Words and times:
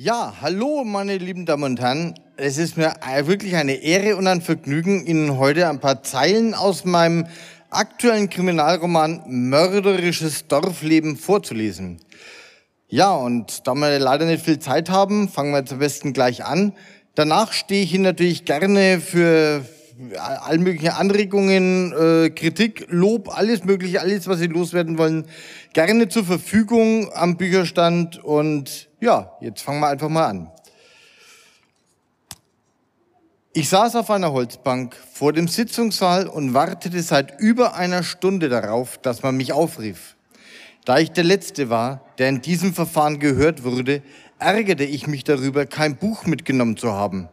Ja, 0.00 0.34
hallo 0.40 0.84
meine 0.84 1.18
lieben 1.18 1.44
Damen 1.44 1.64
und 1.64 1.80
Herren. 1.80 2.14
Es 2.36 2.56
ist 2.56 2.76
mir 2.76 2.94
wirklich 3.24 3.56
eine 3.56 3.82
Ehre 3.82 4.14
und 4.14 4.28
ein 4.28 4.40
Vergnügen, 4.40 5.04
Ihnen 5.04 5.38
heute 5.38 5.68
ein 5.68 5.80
paar 5.80 6.04
Zeilen 6.04 6.54
aus 6.54 6.84
meinem 6.84 7.26
aktuellen 7.70 8.30
Kriminalroman 8.30 9.24
Mörderisches 9.26 10.46
Dorfleben 10.46 11.16
vorzulesen. 11.16 11.98
Ja, 12.86 13.12
und 13.12 13.66
da 13.66 13.74
wir 13.74 13.98
leider 13.98 14.24
nicht 14.26 14.44
viel 14.44 14.60
Zeit 14.60 14.88
haben, 14.88 15.28
fangen 15.28 15.50
wir 15.50 15.66
zum 15.66 15.80
besten 15.80 16.12
gleich 16.12 16.44
an. 16.44 16.74
Danach 17.16 17.52
stehe 17.52 17.82
ich 17.82 17.92
Ihnen 17.92 18.04
natürlich 18.04 18.44
gerne 18.44 19.00
für 19.00 19.64
all 20.20 20.58
mögliche 20.58 20.94
Anregungen, 20.94 21.92
äh, 21.92 22.30
Kritik, 22.30 22.86
Lob, 22.88 23.36
alles 23.36 23.64
mögliche, 23.64 24.00
alles, 24.00 24.28
was 24.28 24.38
Sie 24.38 24.46
loswerden 24.46 24.96
wollen, 24.96 25.26
gerne 25.72 26.08
zur 26.08 26.22
Verfügung 26.22 27.10
am 27.14 27.36
Bücherstand. 27.36 28.22
Und 28.22 28.87
ja, 29.00 29.32
jetzt 29.40 29.62
fangen 29.62 29.80
wir 29.80 29.88
einfach 29.88 30.08
mal 30.08 30.26
an. 30.26 30.50
Ich 33.52 33.68
saß 33.68 33.96
auf 33.96 34.10
einer 34.10 34.32
Holzbank 34.32 34.94
vor 35.12 35.32
dem 35.32 35.48
Sitzungssaal 35.48 36.28
und 36.28 36.54
wartete 36.54 37.02
seit 37.02 37.40
über 37.40 37.74
einer 37.74 38.02
Stunde 38.02 38.48
darauf, 38.48 38.98
dass 38.98 39.22
man 39.22 39.36
mich 39.36 39.52
aufrief. 39.52 40.16
Da 40.84 40.98
ich 40.98 41.10
der 41.10 41.24
Letzte 41.24 41.68
war, 41.68 42.02
der 42.18 42.28
in 42.28 42.40
diesem 42.40 42.72
Verfahren 42.72 43.18
gehört 43.18 43.64
wurde, 43.64 44.02
ärgerte 44.38 44.84
ich 44.84 45.06
mich 45.06 45.24
darüber, 45.24 45.66
kein 45.66 45.96
Buch 45.96 46.24
mitgenommen 46.24 46.76
zu 46.76 46.92
haben. 46.92 47.28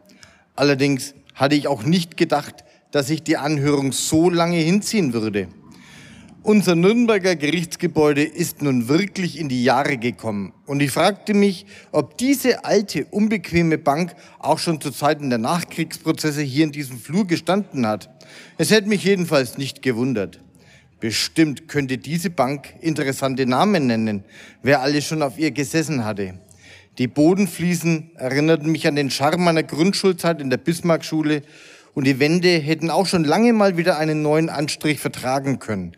Allerdings 0.56 1.14
hatte 1.34 1.54
ich 1.54 1.68
auch 1.68 1.82
nicht 1.84 2.16
gedacht, 2.16 2.64
dass 2.90 3.06
sich 3.06 3.22
die 3.22 3.36
Anhörung 3.36 3.92
so 3.92 4.30
lange 4.30 4.56
hinziehen 4.56 5.12
würde. 5.12 5.48
Unser 6.46 6.76
Nürnberger 6.76 7.34
Gerichtsgebäude 7.34 8.22
ist 8.22 8.62
nun 8.62 8.86
wirklich 8.86 9.36
in 9.36 9.48
die 9.48 9.64
Jahre 9.64 9.96
gekommen. 9.96 10.52
Und 10.64 10.80
ich 10.80 10.92
fragte 10.92 11.34
mich, 11.34 11.66
ob 11.90 12.16
diese 12.18 12.64
alte, 12.64 13.04
unbequeme 13.06 13.78
Bank 13.78 14.14
auch 14.38 14.60
schon 14.60 14.80
zu 14.80 14.92
Zeiten 14.92 15.28
der 15.28 15.40
Nachkriegsprozesse 15.40 16.42
hier 16.42 16.62
in 16.62 16.70
diesem 16.70 17.00
Flur 17.00 17.26
gestanden 17.26 17.84
hat. 17.84 18.08
Es 18.58 18.70
hätte 18.70 18.88
mich 18.88 19.02
jedenfalls 19.02 19.58
nicht 19.58 19.82
gewundert. 19.82 20.38
Bestimmt 21.00 21.66
könnte 21.66 21.98
diese 21.98 22.30
Bank 22.30 22.74
interessante 22.80 23.44
Namen 23.44 23.88
nennen, 23.88 24.22
wer 24.62 24.82
alles 24.82 25.04
schon 25.04 25.22
auf 25.22 25.40
ihr 25.40 25.50
gesessen 25.50 26.04
hatte. 26.04 26.38
Die 26.98 27.08
Bodenfliesen 27.08 28.12
erinnerten 28.14 28.70
mich 28.70 28.86
an 28.86 28.94
den 28.94 29.10
Charme 29.10 29.42
meiner 29.42 29.64
Grundschulzeit 29.64 30.40
in 30.40 30.50
der 30.50 30.58
Bismarckschule 30.58 31.42
und 31.94 32.06
die 32.06 32.20
Wände 32.20 32.50
hätten 32.50 32.90
auch 32.90 33.06
schon 33.06 33.24
lange 33.24 33.52
mal 33.52 33.76
wieder 33.76 33.98
einen 33.98 34.22
neuen 34.22 34.48
Anstrich 34.48 35.00
vertragen 35.00 35.58
können. 35.58 35.96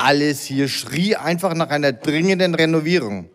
Alles 0.00 0.44
hier 0.44 0.68
schrie 0.68 1.16
einfach 1.16 1.54
nach 1.54 1.70
einer 1.70 1.92
dringenden 1.92 2.54
Renovierung. 2.54 3.30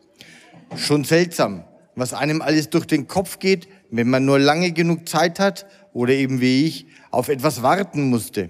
Schon 0.78 1.03
seltsam, 1.03 1.66
was 1.94 2.14
einem 2.14 2.42
alles 2.42 2.70
durch 2.70 2.86
den 2.86 3.09
Kopf 3.09 3.39
geht, 3.39 3.67
wenn 3.92 4.09
man 4.09 4.23
nur 4.23 4.39
lange 4.39 4.72
genug 4.72 5.09
Zeit 5.09 5.39
hat 5.39 5.66
oder 5.92 6.14
eben 6.14 6.39
wie 6.39 6.66
ich 6.66 6.88
auf 7.11 7.28
etwas 7.28 7.64
warten 7.64 8.09
musste. 8.09 8.47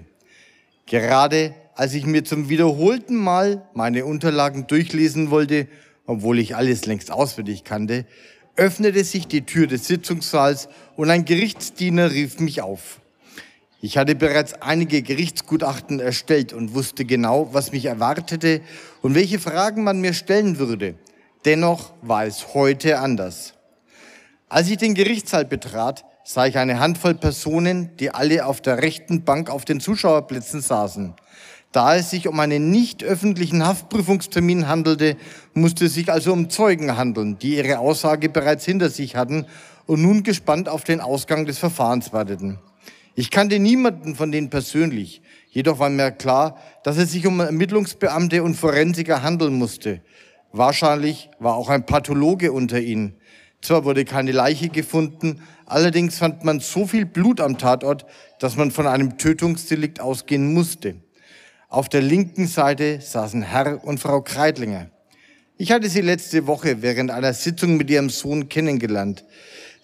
Gerade 0.86 1.56
als 1.74 1.92
ich 1.94 2.06
mir 2.06 2.22
zum 2.22 2.48
wiederholten 2.48 3.16
Mal 3.16 3.68
meine 3.74 4.04
Unterlagen 4.04 4.68
durchlesen 4.68 5.30
wollte, 5.30 5.66
obwohl 6.06 6.38
ich 6.38 6.54
alles 6.54 6.86
längst 6.86 7.10
auswendig 7.10 7.64
kannte, 7.64 8.06
öffnete 8.54 9.02
sich 9.02 9.26
die 9.26 9.44
Tür 9.44 9.66
des 9.66 9.88
Sitzungssaals 9.88 10.68
und 10.94 11.10
ein 11.10 11.24
Gerichtsdiener 11.24 12.12
rief 12.12 12.38
mich 12.38 12.62
auf. 12.62 13.00
Ich 13.84 13.98
hatte 13.98 14.14
bereits 14.14 14.54
einige 14.62 15.02
Gerichtsgutachten 15.02 16.00
erstellt 16.00 16.54
und 16.54 16.72
wusste 16.72 17.04
genau, 17.04 17.50
was 17.52 17.70
mich 17.70 17.84
erwartete 17.84 18.62
und 19.02 19.14
welche 19.14 19.38
Fragen 19.38 19.84
man 19.84 20.00
mir 20.00 20.14
stellen 20.14 20.58
würde. 20.58 20.94
Dennoch 21.44 21.92
war 22.00 22.24
es 22.24 22.54
heute 22.54 22.98
anders. 22.98 23.52
Als 24.48 24.70
ich 24.70 24.78
den 24.78 24.94
Gerichtssaal 24.94 25.44
betrat, 25.44 26.06
sah 26.24 26.46
ich 26.46 26.56
eine 26.56 26.80
Handvoll 26.80 27.12
Personen, 27.12 27.94
die 27.98 28.08
alle 28.08 28.46
auf 28.46 28.62
der 28.62 28.80
rechten 28.80 29.22
Bank 29.22 29.50
auf 29.50 29.66
den 29.66 29.80
Zuschauerplätzen 29.80 30.62
saßen. 30.62 31.12
Da 31.70 31.94
es 31.94 32.08
sich 32.08 32.26
um 32.26 32.40
einen 32.40 32.70
nicht 32.70 33.04
öffentlichen 33.04 33.66
Haftprüfungstermin 33.66 34.66
handelte, 34.66 35.18
musste 35.52 35.84
es 35.84 35.92
sich 35.92 36.10
also 36.10 36.32
um 36.32 36.48
Zeugen 36.48 36.96
handeln, 36.96 37.38
die 37.38 37.58
ihre 37.58 37.80
Aussage 37.80 38.30
bereits 38.30 38.64
hinter 38.64 38.88
sich 38.88 39.14
hatten 39.14 39.44
und 39.84 40.00
nun 40.00 40.22
gespannt 40.22 40.70
auf 40.70 40.84
den 40.84 41.02
Ausgang 41.02 41.44
des 41.44 41.58
Verfahrens 41.58 42.14
warteten. 42.14 42.58
Ich 43.16 43.30
kannte 43.30 43.60
niemanden 43.60 44.16
von 44.16 44.32
denen 44.32 44.50
persönlich, 44.50 45.22
jedoch 45.48 45.78
war 45.78 45.88
mir 45.88 46.10
klar, 46.10 46.58
dass 46.82 46.96
es 46.96 47.12
sich 47.12 47.26
um 47.26 47.38
Ermittlungsbeamte 47.38 48.42
und 48.42 48.56
Forensiker 48.56 49.22
handeln 49.22 49.54
musste. 49.54 50.00
Wahrscheinlich 50.50 51.30
war 51.38 51.54
auch 51.54 51.68
ein 51.68 51.86
Pathologe 51.86 52.50
unter 52.50 52.80
ihnen. 52.80 53.14
Zwar 53.62 53.84
wurde 53.84 54.04
keine 54.04 54.32
Leiche 54.32 54.68
gefunden, 54.68 55.40
allerdings 55.64 56.18
fand 56.18 56.44
man 56.44 56.58
so 56.58 56.86
viel 56.86 57.06
Blut 57.06 57.40
am 57.40 57.56
Tatort, 57.56 58.04
dass 58.40 58.56
man 58.56 58.72
von 58.72 58.86
einem 58.86 59.16
Tötungsdelikt 59.16 60.00
ausgehen 60.00 60.52
musste. 60.52 60.96
Auf 61.68 61.88
der 61.88 62.02
linken 62.02 62.46
Seite 62.46 63.00
saßen 63.00 63.42
Herr 63.42 63.84
und 63.84 64.00
Frau 64.00 64.22
Kreidlinger. 64.22 64.90
Ich 65.56 65.70
hatte 65.70 65.88
sie 65.88 66.00
letzte 66.00 66.48
Woche 66.48 66.82
während 66.82 67.12
einer 67.12 67.32
Sitzung 67.32 67.76
mit 67.76 67.88
ihrem 67.88 68.10
Sohn 68.10 68.48
kennengelernt. 68.48 69.24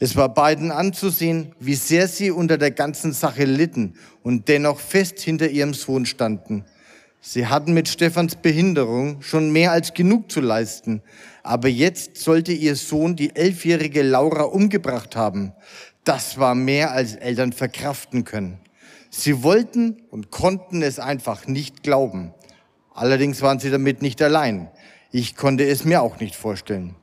Es 0.03 0.17
war 0.17 0.33
beiden 0.33 0.73
anzusehen, 0.73 1.55
wie 1.61 1.75
sehr 1.75 2.09
sie 2.09 2.31
unter 2.31 2.57
der 2.57 2.71
ganzen 2.71 3.13
Sache 3.13 3.45
litten 3.45 3.97
und 4.23 4.49
dennoch 4.49 4.81
fest 4.81 5.21
hinter 5.21 5.51
ihrem 5.51 5.75
Sohn 5.75 6.07
standen. 6.07 6.65
Sie 7.21 7.47
hatten 7.47 7.75
mit 7.75 7.87
Stefans 7.87 8.37
Behinderung 8.37 9.21
schon 9.21 9.53
mehr 9.53 9.73
als 9.73 9.93
genug 9.93 10.33
zu 10.33 10.41
leisten, 10.41 11.03
aber 11.43 11.69
jetzt 11.69 12.17
sollte 12.17 12.53
ihr 12.53 12.77
Sohn 12.77 13.15
die 13.15 13.37
elfjährige 13.37 14.01
Laura 14.01 14.45
umgebracht 14.45 15.17
haben. 15.17 15.53
Das 16.05 16.39
war 16.39 16.55
mehr 16.55 16.93
als 16.93 17.15
Eltern 17.17 17.53
verkraften 17.53 18.25
können. 18.25 18.59
Sie 19.11 19.43
wollten 19.43 20.01
und 20.11 20.31
konnten 20.31 20.81
es 20.81 20.99
einfach 20.99 21.47
nicht 21.47 21.83
glauben. 21.83 22.33
Allerdings 22.95 23.43
waren 23.43 23.59
sie 23.59 23.71
damit 23.71 24.01
nicht 24.01 24.23
allein. 24.23 24.71
Ich 25.13 25.37
konnte 25.37 25.65
es 25.69 25.85
mir 25.85 26.01
auch 26.01 26.21
nicht 26.21 26.37
vorstellen. 26.37 26.97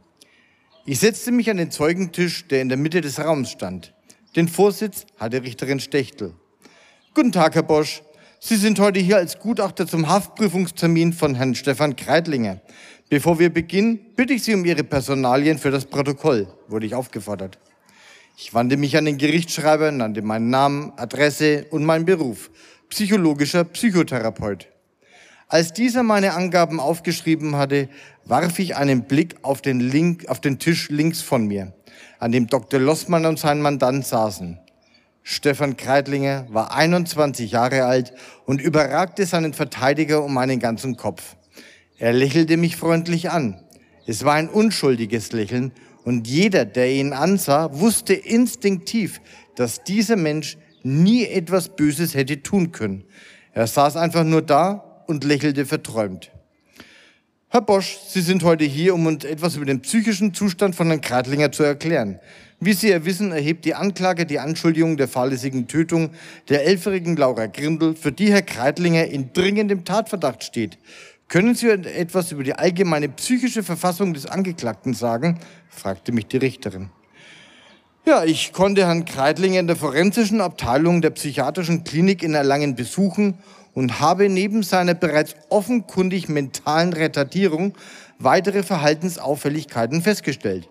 Ich 0.90 1.02
setzte 1.02 1.34
mich 1.34 1.50
an 1.50 1.58
den 1.58 1.70
Zeugentisch, 1.70 2.48
der 2.48 2.62
in 2.62 2.70
der 2.70 2.78
Mitte 2.78 3.02
des 3.02 3.20
Raums 3.20 3.52
stand. 3.52 3.94
Den 4.38 4.48
Vorsitz 4.48 5.06
hatte 5.18 5.44
Richterin 5.44 5.82
Stechtel. 5.82 6.34
Guten 7.14 7.34
Tag, 7.34 7.56
Herr 7.56 7.64
Bosch. 7.64 8.04
Sie 8.40 8.56
sind 8.56 8.80
heute 8.80 9.02
hier 9.02 9.18
als 9.18 9.38
Gutachter 9.38 9.86
zum 9.86 10.08
Haftprüfungstermin 10.08 11.12
von 11.12 11.36
Herrn 11.36 11.56
Stefan 11.56 11.98
Kreitlinger. 11.98 12.62
Bevor 13.10 13.38
wir 13.38 13.50
beginnen, 13.50 14.00
bitte 14.16 14.32
ich 14.32 14.44
Sie 14.44 14.54
um 14.54 14.64
Ihre 14.64 14.86
Personalien 14.86 15.58
für 15.58 15.72
das 15.72 15.84
Protokoll, 15.84 16.48
wurde 16.70 16.86
ich 16.86 16.96
aufgefordert. 16.96 17.60
Ich 18.38 18.54
wandte 18.54 18.78
mich 18.78 18.96
an 18.96 19.04
den 19.04 19.18
Gerichtsschreiber, 19.18 19.92
nannte 19.92 20.22
meinen 20.22 20.50
Namen, 20.50 20.94
Adresse 20.96 21.66
und 21.70 21.84
meinen 21.84 22.06
Beruf, 22.06 22.50
psychologischer 22.88 23.66
Psychotherapeut. 23.66 24.70
Als 25.50 25.72
dieser 25.72 26.04
meine 26.04 26.34
Angaben 26.34 26.82
aufgeschrieben 26.82 27.56
hatte, 27.56 27.88
warf 28.26 28.60
ich 28.60 28.76
einen 28.76 29.06
Blick 29.06 29.38
auf 29.44 29.62
den, 29.62 29.80
Link, 29.80 30.28
auf 30.28 30.42
den 30.42 30.60
Tisch 30.60 30.90
links 30.90 31.22
von 31.22 31.48
mir, 31.48 31.72
an 32.20 32.34
dem 32.34 32.48
Dr. 32.48 32.82
Lossmann 32.82 33.26
und 33.26 33.40
sein 33.40 33.62
Mandant 33.62 34.06
saßen. 34.06 34.60
Stefan 35.24 35.78
Kreitlinger 35.78 36.48
war 36.50 36.76
21 36.76 37.52
Jahre 37.52 37.86
alt 37.86 38.14
und 38.46 38.60
überragte 38.62 39.26
seinen 39.26 39.54
Verteidiger 39.54 40.22
um 40.22 40.38
einen 40.38 40.60
ganzen 40.60 40.98
Kopf. 40.98 41.38
Er 41.98 42.12
lächelte 42.12 42.58
mich 42.58 42.76
freundlich 42.76 43.30
an. 43.30 43.62
Es 44.06 44.26
war 44.26 44.34
ein 44.34 44.50
unschuldiges 44.50 45.32
Lächeln 45.32 45.72
und 46.04 46.28
jeder, 46.28 46.66
der 46.66 46.92
ihn 46.92 47.14
ansah, 47.14 47.70
wusste 47.80 48.14
instinktiv, 48.14 49.22
dass 49.56 49.84
dieser 49.86 50.18
Mensch 50.18 50.58
nie 50.84 51.26
etwas 51.26 51.70
Böses 51.70 52.16
hätte 52.16 52.44
tun 52.44 52.74
können. 52.74 53.06
Er 53.54 53.68
saß 53.68 53.96
einfach 53.96 54.26
nur 54.26 54.42
da 54.42 54.87
und 55.08 55.24
lächelte 55.24 55.66
verträumt. 55.66 56.32
Herr 57.50 57.62
Bosch, 57.62 57.98
Sie 58.10 58.22
sind 58.22 58.44
heute 58.44 58.66
hier, 58.66 58.94
um 58.94 59.06
uns 59.06 59.24
etwas 59.24 59.56
über 59.56 59.66
den 59.66 59.82
psychischen 59.82 60.34
Zustand 60.34 60.76
von 60.76 60.88
Herrn 60.88 61.00
Kreitlinger 61.00 61.52
zu 61.52 61.64
erklären. 61.64 62.20
Wie 62.60 62.74
Sie 62.74 62.90
ja 62.90 63.06
wissen, 63.06 63.32
erhebt 63.32 63.64
die 63.66 63.74
Anklage 63.74 64.26
die 64.26 64.40
Anschuldigung 64.40 64.98
der 64.98 65.08
fahrlässigen 65.08 65.68
Tötung 65.68 66.10
der 66.50 66.66
elfjährigen 66.66 67.16
Laura 67.16 67.46
Grindel, 67.46 67.96
für 67.96 68.12
die 68.12 68.32
Herr 68.32 68.42
Kreitlinger 68.42 69.06
in 69.06 69.32
dringendem 69.32 69.86
Tatverdacht 69.86 70.44
steht. 70.44 70.78
Können 71.30 71.56
Sie 71.56 71.70
etwas 71.70 72.32
über 72.32 72.44
die 72.44 72.54
allgemeine 72.54 73.10
psychische 73.10 73.64
Verfassung 73.64 74.14
des 74.14 74.26
Angeklagten 74.26 74.94
sagen? 74.94 75.40
fragte 75.70 76.12
mich 76.12 76.28
die 76.28 76.38
Richterin. 76.38 76.90
Ja, 78.06 78.24
ich 78.24 78.54
konnte 78.54 78.86
Herrn 78.88 79.06
Kreidlinger 79.06 79.60
in 79.60 79.68
der 79.68 79.76
forensischen 79.76 80.42
Abteilung 80.42 81.02
der 81.02 81.10
psychiatrischen 81.12 81.84
Klinik 81.84 82.24
in 82.24 82.34
Erlangen 82.34 82.76
besuchen 82.76 83.38
und 83.78 84.00
habe 84.00 84.28
neben 84.28 84.64
seiner 84.64 84.96
bereits 84.96 85.36
offenkundig 85.50 86.30
mentalen 86.30 86.94
Retardierung 86.94 87.76
weitere 88.18 88.64
Verhaltensauffälligkeiten 88.64 90.02
festgestellt. 90.02 90.68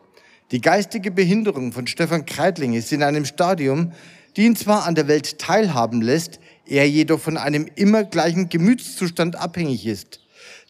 Die 0.50 0.60
geistige 0.60 1.12
Behinderung 1.12 1.70
von 1.70 1.86
Stefan 1.86 2.26
Kreidling 2.26 2.74
ist 2.74 2.90
in 2.90 3.04
einem 3.04 3.24
Stadium, 3.24 3.92
die 4.36 4.42
ihn 4.46 4.56
zwar 4.56 4.86
an 4.86 4.96
der 4.96 5.06
Welt 5.06 5.38
teilhaben 5.38 6.02
lässt, 6.02 6.40
er 6.66 6.88
jedoch 6.88 7.20
von 7.20 7.36
einem 7.36 7.68
immer 7.76 8.02
gleichen 8.02 8.48
Gemütszustand 8.48 9.36
abhängig 9.36 9.86
ist. 9.86 10.18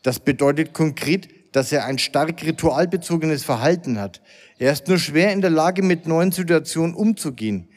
Das 0.03 0.21
bedeutet 0.21 0.75
konkret, 0.75 1.29
dass 1.53 1.73
er 1.73 1.87
ein 1.87 1.97
stark 1.97 2.43
ritualbezogenes 2.43 3.45
Verhalten 3.45 3.99
hat. 3.99 4.21
Er 4.59 4.73
ist 4.75 4.89
nur 4.89 4.99
schwer 4.99 5.33
in 5.33 5.41
der 5.41 5.49
Lage, 5.49 5.83
mit 5.83 6.07
neuen 6.07 6.33
Situationen 6.33 6.95
umzugehen. 6.95 7.69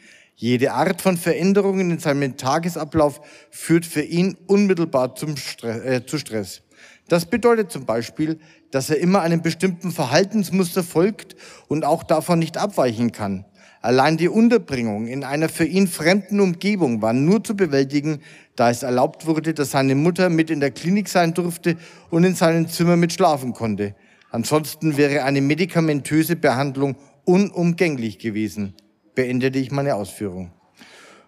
Jede 0.41 0.71
Art 0.71 1.01
von 1.01 1.17
Veränderungen 1.17 1.91
in 1.91 1.99
seinem 1.99 2.37
Tagesablauf 2.37 3.19
führt 3.51 3.85
für 3.85 4.03
ihn 4.03 4.37
unmittelbar 4.47 5.13
Stress, 5.35 5.83
äh, 5.83 6.05
zu 6.05 6.17
Stress. 6.17 6.61
Das 7.09 7.25
bedeutet 7.25 7.73
zum 7.73 7.85
Beispiel, 7.85 8.39
dass 8.71 8.89
er 8.89 8.99
immer 8.99 9.19
einem 9.19 9.41
bestimmten 9.41 9.91
Verhaltensmuster 9.91 10.81
folgt 10.81 11.35
und 11.67 11.83
auch 11.83 12.03
davon 12.03 12.39
nicht 12.39 12.55
abweichen 12.55 13.11
kann. 13.11 13.43
Allein 13.81 14.15
die 14.15 14.29
Unterbringung 14.29 15.07
in 15.07 15.25
einer 15.25 15.49
für 15.49 15.65
ihn 15.65 15.89
fremden 15.89 16.39
Umgebung 16.39 17.01
war 17.01 17.11
nur 17.11 17.43
zu 17.43 17.57
bewältigen, 17.57 18.21
da 18.55 18.69
es 18.69 18.81
erlaubt 18.81 19.25
wurde, 19.25 19.53
dass 19.53 19.71
seine 19.71 19.95
Mutter 19.95 20.29
mit 20.29 20.49
in 20.49 20.61
der 20.61 20.71
Klinik 20.71 21.09
sein 21.09 21.33
durfte 21.33 21.75
und 22.11 22.23
in 22.23 22.35
seinem 22.35 22.69
Zimmer 22.69 22.95
mit 22.95 23.11
schlafen 23.11 23.51
konnte. 23.51 23.93
Ansonsten 24.31 24.95
wäre 24.95 25.25
eine 25.25 25.41
medikamentöse 25.41 26.37
Behandlung 26.37 26.95
unumgänglich 27.25 28.19
gewesen. 28.19 28.73
Beendete 29.19 29.59
ich 29.59 29.69
meine 29.69 29.95
Ausführung. 29.95 30.49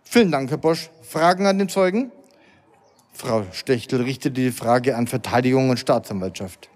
Vielen 0.01 0.31
Dank, 0.31 0.49
Herr 0.49 0.57
Bosch. 0.57 0.89
Fragen 1.01 1.45
an 1.45 1.59
den 1.59 1.67
Zeugen? 1.67 2.09
Frau 3.11 3.43
Stechtel 3.51 4.03
richtete 4.03 4.41
die 4.41 4.51
Frage 4.51 4.95
an 4.95 5.07
Verteidigung 5.07 5.69
und 5.69 5.77
Staatsanwaltschaft. 5.77 6.69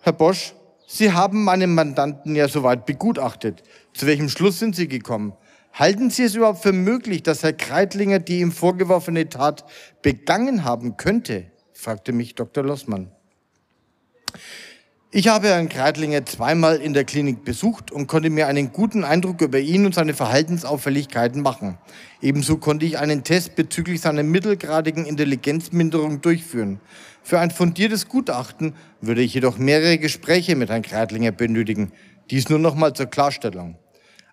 Herr 0.00 0.14
Bosch, 0.14 0.54
Sie 0.86 1.12
haben 1.12 1.44
meinen 1.44 1.74
Mandanten 1.74 2.34
ja 2.34 2.48
soweit 2.48 2.86
begutachtet. 2.86 3.62
Zu 3.92 4.06
welchem 4.06 4.30
Schluss 4.30 4.58
sind 4.58 4.74
Sie 4.74 4.88
gekommen? 4.88 5.34
Halten 5.74 6.08
Sie 6.08 6.22
es 6.22 6.34
überhaupt 6.34 6.62
für 6.62 6.72
möglich, 6.72 7.22
dass 7.22 7.42
Herr 7.42 7.52
Kreitlinger 7.52 8.20
die 8.20 8.40
ihm 8.40 8.52
vorgeworfene 8.52 9.28
Tat 9.28 9.66
begangen 10.00 10.64
haben 10.64 10.96
könnte? 10.96 11.50
fragte 11.74 12.12
mich 12.12 12.36
Dr. 12.36 12.64
Lossmann. 12.64 13.10
Ich 15.12 15.26
habe 15.26 15.48
Herrn 15.48 15.68
Kreitlinger 15.68 16.24
zweimal 16.24 16.76
in 16.76 16.92
der 16.92 17.02
Klinik 17.02 17.44
besucht 17.44 17.90
und 17.90 18.06
konnte 18.06 18.30
mir 18.30 18.46
einen 18.46 18.70
guten 18.70 19.02
Eindruck 19.02 19.40
über 19.40 19.58
ihn 19.58 19.84
und 19.84 19.92
seine 19.92 20.14
Verhaltensauffälligkeiten 20.14 21.42
machen. 21.42 21.78
Ebenso 22.22 22.58
konnte 22.58 22.86
ich 22.86 22.96
einen 22.96 23.24
Test 23.24 23.56
bezüglich 23.56 24.02
seiner 24.02 24.22
mittelgradigen 24.22 25.06
Intelligenzminderung 25.06 26.20
durchführen. 26.20 26.78
Für 27.24 27.40
ein 27.40 27.50
fundiertes 27.50 28.06
Gutachten 28.06 28.76
würde 29.00 29.22
ich 29.22 29.34
jedoch 29.34 29.58
mehrere 29.58 29.98
Gespräche 29.98 30.54
mit 30.54 30.70
Herrn 30.70 30.82
Kreitlinger 30.82 31.32
benötigen. 31.32 31.90
Dies 32.30 32.48
nur 32.48 32.60
noch 32.60 32.76
mal 32.76 32.94
zur 32.94 33.06
Klarstellung. 33.06 33.78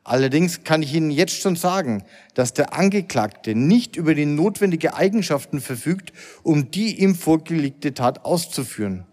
Allerdings 0.03 0.63
kann 0.63 0.83
ich 0.83 0.93
Ihnen 0.93 1.09
jetzt 1.09 1.41
schon 1.41 1.55
sagen, 1.55 2.03
dass 2.35 2.53
der 2.53 2.75
Angeklagte 2.75 3.55
nicht 3.55 3.95
über 3.95 4.13
die 4.13 4.27
notwendigen 4.27 4.91
Eigenschaften 4.91 5.59
verfügt, 5.59 6.13
um 6.43 6.69
die 6.69 7.01
ihm 7.01 7.15
vorgelegte 7.15 7.95
Tat 7.95 8.25
auszuführen. 8.25 9.07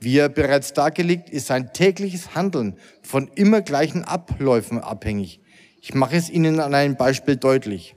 Wie 0.00 0.16
er 0.18 0.28
bereits 0.28 0.72
dargelegt, 0.72 1.28
ist 1.28 1.48
sein 1.48 1.72
tägliches 1.72 2.34
Handeln 2.34 2.76
von 3.02 3.28
immer 3.34 3.62
gleichen 3.62 4.04
Abläufen 4.04 4.78
abhängig. 4.78 5.40
Ich 5.80 5.94
mache 5.94 6.16
es 6.16 6.30
Ihnen 6.30 6.60
an 6.60 6.74
einem 6.74 6.96
Beispiel 6.96 7.36
deutlich. 7.36 7.96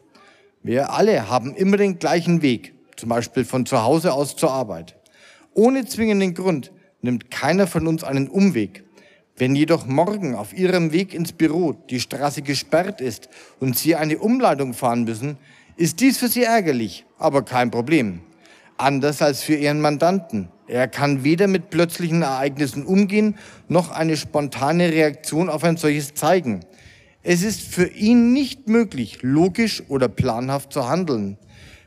Wir 0.63 0.91
alle 0.93 1.29
haben 1.29 1.55
immer 1.55 1.77
den 1.77 1.99
gleichen 1.99 2.41
Weg, 2.41 2.73
zum 2.95 3.09
Beispiel 3.09 3.45
von 3.45 3.65
zu 3.65 3.83
Hause 3.83 4.13
aus 4.13 4.35
zur 4.35 4.51
Arbeit. 4.51 4.95
Ohne 5.53 5.85
zwingenden 5.85 6.33
Grund 6.33 6.71
nimmt 7.01 7.29
keiner 7.29 7.67
von 7.67 7.85
uns 7.87 8.03
einen 8.03 8.29
Umweg. 8.29 8.83
Wenn 9.35 9.55
jedoch 9.55 9.85
morgen 9.85 10.35
auf 10.35 10.53
Ihrem 10.53 10.91
Weg 10.91 11.13
ins 11.13 11.33
Büro 11.33 11.73
die 11.73 11.99
Straße 11.99 12.41
gesperrt 12.41 13.01
ist 13.01 13.29
und 13.59 13.77
Sie 13.77 13.95
eine 13.95 14.19
Umleitung 14.19 14.73
fahren 14.73 15.03
müssen, 15.03 15.37
ist 15.77 15.99
dies 15.99 16.17
für 16.17 16.27
Sie 16.27 16.43
ärgerlich, 16.43 17.05
aber 17.17 17.43
kein 17.43 17.71
Problem. 17.71 18.21
Anders 18.81 19.21
als 19.21 19.43
für 19.43 19.53
Ihren 19.53 19.79
Mandanten. 19.79 20.49
Er 20.67 20.87
kann 20.87 21.23
weder 21.23 21.47
mit 21.47 21.69
plötzlichen 21.69 22.23
Ereignissen 22.23 22.83
umgehen, 22.83 23.35
noch 23.67 23.91
eine 23.91 24.17
spontane 24.17 24.91
Reaktion 24.91 25.49
auf 25.49 25.63
ein 25.63 25.77
solches 25.77 26.15
zeigen. 26.15 26.61
Es 27.21 27.43
ist 27.43 27.61
für 27.61 27.85
ihn 27.85 28.33
nicht 28.33 28.67
möglich, 28.67 29.19
logisch 29.21 29.83
oder 29.87 30.07
planhaft 30.07 30.73
zu 30.73 30.89
handeln. 30.89 31.37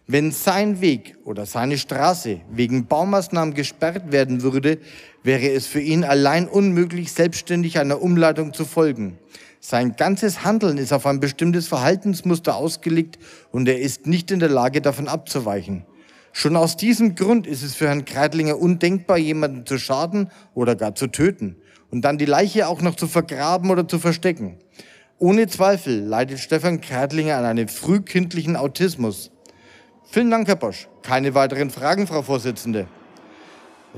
Wenn 0.07 0.31
sein 0.31 0.81
Weg 0.81 1.17
oder 1.25 1.47
seine 1.47 1.79
Straße 1.79 2.43
wegen 2.53 2.87
Baumaßnahmen 2.87 3.55
gesperrt 3.55 4.13
werden 4.13 4.43
würde, 4.43 4.79
wäre 5.25 5.49
es 5.49 5.67
für 5.67 5.81
ihn 5.81 6.05
allein 6.05 6.47
unmöglich, 6.47 7.11
selbstständig 7.11 7.81
einer 7.81 8.03
Umleitung 8.03 8.53
zu 8.53 8.65
folgen. 8.65 9.19
Sein 9.59 9.97
ganzes 9.97 10.45
Handeln 10.45 10.79
ist 10.79 10.93
auf 10.93 11.07
ein 11.07 11.19
bestimmtes 11.19 11.67
Verhaltensmuster 11.67 12.55
ausgelegt 12.55 13.19
und 13.51 13.67
er 13.67 13.81
ist 13.81 14.07
nicht 14.07 14.31
in 14.31 14.39
der 14.39 14.51
Lage, 14.51 14.81
davon 14.81 15.09
abzuweichen. 15.09 15.87
Schon 16.37 16.57
aus 16.57 16.77
diesem 16.77 17.15
Grund 17.15 17.47
ist 17.47 17.63
es 17.63 17.77
für 17.77 17.87
Herrn 17.87 18.05
Kreitlinger 18.05 18.59
undenkbar, 18.59 19.19
jemanden 19.19 19.65
zu 19.67 19.79
schaden 19.79 20.33
oder 20.53 20.75
gar 20.75 20.97
zu 20.97 21.07
töten 21.07 21.55
und 21.93 22.01
dann 22.05 22.19
die 22.19 22.25
Leiche 22.25 22.67
auch 22.67 22.83
noch 22.83 22.97
zu 22.97 23.07
vergraben 23.07 23.71
oder 23.71 23.87
zu 23.87 24.01
verstecken. 24.01 24.59
Ohne 25.21 25.47
Zweifel 25.47 26.01
leidet 26.01 26.41
Stefan 26.41 26.81
Kreitlinger 26.81 27.37
an 27.37 27.45
einem 27.45 27.69
frühkindlichen 27.69 28.57
Autismus. 28.57 29.31
Vielen 30.11 30.29
Dank, 30.29 30.49
Herr 30.49 30.57
Bosch. 30.57 30.89
Keine 31.03 31.37
weiteren 31.37 31.71
Fragen, 31.71 32.09
Frau 32.09 32.23
Vorsitzende. 32.23 32.89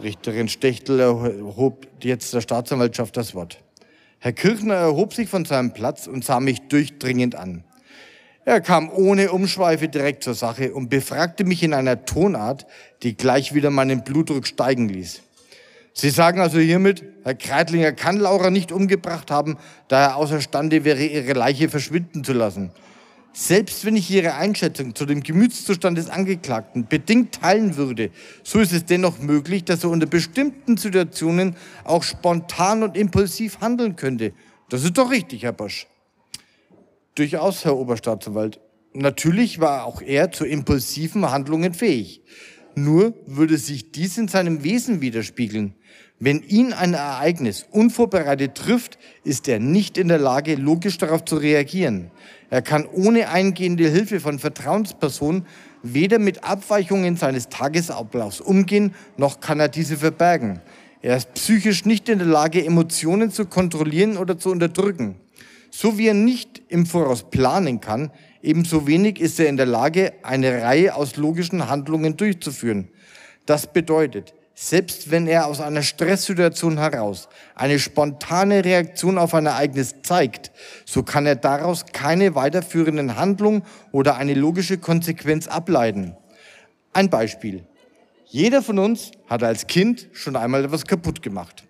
Richterin 0.03 0.49
Stechtel 0.49 1.01
erhob 1.01 1.87
jetzt 2.03 2.35
der 2.35 2.43
Staatsanwaltschaft 2.43 3.17
das 3.17 3.35
Wort. 3.35 3.65
Herr 4.19 4.35
Kirchner 4.35 4.75
erhob 4.75 5.15
sich 5.15 5.31
von 5.31 5.47
seinem 5.47 5.73
Platz 5.73 6.07
und 6.07 6.23
sah 6.23 6.41
mich 6.41 6.69
durchdringend 6.69 7.35
an. 7.35 7.65
Er 8.47 8.61
kam 8.61 8.91
ohne 8.91 9.33
Umschweife 9.33 9.89
direkt 9.89 10.23
zur 10.23 10.35
Sache 10.35 10.73
und 10.73 10.89
befragte 10.89 11.43
mich 11.43 11.65
in 11.65 11.75
einer 11.75 12.05
Tonart, 12.05 12.65
die 13.03 13.17
gleich 13.17 13.55
wieder 13.55 13.71
meinen 13.71 14.05
Blutdruck 14.05 14.47
steigen 14.47 14.89
ließ. 14.89 15.23
Sie 15.93 16.11
sagen 16.11 16.39
also 16.39 16.61
hiermit, 16.61 17.03
Herr 17.25 17.35
Kreitlinger 17.35 17.91
kann 17.91 18.19
Laura 18.21 18.51
nicht 18.51 18.71
umgebracht 18.71 19.33
haben, 19.33 19.59
da 19.89 20.05
er 20.05 20.17
außerstande 20.17 20.85
wäre, 20.85 21.03
ihre 21.03 21.33
Leiche 21.33 21.69
verschwinden 21.69 22.23
zu 22.23 22.35
lassen. 22.35 22.71
Selbst 23.33 23.85
wenn 23.85 23.97
ich 23.97 24.09
Ihre 24.13 24.35
Einschätzung 24.35 24.95
zu 24.95 25.07
dem 25.07 25.25
Gemütszustand 25.25 25.99
des 25.99 26.09
Angeklagten 26.09 26.87
bedingt 26.87 27.41
teilen 27.41 27.77
würde, 27.77 28.11
so 28.45 28.61
ist 28.61 28.73
es 28.73 28.85
dennoch 28.85 29.19
möglich, 29.19 29.65
dass 29.65 29.83
er 29.83 29.91
unter 29.91 30.07
bestimmten 30.07 30.77
Situationen 30.77 31.57
auch 31.83 32.05
spontan 32.05 32.85
und 32.85 32.97
impulsiv 32.97 33.61
handeln 33.61 33.97
könnte. 33.97 34.33
Das 34.69 34.85
ist 34.85 34.97
doch 34.97 35.11
richtig, 35.11 35.43
Herr 35.43 35.53
Bosch. 35.53 35.89
Durchaus, 37.17 37.65
Herr 37.65 37.79
Oberstaatsanwalt. 37.79 38.61
Natürlich 38.93 39.59
war 39.59 39.87
auch 39.87 40.03
er 40.03 40.33
zu 40.33 40.45
impulsiven 40.45 41.31
Handlungen 41.31 41.73
fähig. 41.73 42.21
Nur 42.75 43.15
würde 43.25 43.57
sich 43.57 43.91
dies 43.91 44.19
in 44.19 44.29
seinem 44.29 44.65
Wesen 44.65 45.01
widerspiegeln. 45.01 45.75
Wenn 46.19 46.43
ihn 46.43 46.75
ein 46.75 46.93
Ereignis 46.93 47.67
unvorbereitet 47.71 48.55
trifft, 48.55 48.99
ist 49.25 49.49
er 49.49 49.61
nicht 49.61 49.97
in 49.97 50.09
der 50.09 50.19
Lage, 50.19 50.57
logisch 50.57 50.99
darauf 50.99 51.25
zu 51.25 51.37
reagieren. 51.37 52.11
Er 52.51 52.61
kann 52.61 52.85
ohne 52.85 53.31
eingehende 53.31 53.89
Hilfe 53.89 54.21
von 54.21 54.39
Vertrauenspersonen 54.39 55.47
weder 55.83 56.19
mit 56.19 56.45
Abweichungen 56.45 57.17
seines 57.17 57.49
Tagesablaufs 57.49 58.43
umgehen, 58.43 58.95
noch 59.17 59.41
kann 59.41 59.59
er 59.59 59.69
diese 59.69 59.97
verbergen. 59.97 60.61
Er 61.01 61.17
ist 61.17 61.33
psychisch 61.33 61.87
nicht 61.87 62.11
in 62.11 62.19
der 62.19 62.29
Lage, 62.29 62.63
Emotionen 62.63 63.31
zu 63.31 63.47
kontrollieren 63.47 64.19
oder 64.19 64.39
zu 64.39 64.51
unterdrücken. 64.51 65.17
So 65.79 65.99
wie 65.99 66.09
er 66.09 66.15
nicht 66.15 66.63
im 66.69 66.87
Voraus 66.87 67.29
planen 67.29 67.83
kann, 67.83 68.11
ebenso 68.41 68.87
wenig 68.87 69.21
ist 69.21 69.39
er 69.39 69.51
in 69.51 69.59
der 69.59 69.67
Lage, 69.67 70.15
eine 70.23 70.63
Reihe 70.63 70.95
aus 70.95 71.17
logischen 71.17 71.69
Handlungen 71.69 72.17
durchzuführen. 72.17 72.89
Das 73.45 73.71
bedeutet, 73.75 74.33
selbst 74.55 75.11
wenn 75.11 75.27
er 75.27 75.47
aus 75.47 75.61
einer 75.61 75.83
Stresssituation 75.83 76.79
heraus 76.79 77.29
eine 77.55 77.79
spontane 77.79 78.65
Reaktion 78.65 79.19
auf 79.19 79.35
ein 79.35 79.45
Ereignis 79.45 79.97
zeigt, 80.03 80.51
so 80.87 81.03
kann 81.03 81.27
er 81.27 81.37
daraus 81.37 81.85
keine 81.93 82.35
weiterführenden 82.35 83.17
Handlungen 83.17 83.63
oder 83.93 84.17
eine 84.17 84.33
logische 84.33 84.79
Konsequenz 84.79 85.47
ableiten. 85.47 86.17
Ein 86.95 87.11
Beispiel. 87.11 87.67
Jeder 88.25 88.63
von 88.63 88.79
uns 88.79 89.11
hat 89.27 89.43
als 89.43 89.67
Kind 89.67 90.09
schon 90.15 90.37
einmal 90.37 90.65
etwas 90.65 90.87
kaputt 90.87 91.21
gemacht. 91.21 91.65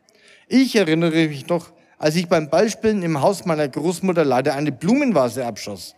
Ich 0.46 0.76
erinnere 0.76 1.26
mich 1.26 1.48
noch 1.48 1.72
als 1.98 2.16
ich 2.16 2.28
beim 2.28 2.50
Ballspielen 2.50 3.02
im 3.02 3.20
Haus 3.20 3.44
meiner 3.44 3.68
Großmutter 3.68 4.24
leider 4.24 4.54
eine 4.54 4.72
Blumenvase 4.72 5.46
abschoss. 5.46 5.94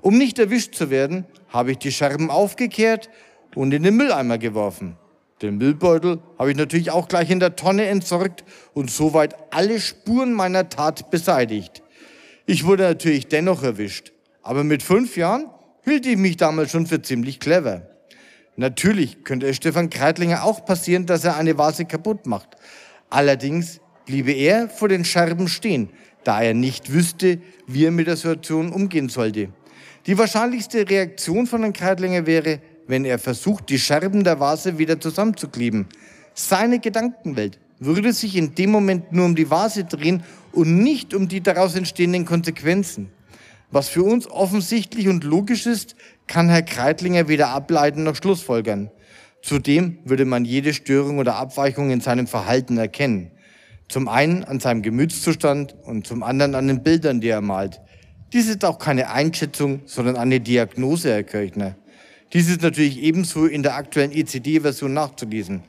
Um 0.00 0.18
nicht 0.18 0.38
erwischt 0.38 0.74
zu 0.74 0.90
werden, 0.90 1.24
habe 1.48 1.72
ich 1.72 1.78
die 1.78 1.92
Scherben 1.92 2.30
aufgekehrt 2.30 3.08
und 3.54 3.72
in 3.72 3.82
den 3.82 3.96
Mülleimer 3.96 4.38
geworfen. 4.38 4.96
Den 5.42 5.58
Müllbeutel 5.58 6.20
habe 6.38 6.50
ich 6.50 6.56
natürlich 6.56 6.90
auch 6.90 7.08
gleich 7.08 7.30
in 7.30 7.40
der 7.40 7.56
Tonne 7.56 7.86
entsorgt 7.86 8.44
und 8.72 8.90
soweit 8.90 9.34
alle 9.52 9.80
Spuren 9.80 10.32
meiner 10.32 10.68
Tat 10.68 11.10
beseitigt. 11.10 11.82
Ich 12.46 12.64
wurde 12.64 12.84
natürlich 12.84 13.28
dennoch 13.28 13.62
erwischt, 13.62 14.12
aber 14.42 14.64
mit 14.64 14.82
fünf 14.82 15.16
Jahren 15.16 15.50
hielt 15.84 16.06
ich 16.06 16.16
mich 16.16 16.36
damals 16.36 16.70
schon 16.70 16.86
für 16.86 17.02
ziemlich 17.02 17.38
clever. 17.38 17.82
Natürlich 18.56 19.24
könnte 19.24 19.46
es 19.46 19.56
Stefan 19.56 19.90
Kreitlinger 19.90 20.42
auch 20.42 20.64
passieren, 20.64 21.04
dass 21.04 21.24
er 21.24 21.36
eine 21.36 21.58
Vase 21.58 21.84
kaputt 21.84 22.26
macht. 22.26 22.56
Allerdings 23.10 23.80
bliebe 24.06 24.32
er 24.32 24.68
vor 24.68 24.88
den 24.88 25.04
Scherben 25.04 25.48
stehen, 25.48 25.90
da 26.24 26.40
er 26.40 26.54
nicht 26.54 26.92
wüsste, 26.92 27.38
wie 27.66 27.84
er 27.84 27.90
mit 27.90 28.06
der 28.06 28.16
Situation 28.16 28.72
umgehen 28.72 29.08
sollte. 29.08 29.50
Die 30.06 30.16
wahrscheinlichste 30.16 30.88
Reaktion 30.88 31.46
von 31.46 31.60
Herrn 31.60 31.72
Kreitlinger 31.72 32.26
wäre, 32.26 32.60
wenn 32.86 33.04
er 33.04 33.18
versucht, 33.18 33.68
die 33.68 33.78
Scherben 33.78 34.24
der 34.24 34.40
Vase 34.40 34.78
wieder 34.78 35.00
zusammenzukleben. 35.00 35.86
Seine 36.34 36.78
Gedankenwelt 36.78 37.58
würde 37.78 38.12
sich 38.12 38.36
in 38.36 38.54
dem 38.54 38.70
Moment 38.70 39.12
nur 39.12 39.26
um 39.26 39.34
die 39.34 39.50
Vase 39.50 39.84
drehen 39.84 40.22
und 40.52 40.78
nicht 40.82 41.12
um 41.12 41.28
die 41.28 41.42
daraus 41.42 41.74
entstehenden 41.74 42.24
Konsequenzen. 42.24 43.10
Was 43.70 43.88
für 43.88 44.04
uns 44.04 44.30
offensichtlich 44.30 45.08
und 45.08 45.24
logisch 45.24 45.66
ist, 45.66 45.96
kann 46.26 46.48
Herr 46.48 46.62
Kreitlinger 46.62 47.28
weder 47.28 47.48
ableiten 47.48 48.04
noch 48.04 48.16
schlussfolgern. 48.16 48.90
Zudem 49.42 49.98
würde 50.04 50.24
man 50.24 50.44
jede 50.44 50.72
Störung 50.72 51.18
oder 51.18 51.36
Abweichung 51.36 51.90
in 51.90 52.00
seinem 52.00 52.26
Verhalten 52.26 52.78
erkennen. 52.78 53.30
Zum 53.88 54.08
einen 54.08 54.44
an 54.44 54.60
seinem 54.60 54.82
Gemütszustand 54.82 55.74
und 55.84 56.06
zum 56.06 56.22
anderen 56.22 56.54
an 56.54 56.66
den 56.66 56.82
Bildern, 56.82 57.20
die 57.20 57.28
er 57.28 57.40
malt. 57.40 57.80
Dies 58.32 58.48
ist 58.48 58.64
auch 58.64 58.78
keine 58.78 59.10
Einschätzung, 59.10 59.82
sondern 59.86 60.16
eine 60.16 60.40
Diagnose, 60.40 61.10
Herr 61.10 61.22
Kirchner. 61.22 61.76
Dies 62.32 62.48
ist 62.48 62.62
natürlich 62.62 63.00
ebenso 63.00 63.46
in 63.46 63.62
der 63.62 63.76
aktuellen 63.76 64.10
ECD-Version 64.10 64.92
nachzulesen, 64.92 65.62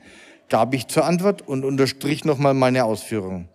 gab 0.48 0.74
ich 0.74 0.88
zur 0.88 1.04
Antwort 1.04 1.46
und 1.46 1.64
unterstrich 1.64 2.24
nochmal 2.24 2.54
meine 2.54 2.84
Ausführungen. 2.84 3.48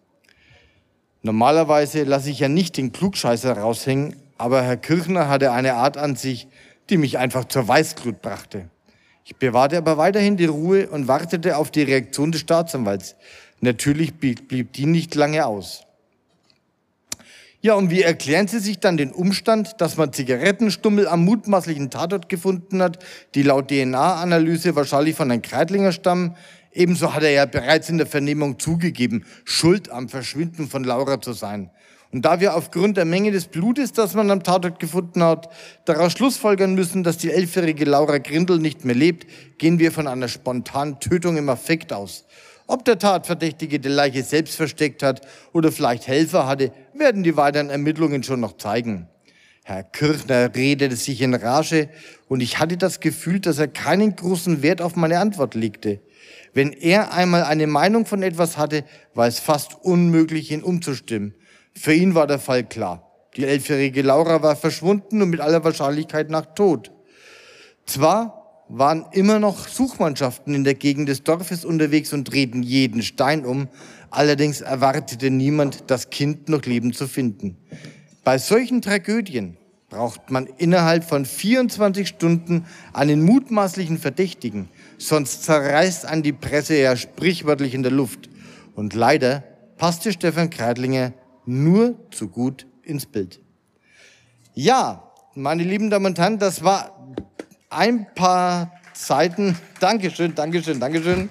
Normalerweise 1.22 2.04
lasse 2.04 2.30
ich 2.30 2.40
ja 2.40 2.48
nicht 2.48 2.78
den 2.78 2.92
Klugscheißer 2.92 3.58
raushängen, 3.58 4.16
aber 4.38 4.62
Herr 4.62 4.78
Kirchner 4.78 5.28
hatte 5.30 5.52
eine 5.52 5.76
Art 5.76 5.98
an 5.98 6.16
sich, 6.16 6.48
die 6.90 6.98
mich 6.98 7.18
einfach 7.18 7.46
zur 7.46 7.68
Weißglut 7.68 8.22
brachte. 8.22 8.70
Ich 9.26 9.38
bewahrte 9.38 9.78
aber 9.78 9.98
weiterhin 9.98 10.36
die 10.36 10.46
Ruhe 10.46 10.90
und 10.90 11.08
wartete 11.08 11.58
auf 11.58 11.72
die 11.72 11.84
Reaktion 11.84 12.32
des 12.32 12.42
Staatsanwalts. 12.42 13.16
Natürlich 13.64 14.16
blieb 14.16 14.74
die 14.74 14.86
nicht 14.86 15.16
lange 15.16 15.46
aus. 15.46 15.86
Ja, 17.62 17.76
und 17.76 17.92
wie 17.92 18.02
erklären 18.02 18.50
Sie 18.50 18.60
sich 18.60 18.82
dann 18.82 18.98
den 18.98 19.14
Umstand, 19.14 19.80
dass 19.80 19.96
man 19.96 20.12
Zigarettenstummel 20.12 21.08
am 21.08 21.24
mutmaßlichen 21.24 21.90
Tatort 21.90 22.28
gefunden 22.28 22.82
hat, 22.82 23.00
die 23.36 23.42
laut 23.42 23.70
DNA-Analyse 23.70 24.76
wahrscheinlich 24.76 25.16
von 25.16 25.32
einem 25.32 25.42
Kreitlinger 25.42 25.94
stammen? 25.94 26.36
Ebenso 26.74 27.14
hat 27.14 27.24
er 27.24 27.32
ja 27.32 27.46
bereits 27.46 27.88
in 27.88 27.98
der 27.98 28.06
Vernehmung 28.06 28.60
zugegeben, 28.60 29.24
schuld 29.46 29.90
am 29.90 30.10
Verschwinden 30.10 30.68
von 30.68 30.84
Laura 30.84 31.22
zu 31.22 31.32
sein. 31.32 31.70
Und 32.12 32.26
da 32.26 32.42
wir 32.42 32.58
aufgrund 32.58 32.98
der 32.98 33.06
Menge 33.06 33.32
des 33.32 33.46
Blutes, 33.46 33.94
das 33.94 34.14
man 34.14 34.30
am 34.30 34.44
Tatort 34.44 34.82
gefunden 34.82 35.24
hat, 35.24 35.50
daraus 35.86 36.12
schlussfolgern 36.12 36.76
müssen, 36.76 37.04
dass 37.04 37.18
die 37.18 37.32
elfjährige 37.32 37.86
Laura 37.86 38.18
Grindel 38.18 38.60
nicht 38.60 38.84
mehr 38.84 38.94
lebt, 38.94 39.26
gehen 39.58 39.80
wir 39.80 39.94
von 39.94 40.08
einer 40.08 40.28
spontanen 40.28 41.00
Tötung 41.00 41.38
im 41.38 41.48
Affekt 41.48 41.94
aus. 41.94 42.26
Ob 42.68 42.86
der 42.86 42.98
Tatverdächtige 42.98 43.80
die 43.80 43.90
Leiche 43.90 44.24
selbst 44.24 44.56
versteckt 44.56 45.04
hat 45.04 45.22
oder 45.52 45.72
vielleicht 45.72 46.08
Helfer 46.08 46.48
hatte, 46.48 46.72
werden 46.94 47.24
die 47.24 47.36
weiteren 47.36 47.70
Ermittlungen 47.70 48.24
schon 48.24 48.40
noch 48.40 48.58
zeigen. 48.58 49.08
Herr 49.66 49.84
Kirchner 49.84 50.54
redete 50.54 50.96
sich 50.96 51.22
in 51.22 51.34
Rage 51.34 51.90
und 52.28 52.42
ich 52.42 52.60
hatte 52.60 52.76
das 52.76 53.00
Gefühl, 53.00 53.40
dass 53.40 53.60
er 53.60 53.70
keinen 53.70 54.16
großen 54.16 54.62
Wert 54.62 54.82
auf 54.82 54.96
meine 54.96 55.20
Antwort 55.20 55.56
legte. 55.56 56.02
Wenn 56.54 56.74
er 56.74 57.14
einmal 57.14 57.44
eine 57.44 57.68
Meinung 57.68 58.06
von 58.06 58.24
etwas 58.24 58.58
hatte, 58.58 58.84
war 59.14 59.28
es 59.28 59.40
fast 59.40 59.76
unmöglich, 59.84 60.52
ihn 60.52 60.64
umzustimmen. 60.64 61.34
Für 61.74 61.94
ihn 61.94 62.14
war 62.14 62.28
der 62.28 62.40
Fall 62.40 62.64
klar. 62.64 63.10
Die 63.38 63.46
elfjährige 63.46 64.02
Laura 64.02 64.44
war 64.44 64.56
verschwunden 64.56 65.22
und 65.22 65.30
mit 65.30 65.40
aller 65.40 65.64
Wahrscheinlichkeit 65.64 66.30
nach 66.30 66.54
tot. 66.56 66.92
Zwar 67.86 68.43
waren 68.76 69.06
immer 69.12 69.38
noch 69.38 69.68
Suchmannschaften 69.68 70.56
in 70.56 70.64
der 70.64 70.74
Gegend 70.74 71.08
des 71.08 71.24
Dorfes 71.24 71.64
unterwegs 71.64 72.12
und 72.12 72.24
drehten 72.24 72.64
jeden 72.64 73.04
Stein 73.04 73.46
um, 73.46 73.68
allerdings 74.10 74.62
erwartete 74.62 75.30
niemand, 75.30 75.92
das 75.92 76.10
Kind 76.10 76.50
noch 76.50 76.64
lebend 76.64 76.96
zu 76.98 77.08
finden. 77.08 77.56
Bei 78.24 78.40
solchen 78.40 78.82
Tragödien 78.82 79.58
braucht 79.90 80.32
man 80.32 80.48
innerhalb 80.58 81.04
von 81.04 81.24
24 81.24 82.08
Stunden 82.08 82.66
einen 82.94 83.22
mutmaßlichen 83.22 84.00
Verdächtigen, 84.00 84.70
sonst 84.98 85.44
zerreißt 85.44 86.08
an 86.08 86.24
die 86.24 86.34
Presse 86.34 86.76
ja 86.76 86.96
sprichwörtlich 86.96 87.76
in 87.76 87.84
der 87.84 87.92
Luft. 87.92 88.28
Und 88.74 88.96
leider 88.96 89.44
passte 89.78 90.12
Stefan 90.12 90.50
Kreidlinger 90.50 91.14
nur 91.46 91.96
zu 92.10 92.28
gut 92.28 92.66
ins 92.82 93.06
Bild. 93.06 93.40
Ja, 94.56 95.12
meine 95.36 95.64
lieben 95.64 95.92
Damen 95.92 96.08
und 96.08 96.18
Herren, 96.20 96.40
das 96.40 96.64
war 96.64 96.93
ein 97.76 98.08
paar 98.14 98.72
Seiten. 98.94 99.58
Dankeschön, 99.80 100.36
Dankeschön, 100.36 100.80
Dankeschön. 100.80 101.30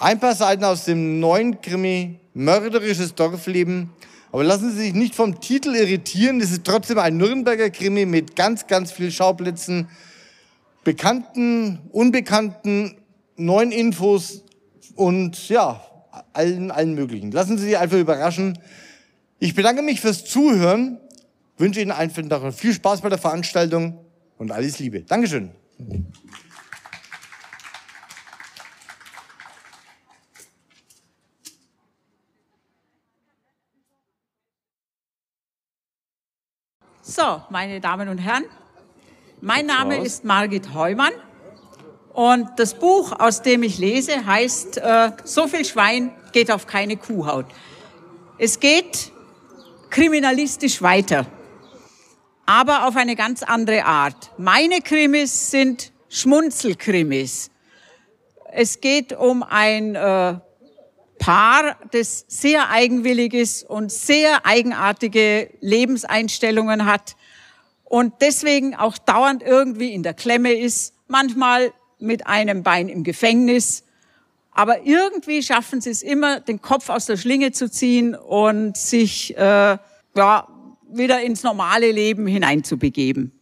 Ein 0.00 0.18
paar 0.18 0.34
Seiten 0.34 0.64
aus 0.64 0.84
dem 0.84 1.20
neuen 1.20 1.60
Krimi 1.60 2.18
Mörderisches 2.34 3.14
Dorfleben. 3.14 3.90
Aber 4.32 4.42
lassen 4.42 4.70
Sie 4.70 4.78
sich 4.78 4.94
nicht 4.94 5.14
vom 5.14 5.40
Titel 5.40 5.74
irritieren. 5.74 6.40
Das 6.40 6.50
ist 6.50 6.64
trotzdem 6.64 6.98
ein 6.98 7.18
Nürnberger 7.18 7.70
Krimi 7.70 8.06
mit 8.06 8.34
ganz, 8.34 8.66
ganz 8.66 8.90
vielen 8.90 9.12
Schauplätzen, 9.12 9.88
bekannten, 10.84 11.78
unbekannten, 11.92 12.96
neuen 13.36 13.70
Infos 13.70 14.42
und 14.96 15.48
ja, 15.48 15.84
allen, 16.32 16.70
allen 16.70 16.94
möglichen. 16.94 17.30
Lassen 17.30 17.58
Sie 17.58 17.66
sich 17.66 17.78
einfach 17.78 17.98
überraschen. 17.98 18.58
Ich 19.38 19.54
bedanke 19.54 19.82
mich 19.82 20.00
fürs 20.00 20.24
Zuhören, 20.24 20.98
wünsche 21.58 21.80
Ihnen 21.80 21.92
einfach 21.92 22.52
viel 22.54 22.72
Spaß 22.72 23.02
bei 23.02 23.08
der 23.10 23.18
Veranstaltung 23.18 23.98
und 24.42 24.50
alles 24.50 24.80
Liebe. 24.80 25.02
Dankeschön. 25.02 25.52
So, 37.02 37.42
meine 37.50 37.80
Damen 37.80 38.08
und 38.08 38.18
Herren, 38.18 38.44
mein 39.40 39.66
Name 39.66 39.98
ist 39.98 40.24
Margit 40.24 40.74
Heumann. 40.74 41.12
Und 42.12 42.48
das 42.56 42.74
Buch, 42.74 43.12
aus 43.18 43.42
dem 43.42 43.62
ich 43.62 43.78
lese, 43.78 44.26
heißt 44.26 44.78
äh, 44.78 45.12
So 45.24 45.46
viel 45.46 45.64
Schwein 45.64 46.12
geht 46.32 46.50
auf 46.50 46.66
keine 46.66 46.96
Kuhhaut. 46.96 47.46
Es 48.38 48.58
geht 48.58 49.12
kriminalistisch 49.88 50.82
weiter, 50.82 51.26
aber 52.46 52.86
auf 52.86 52.96
eine 52.96 53.16
ganz 53.16 53.42
andere 53.42 53.84
Art. 53.84 54.30
Meine 54.38 54.80
Krimis 54.80 55.50
sind 55.50 55.92
Schmunzelkrimis. 56.08 57.50
Es 58.52 58.80
geht 58.80 59.12
um 59.12 59.42
ein 59.42 59.94
äh, 59.94 60.34
Paar, 61.18 61.76
das 61.92 62.24
sehr 62.28 62.70
eigenwillig 62.70 63.32
ist 63.32 63.62
und 63.62 63.92
sehr 63.92 64.44
eigenartige 64.44 65.50
Lebenseinstellungen 65.60 66.84
hat 66.84 67.16
und 67.84 68.14
deswegen 68.22 68.74
auch 68.74 68.98
dauernd 68.98 69.42
irgendwie 69.42 69.92
in 69.92 70.02
der 70.02 70.14
Klemme 70.14 70.54
ist, 70.54 70.94
manchmal 71.08 71.72
mit 71.98 72.26
einem 72.26 72.62
Bein 72.62 72.88
im 72.88 73.04
Gefängnis. 73.04 73.84
Aber 74.50 74.82
irgendwie 74.84 75.42
schaffen 75.42 75.80
sie 75.80 75.90
es 75.90 76.02
immer, 76.02 76.40
den 76.40 76.60
Kopf 76.62 76.88
aus 76.88 77.06
der 77.06 77.16
Schlinge 77.16 77.52
zu 77.52 77.70
ziehen 77.70 78.14
und 78.14 78.76
sich 78.76 79.36
äh, 79.36 79.76
ja, 80.16 80.48
wieder 80.96 81.22
ins 81.22 81.42
normale 81.42 81.90
Leben 81.90 82.26
hineinzubegeben. 82.26 83.32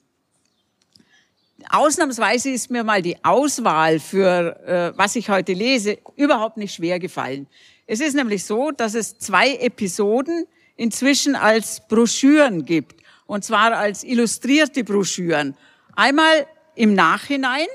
Ausnahmsweise 1.69 2.50
ist 2.50 2.71
mir 2.71 2.85
mal 2.85 3.02
die 3.02 3.23
Auswahl 3.25 4.00
für, 4.00 4.59
äh, 4.66 4.99
was 4.99 5.14
ich 5.16 5.28
heute 5.28 5.52
lese, 5.52 5.99
überhaupt 6.16 6.57
nicht 6.57 6.75
schwer 6.75 6.99
gefallen. 6.99 7.47
Es 7.87 8.00
ist 8.00 8.14
nämlich 8.14 8.45
so, 8.45 8.71
dass 8.71 8.95
es 8.95 9.19
zwei 9.19 9.57
Episoden 9.57 10.47
inzwischen 10.76 11.37
als 11.37 11.87
Broschüren 11.88 12.64
gibt. 12.64 13.02
Und 13.26 13.45
zwar 13.45 13.76
als 13.76 14.02
illustrierte 14.02 14.83
Broschüren. 14.83 15.57
Einmal 15.95 16.47
im 16.75 16.95
Nachhinein, 16.95 17.66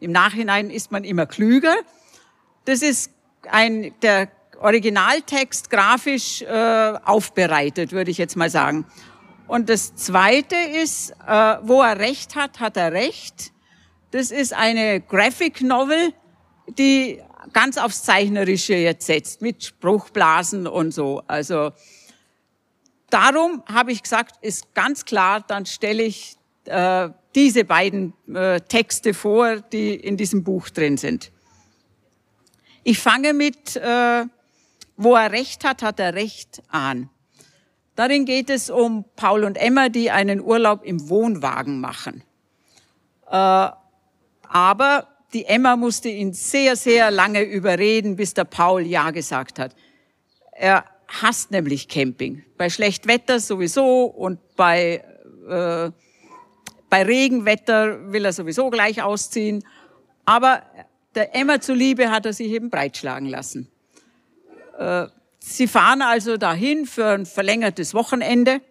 im 0.00 0.12
Nachhinein 0.12 0.70
ist 0.70 0.90
man 0.90 1.04
immer 1.04 1.26
klüger. 1.26 1.74
Das 2.64 2.82
ist 2.82 3.10
ein, 3.48 3.92
der 4.02 4.30
Originaltext 4.60 5.70
grafisch 5.70 6.42
äh, 6.42 6.92
aufbereitet, 7.04 7.92
würde 7.92 8.10
ich 8.10 8.18
jetzt 8.18 8.36
mal 8.36 8.50
sagen. 8.50 8.86
Und 9.48 9.68
das 9.68 9.94
Zweite 9.96 10.54
ist, 10.54 11.10
äh, 11.26 11.56
wo 11.62 11.82
er 11.82 11.98
recht 11.98 12.36
hat, 12.36 12.60
hat 12.60 12.76
er 12.76 12.92
recht. 12.92 13.52
Das 14.12 14.30
ist 14.30 14.52
eine 14.52 15.00
Graphic 15.00 15.60
Novel, 15.62 16.12
die 16.78 17.20
ganz 17.52 17.78
aufs 17.78 18.04
Zeichnerische 18.04 18.74
jetzt 18.74 19.06
setzt, 19.06 19.42
mit 19.42 19.64
Spruchblasen 19.64 20.66
und 20.66 20.92
so. 20.92 21.22
Also 21.26 21.72
darum 23.08 23.62
habe 23.66 23.92
ich 23.92 24.02
gesagt, 24.02 24.36
ist 24.42 24.74
ganz 24.74 25.04
klar, 25.04 25.42
dann 25.46 25.66
stelle 25.66 26.02
ich 26.02 26.36
äh, 26.66 27.08
diese 27.34 27.64
beiden 27.64 28.12
äh, 28.32 28.60
Texte 28.60 29.14
vor, 29.14 29.56
die 29.56 29.94
in 29.94 30.16
diesem 30.16 30.44
Buch 30.44 30.68
drin 30.68 30.96
sind. 30.96 31.30
Ich 32.82 32.98
fange 32.98 33.34
mit, 33.34 33.76
äh, 33.76 34.24
wo 35.02 35.14
er 35.14 35.32
recht 35.32 35.64
hat, 35.64 35.82
hat 35.82 35.98
er 35.98 36.14
recht 36.14 36.62
an. 36.68 37.08
Darin 37.96 38.26
geht 38.26 38.50
es 38.50 38.68
um 38.70 39.04
Paul 39.16 39.44
und 39.44 39.56
Emma, 39.56 39.88
die 39.88 40.10
einen 40.10 40.40
Urlaub 40.40 40.84
im 40.84 41.08
Wohnwagen 41.08 41.80
machen. 41.80 42.22
Äh, 43.26 43.70
aber 44.48 45.08
die 45.32 45.46
Emma 45.46 45.76
musste 45.76 46.08
ihn 46.08 46.32
sehr, 46.32 46.76
sehr 46.76 47.10
lange 47.10 47.42
überreden, 47.42 48.16
bis 48.16 48.34
der 48.34 48.44
Paul 48.44 48.82
Ja 48.82 49.10
gesagt 49.10 49.58
hat. 49.58 49.74
Er 50.52 50.84
hasst 51.08 51.50
nämlich 51.50 51.88
Camping. 51.88 52.44
Bei 52.58 52.68
Schlechtwetter 52.68 53.40
sowieso 53.40 54.04
und 54.04 54.38
bei 54.56 55.02
äh, 55.48 55.90
bei 56.90 57.04
Regenwetter 57.04 58.12
will 58.12 58.24
er 58.24 58.32
sowieso 58.32 58.68
gleich 58.68 59.00
ausziehen. 59.02 59.64
Aber 60.26 60.62
der 61.14 61.34
Emma 61.34 61.60
zuliebe 61.60 62.10
hat 62.10 62.26
er 62.26 62.32
sich 62.32 62.48
eben 62.48 62.68
breitschlagen 62.68 63.28
lassen. 63.28 63.70
Äh, 64.80 65.08
sie 65.38 65.68
fahren 65.68 66.00
also 66.00 66.38
dahin 66.38 66.86
für 66.86 67.06
ein 67.06 67.26
verlängertes 67.26 67.92
Wochenende 67.92 68.62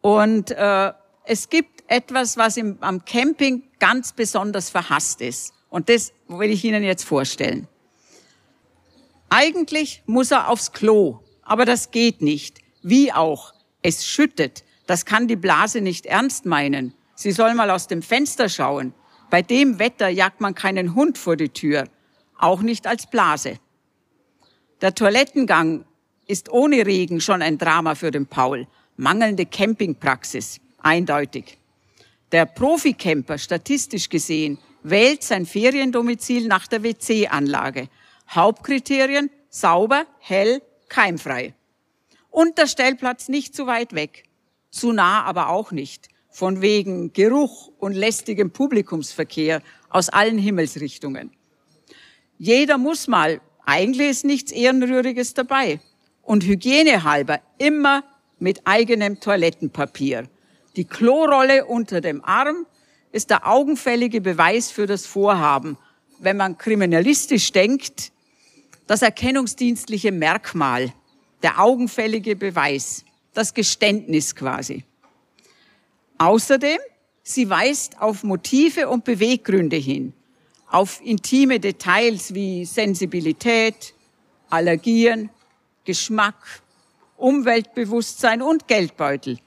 und 0.00 0.52
äh, 0.52 0.92
es 1.24 1.48
gibt 1.48 1.82
etwas, 1.88 2.36
was 2.36 2.56
im, 2.56 2.78
am 2.80 3.04
Camping 3.04 3.64
ganz 3.80 4.12
besonders 4.12 4.70
verhasst 4.70 5.20
ist. 5.20 5.52
Und 5.68 5.88
das 5.88 6.12
will 6.28 6.50
ich 6.50 6.64
Ihnen 6.64 6.84
jetzt 6.84 7.04
vorstellen. 7.04 7.66
Eigentlich 9.28 10.02
muss 10.06 10.30
er 10.30 10.48
aufs 10.48 10.72
Klo, 10.72 11.20
aber 11.42 11.64
das 11.64 11.90
geht 11.90 12.22
nicht. 12.22 12.60
Wie 12.82 13.12
auch? 13.12 13.52
Es 13.82 14.06
schüttet. 14.06 14.64
Das 14.86 15.04
kann 15.04 15.28
die 15.28 15.36
Blase 15.36 15.80
nicht 15.80 16.06
ernst 16.06 16.46
meinen. 16.46 16.94
Sie 17.14 17.32
soll 17.32 17.54
mal 17.54 17.70
aus 17.70 17.88
dem 17.88 18.02
Fenster 18.02 18.48
schauen. 18.48 18.94
Bei 19.30 19.42
dem 19.42 19.78
Wetter 19.78 20.08
jagt 20.08 20.40
man 20.40 20.54
keinen 20.54 20.94
Hund 20.94 21.18
vor 21.18 21.36
die 21.36 21.50
Tür, 21.50 21.88
auch 22.38 22.62
nicht 22.62 22.86
als 22.86 23.08
Blase. 23.08 23.58
Der 24.80 24.94
Toilettengang 24.94 25.84
ist 26.26 26.50
ohne 26.50 26.86
Regen 26.86 27.20
schon 27.20 27.42
ein 27.42 27.58
Drama 27.58 27.94
für 27.94 28.10
den 28.10 28.26
Paul. 28.26 28.66
Mangelnde 28.96 29.44
Campingpraxis, 29.46 30.60
eindeutig. 30.78 31.58
Der 32.32 32.46
Profi-Camper, 32.46 33.38
statistisch 33.38 34.08
gesehen, 34.08 34.58
wählt 34.82 35.22
sein 35.22 35.44
Feriendomizil 35.44 36.46
nach 36.46 36.66
der 36.66 36.82
WC-Anlage. 36.82 37.88
Hauptkriterien 38.30 39.30
sauber, 39.50 40.06
hell, 40.18 40.62
keimfrei. 40.88 41.54
Und 42.30 42.56
der 42.58 42.66
Stellplatz 42.66 43.28
nicht 43.28 43.54
zu 43.54 43.66
weit 43.66 43.94
weg. 43.94 44.24
Zu 44.70 44.92
nah 44.92 45.24
aber 45.24 45.48
auch 45.48 45.72
nicht. 45.72 46.08
Von 46.30 46.62
wegen 46.62 47.12
Geruch 47.12 47.72
und 47.78 47.92
lästigem 47.92 48.50
Publikumsverkehr 48.50 49.62
aus 49.88 50.08
allen 50.08 50.38
Himmelsrichtungen. 50.38 51.32
Jeder 52.38 52.78
muss 52.78 53.08
mal. 53.08 53.40
Eigentlich 53.70 54.08
ist 54.08 54.24
nichts 54.24 54.50
Ehrenrühriges 54.50 55.32
dabei. 55.32 55.78
Und 56.22 56.42
hygienehalber 56.42 57.40
immer 57.56 58.02
mit 58.40 58.62
eigenem 58.64 59.20
Toilettenpapier. 59.20 60.28
Die 60.74 60.86
Klorolle 60.86 61.64
unter 61.66 62.00
dem 62.00 62.24
Arm 62.24 62.66
ist 63.12 63.30
der 63.30 63.46
augenfällige 63.46 64.20
Beweis 64.20 64.72
für 64.72 64.88
das 64.88 65.06
Vorhaben. 65.06 65.78
Wenn 66.18 66.36
man 66.36 66.58
kriminalistisch 66.58 67.52
denkt, 67.52 68.10
das 68.88 69.02
erkennungsdienstliche 69.02 70.10
Merkmal, 70.10 70.92
der 71.44 71.60
augenfällige 71.60 72.34
Beweis, 72.34 73.04
das 73.34 73.54
Geständnis 73.54 74.34
quasi. 74.34 74.82
Außerdem, 76.18 76.80
sie 77.22 77.48
weist 77.48 78.00
auf 78.00 78.24
Motive 78.24 78.88
und 78.88 79.04
Beweggründe 79.04 79.76
hin, 79.76 80.12
auf 80.70 81.00
intime 81.04 81.58
Details 81.58 82.32
wie 82.32 82.64
Sensibilität, 82.64 83.92
Allergien, 84.48 85.30
Geschmack, 85.84 86.62
Umweltbewusstsein 87.16 88.40
und 88.40 88.68
Geldbeutel, 88.68 89.38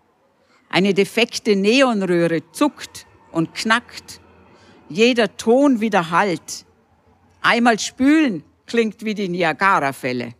Eine 0.68 0.94
defekte 0.94 1.56
Neonröhre 1.56 2.50
zuckt 2.52 3.06
und 3.32 3.54
knackt. 3.54 4.20
Jeder 4.88 5.36
Ton 5.36 5.80
widerhallt. 5.80 6.66
Einmal 7.40 7.78
spülen 7.78 8.42
klingt 8.66 9.04
wie 9.04 9.14
die 9.14 9.28
Niagara-Fälle. 9.28 10.34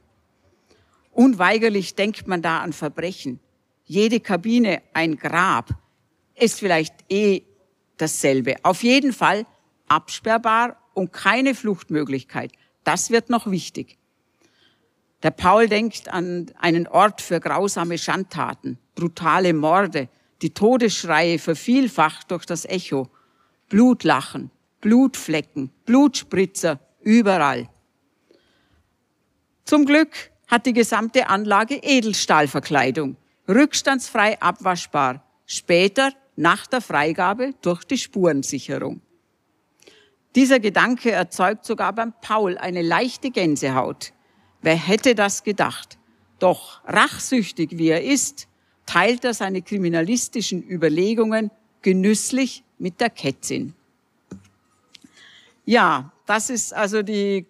Unweigerlich 1.13 1.95
denkt 1.95 2.27
man 2.27 2.43
da 2.43 2.61
an 2.61 2.73
Verbrechen. 2.73 3.41
Jede 3.85 4.21
Kabine 4.21 4.83
ein 4.93 5.17
Grab 5.17 5.71
ist 6.35 6.59
vielleicht 6.59 6.95
eh 7.09 7.43
dasselbe. 7.97 8.57
Auf 8.63 8.83
jeden 8.83 9.13
Fall 9.13 9.47
absperrbar 9.89 10.77
und 10.95 11.13
keine 11.13 11.55
Fluchtmöglichkeit. 11.55 12.53
Das 12.85 13.11
wird 13.11 13.31
noch 13.31 13.51
wichtig. 13.51 13.97
Der 15.23 15.31
Paul 15.31 15.69
denkt 15.69 16.09
an 16.13 16.47
einen 16.59 16.87
Ort 16.87 17.23
für 17.23 17.41
grausame 17.41 17.99
Schandtaten, 17.99 18.79
brutale 18.95 19.55
Morde, 19.55 20.09
die 20.43 20.53
Todesschreie 20.53 21.39
vervielfacht 21.39 22.31
durch 22.31 22.45
das 22.45 22.65
Echo, 22.65 23.09
Blutlachen, 23.69 24.51
Blutflecken, 24.81 25.71
Blutspritzer, 25.85 26.79
überall. 27.01 27.69
Zum 29.65 29.87
Glück 29.87 30.11
hat 30.47 30.67
die 30.67 30.73
gesamte 30.73 31.29
Anlage 31.29 31.77
Edelstahlverkleidung, 31.77 33.17
rückstandsfrei 33.49 34.41
abwaschbar, 34.41 35.25
später 35.47 36.13
nach 36.37 36.67
der 36.67 36.81
Freigabe 36.81 37.55
durch 37.63 37.85
die 37.85 37.99
Spurensicherung. 37.99 39.01
Dieser 40.37 40.61
Gedanke 40.61 41.11
erzeugt 41.11 41.65
sogar 41.65 41.95
beim 41.95 42.13
Paul 42.21 42.59
eine 42.59 42.83
leichte 42.83 43.31
Gänsehaut. 43.31 44.13
Wer 44.63 44.77
hätte 44.77 45.15
das 45.15 45.43
gedacht? 45.43 45.99
Doch 46.39 46.81
rachsüchtig 46.85 47.79
wie 47.79 47.89
er 47.89 48.03
ist, 48.03 48.49
teilt 48.85 49.25
er 49.25 49.35
seine 49.35 49.63
kriminalistischen 49.63 50.63
Überlegungen 50.63 51.51
genüsslich 51.83 52.63
mit 52.79 53.01
der 53.01 53.11
Kätzin. 53.11 53.75
Ja, 55.65 56.13
das 56.27 56.51
ist 56.51 56.75
also 56.75 57.03
die 57.03 57.47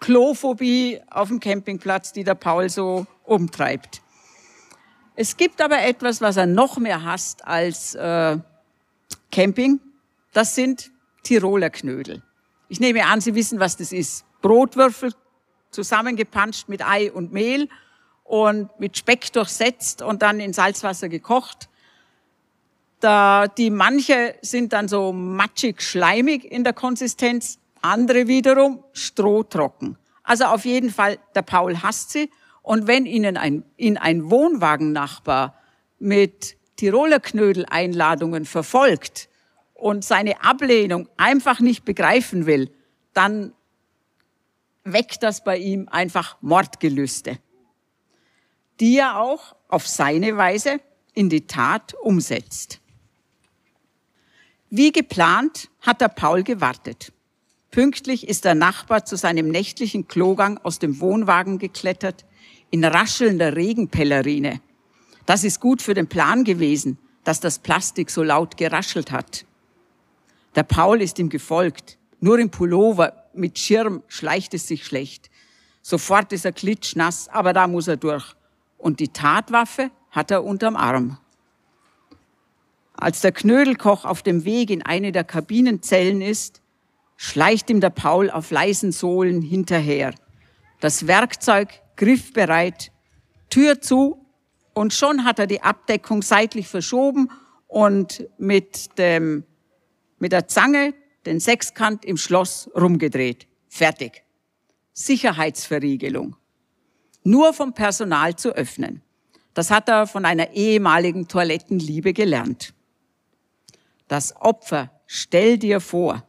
Klophobie 0.00 1.00
auf 1.10 1.28
dem 1.28 1.40
Campingplatz, 1.40 2.12
die 2.12 2.24
der 2.24 2.34
Paul 2.34 2.68
so 2.68 3.06
umtreibt. 3.24 4.02
Es 5.14 5.36
gibt 5.36 5.60
aber 5.60 5.82
etwas, 5.82 6.20
was 6.20 6.36
er 6.36 6.46
noch 6.46 6.78
mehr 6.78 7.04
hasst 7.04 7.44
als 7.44 7.94
äh, 7.94 8.38
Camping. 9.30 9.80
Das 10.32 10.54
sind 10.54 10.90
Tiroler 11.22 11.70
Knödel. 11.70 12.22
Ich 12.68 12.80
nehme 12.80 13.04
an, 13.04 13.20
Sie 13.20 13.34
wissen, 13.34 13.60
was 13.60 13.76
das 13.76 13.92
ist. 13.92 14.24
Brotwürfel 14.40 15.12
zusammengepanscht 15.70 16.68
mit 16.68 16.86
Ei 16.86 17.12
und 17.12 17.32
Mehl 17.32 17.68
und 18.24 18.70
mit 18.78 18.96
Speck 18.96 19.32
durchsetzt 19.32 20.02
und 20.02 20.22
dann 20.22 20.40
in 20.40 20.52
Salzwasser 20.52 21.08
gekocht. 21.08 21.68
Da, 23.00 23.48
die 23.48 23.70
manche 23.70 24.36
sind 24.42 24.72
dann 24.72 24.86
so 24.86 25.12
matschig 25.12 25.82
schleimig 25.82 26.44
in 26.44 26.64
der 26.64 26.72
Konsistenz, 26.72 27.58
andere 27.82 28.28
wiederum 28.28 28.84
strohtrocken. 28.92 29.96
Also 30.22 30.44
auf 30.44 30.64
jeden 30.64 30.90
Fall, 30.90 31.18
der 31.34 31.42
Paul 31.42 31.82
hasst 31.82 32.10
sie. 32.10 32.30
Und 32.62 32.86
wenn 32.86 33.06
Ihnen 33.06 33.36
ein, 33.36 33.64
ihn 33.76 33.96
ein 33.96 34.30
Wohnwagennachbar 34.30 35.54
mit 35.98 36.56
Tiroler 36.76 37.20
Knödel-Einladungen 37.20 38.44
verfolgt 38.44 39.28
und 39.74 40.04
seine 40.04 40.44
Ablehnung 40.44 41.08
einfach 41.16 41.60
nicht 41.60 41.84
begreifen 41.84 42.46
will, 42.46 42.70
dann 43.12 43.54
weckt 44.92 45.22
das 45.22 45.44
bei 45.44 45.58
ihm 45.58 45.88
einfach 45.90 46.36
Mordgelüste, 46.40 47.38
die 48.78 48.96
er 48.96 49.18
auch 49.20 49.54
auf 49.68 49.86
seine 49.86 50.36
Weise 50.36 50.80
in 51.14 51.28
die 51.28 51.46
Tat 51.46 51.94
umsetzt. 51.94 52.80
Wie 54.70 54.92
geplant 54.92 55.68
hat 55.80 56.00
der 56.00 56.08
Paul 56.08 56.42
gewartet. 56.44 57.12
Pünktlich 57.70 58.28
ist 58.28 58.44
der 58.44 58.54
Nachbar 58.54 59.04
zu 59.04 59.16
seinem 59.16 59.48
nächtlichen 59.48 60.08
Klogang 60.08 60.58
aus 60.58 60.78
dem 60.78 61.00
Wohnwagen 61.00 61.58
geklettert, 61.58 62.24
in 62.70 62.84
raschelnder 62.84 63.56
Regenpellerine. 63.56 64.60
Das 65.26 65.44
ist 65.44 65.60
gut 65.60 65.82
für 65.82 65.94
den 65.94 66.08
Plan 66.08 66.44
gewesen, 66.44 66.98
dass 67.24 67.40
das 67.40 67.58
Plastik 67.58 68.10
so 68.10 68.22
laut 68.22 68.56
geraschelt 68.56 69.10
hat. 69.10 69.44
Der 70.54 70.62
Paul 70.62 71.02
ist 71.02 71.18
ihm 71.18 71.28
gefolgt. 71.28 71.98
Nur 72.20 72.38
im 72.38 72.50
Pullover 72.50 73.19
mit 73.32 73.58
Schirm 73.58 74.02
schleicht 74.08 74.54
es 74.54 74.66
sich 74.66 74.84
schlecht. 74.84 75.30
Sofort 75.82 76.32
ist 76.32 76.44
er 76.44 76.52
klitschnass, 76.52 77.28
aber 77.28 77.52
da 77.52 77.66
muss 77.66 77.88
er 77.88 77.96
durch. 77.96 78.34
Und 78.78 79.00
die 79.00 79.08
Tatwaffe 79.08 79.90
hat 80.10 80.30
er 80.30 80.44
unterm 80.44 80.76
Arm. 80.76 81.18
Als 82.94 83.20
der 83.20 83.32
Knödelkoch 83.32 84.04
auf 84.04 84.22
dem 84.22 84.44
Weg 84.44 84.70
in 84.70 84.82
eine 84.82 85.12
der 85.12 85.24
Kabinenzellen 85.24 86.20
ist, 86.20 86.60
schleicht 87.16 87.70
ihm 87.70 87.80
der 87.80 87.90
Paul 87.90 88.30
auf 88.30 88.50
leisen 88.50 88.92
Sohlen 88.92 89.42
hinterher. 89.42 90.14
Das 90.80 91.06
Werkzeug 91.06 91.68
griffbereit, 91.96 92.92
Tür 93.50 93.80
zu 93.80 94.24
und 94.74 94.94
schon 94.94 95.24
hat 95.24 95.38
er 95.38 95.46
die 95.46 95.62
Abdeckung 95.62 96.22
seitlich 96.22 96.68
verschoben 96.68 97.30
und 97.68 98.26
mit, 98.38 98.98
dem, 98.98 99.44
mit 100.18 100.32
der 100.32 100.48
Zange 100.48 100.94
den 101.26 101.40
Sechskant 101.40 102.04
im 102.04 102.16
Schloss 102.16 102.70
rumgedreht. 102.74 103.46
Fertig. 103.68 104.22
Sicherheitsverriegelung. 104.92 106.36
Nur 107.22 107.52
vom 107.52 107.74
Personal 107.74 108.36
zu 108.36 108.50
öffnen. 108.50 109.02
Das 109.54 109.70
hat 109.70 109.88
er 109.88 110.06
von 110.06 110.24
einer 110.24 110.52
ehemaligen 110.52 111.28
Toilettenliebe 111.28 112.12
gelernt. 112.12 112.72
Das 114.08 114.34
Opfer, 114.36 114.90
stell 115.06 115.58
dir 115.58 115.80
vor, 115.80 116.24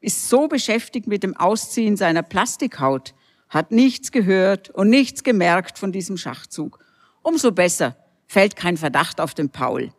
ist 0.00 0.28
so 0.28 0.48
beschäftigt 0.48 1.06
mit 1.06 1.22
dem 1.22 1.36
Ausziehen 1.36 1.96
seiner 1.96 2.22
Plastikhaut, 2.22 3.14
hat 3.48 3.70
nichts 3.70 4.12
gehört 4.12 4.70
und 4.70 4.90
nichts 4.90 5.22
gemerkt 5.22 5.78
von 5.78 5.92
diesem 5.92 6.16
Schachzug. 6.16 6.84
Umso 7.22 7.52
besser 7.52 7.96
fällt 8.26 8.56
kein 8.56 8.76
Verdacht 8.76 9.20
auf 9.20 9.34
den 9.34 9.50
Paul. 9.50 9.92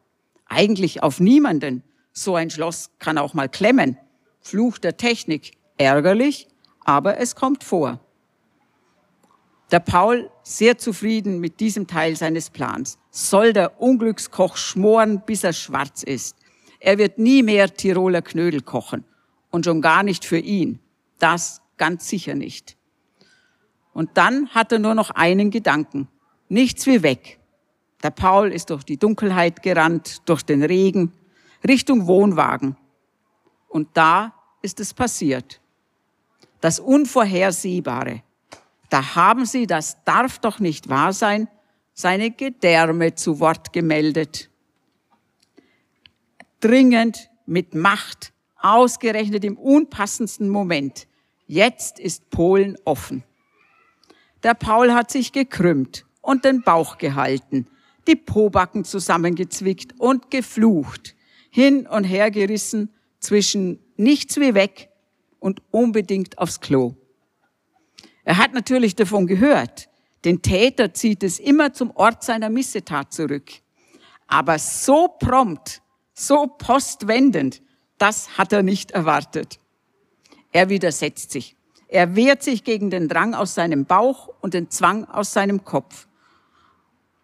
Eigentlich 0.45 1.01
auf 1.01 1.19
niemanden. 1.19 1.83
So 2.11 2.35
ein 2.35 2.49
Schloss 2.49 2.91
kann 2.99 3.17
auch 3.17 3.33
mal 3.33 3.49
klemmen. 3.49 3.97
Fluch 4.45 4.77
der 4.77 4.95
Technik. 4.95 5.53
Ärgerlich, 5.77 6.47
aber 6.83 7.17
es 7.17 7.35
kommt 7.35 7.63
vor. 7.63 7.99
Der 9.71 9.79
Paul, 9.79 10.29
sehr 10.43 10.77
zufrieden 10.77 11.39
mit 11.39 11.59
diesem 11.59 11.87
Teil 11.87 12.15
seines 12.15 12.51
Plans, 12.51 12.99
soll 13.09 13.53
der 13.53 13.81
Unglückskoch 13.81 14.55
schmoren, 14.55 15.23
bis 15.25 15.43
er 15.43 15.53
schwarz 15.53 16.03
ist. 16.03 16.37
Er 16.79 16.99
wird 16.99 17.17
nie 17.17 17.41
mehr 17.41 17.73
Tiroler 17.73 18.21
Knödel 18.21 18.61
kochen. 18.61 19.03
Und 19.49 19.65
schon 19.65 19.81
gar 19.81 20.03
nicht 20.03 20.25
für 20.25 20.37
ihn. 20.37 20.79
Das 21.17 21.61
ganz 21.77 22.07
sicher 22.07 22.35
nicht. 22.35 22.77
Und 23.93 24.11
dann 24.13 24.49
hat 24.49 24.71
er 24.71 24.77
nur 24.77 24.93
noch 24.93 25.09
einen 25.09 25.49
Gedanken. 25.49 26.07
Nichts 26.49 26.85
wie 26.85 27.01
weg. 27.01 27.39
Der 28.03 28.11
Paul 28.11 28.51
ist 28.51 28.69
durch 28.69 28.83
die 28.83 28.97
Dunkelheit 28.97 29.63
gerannt, 29.63 30.29
durch 30.29 30.43
den 30.43 30.61
Regen, 30.61 31.13
Richtung 31.67 32.05
Wohnwagen. 32.05 32.77
Und 33.67 33.89
da 33.95 34.34
ist 34.65 34.79
es 34.79 34.93
passiert. 34.93 35.61
Das 36.59 36.79
Unvorhersehbare. 36.79 38.23
Da 38.89 39.15
haben 39.15 39.45
sie, 39.45 39.67
das 39.67 40.03
darf 40.03 40.39
doch 40.39 40.59
nicht 40.59 40.89
wahr 40.89 41.13
sein, 41.13 41.47
seine 41.93 42.31
Gedärme 42.31 43.13
zu 43.13 43.39
Wort 43.39 43.71
gemeldet. 43.71 44.49
Dringend, 46.59 47.29
mit 47.45 47.75
Macht, 47.75 48.33
ausgerechnet 48.59 49.45
im 49.45 49.55
unpassendsten 49.55 50.49
Moment. 50.49 51.07
Jetzt 51.45 51.99
ist 51.99 52.31
Polen 52.31 52.75
offen. 52.85 53.23
Der 54.41 54.55
Paul 54.55 54.93
hat 54.93 55.11
sich 55.11 55.31
gekrümmt 55.31 56.05
und 56.21 56.43
den 56.43 56.63
Bauch 56.63 56.97
gehalten, 56.97 57.67
die 58.07 58.15
Pobacken 58.15 58.83
zusammengezwickt 58.83 59.99
und 59.99 60.31
geflucht, 60.31 61.15
hin 61.51 61.85
und 61.85 62.03
her 62.03 62.31
gerissen 62.31 62.94
zwischen 63.25 63.79
nichts 63.97 64.37
wie 64.39 64.53
weg 64.53 64.89
und 65.39 65.61
unbedingt 65.71 66.37
aufs 66.37 66.61
Klo. 66.61 66.95
Er 68.23 68.37
hat 68.37 68.53
natürlich 68.53 68.95
davon 68.95 69.27
gehört. 69.27 69.89
Den 70.23 70.41
Täter 70.41 70.93
zieht 70.93 71.23
es 71.23 71.39
immer 71.39 71.73
zum 71.73 71.91
Ort 71.91 72.23
seiner 72.23 72.49
Missetat 72.49 73.13
zurück. 73.13 73.51
Aber 74.27 74.57
so 74.57 75.07
prompt, 75.19 75.81
so 76.13 76.47
postwendend, 76.47 77.61
das 77.97 78.37
hat 78.37 78.51
er 78.53 78.63
nicht 78.63 78.91
erwartet. 78.91 79.59
Er 80.51 80.69
widersetzt 80.69 81.31
sich. 81.31 81.55
Er 81.87 82.15
wehrt 82.15 82.41
sich 82.41 82.63
gegen 82.63 82.89
den 82.89 83.07
Drang 83.07 83.35
aus 83.35 83.53
seinem 83.53 83.85
Bauch 83.85 84.29
und 84.41 84.53
den 84.53 84.69
Zwang 84.71 85.05
aus 85.05 85.33
seinem 85.33 85.63
Kopf. 85.63 86.07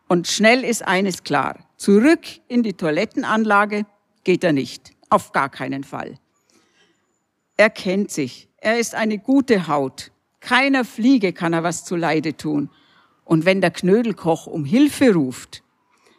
Und 0.07 0.27
schnell 0.27 0.63
ist 0.63 0.85
eines 0.85 1.23
klar. 1.23 1.57
Zurück 1.77 2.21
in 2.47 2.61
die 2.61 2.73
Toilettenanlage 2.73 3.85
geht 4.23 4.43
er 4.43 4.53
nicht. 4.53 4.91
Auf 5.11 5.33
gar 5.33 5.49
keinen 5.49 5.83
Fall. 5.83 6.17
Er 7.57 7.69
kennt 7.69 8.11
sich. 8.11 8.47
Er 8.57 8.79
ist 8.79 8.95
eine 8.95 9.19
gute 9.19 9.67
Haut. 9.67 10.11
Keiner 10.39 10.85
Fliege 10.85 11.33
kann 11.33 11.51
er 11.51 11.63
was 11.63 11.83
zu 11.83 11.97
Leide 11.97 12.37
tun. 12.37 12.69
Und 13.25 13.43
wenn 13.43 13.59
der 13.59 13.71
Knödelkoch 13.71 14.47
um 14.47 14.63
Hilfe 14.63 15.13
ruft, 15.13 15.63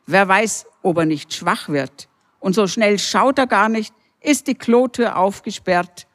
wer 0.05 0.29
weiß, 0.29 0.67
ob 0.83 0.99
er 0.99 1.07
nicht 1.07 1.33
schwach 1.33 1.71
wird. 1.71 2.11
Und 2.39 2.55
so 2.55 2.67
schnell 2.67 2.99
schaut 2.99 3.39
er 3.39 3.47
gar 3.47 3.71
nicht, 3.71 3.95
ist 4.21 4.47
die 4.47 4.55
Klotür 4.55 5.17
aufgesperrt 5.17 6.07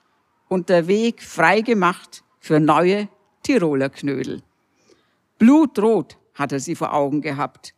und 0.48 0.70
der 0.70 0.88
Weg 0.88 1.24
frei 1.24 1.62
gemacht 1.62 2.24
für 2.40 2.60
neue 2.60 3.10
Tiroler 3.42 3.90
Knödel. 3.90 4.44
Blutrot 5.40 6.20
hat 6.36 6.52
er 6.52 6.60
sie 6.60 6.76
vor 6.76 6.94
Augen 6.94 7.22
gehabt. 7.22 7.74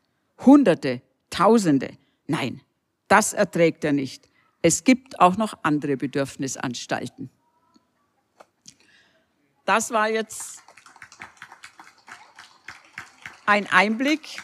Hunderte, 0.45 1.01
Tausende. 1.29 1.91
Nein, 2.27 2.61
das 3.07 3.31
erträgt 3.31 3.85
er 3.85 3.93
nicht. 3.93 4.28
Es 4.61 4.83
gibt 4.83 5.19
auch 5.19 5.37
noch 5.37 5.57
andere 5.63 5.97
Bedürfnisanstalten 5.97 7.29
das 9.69 9.91
war 9.91 10.09
jetzt 10.09 10.63
ein 13.45 13.67
Einblick. 13.67 14.41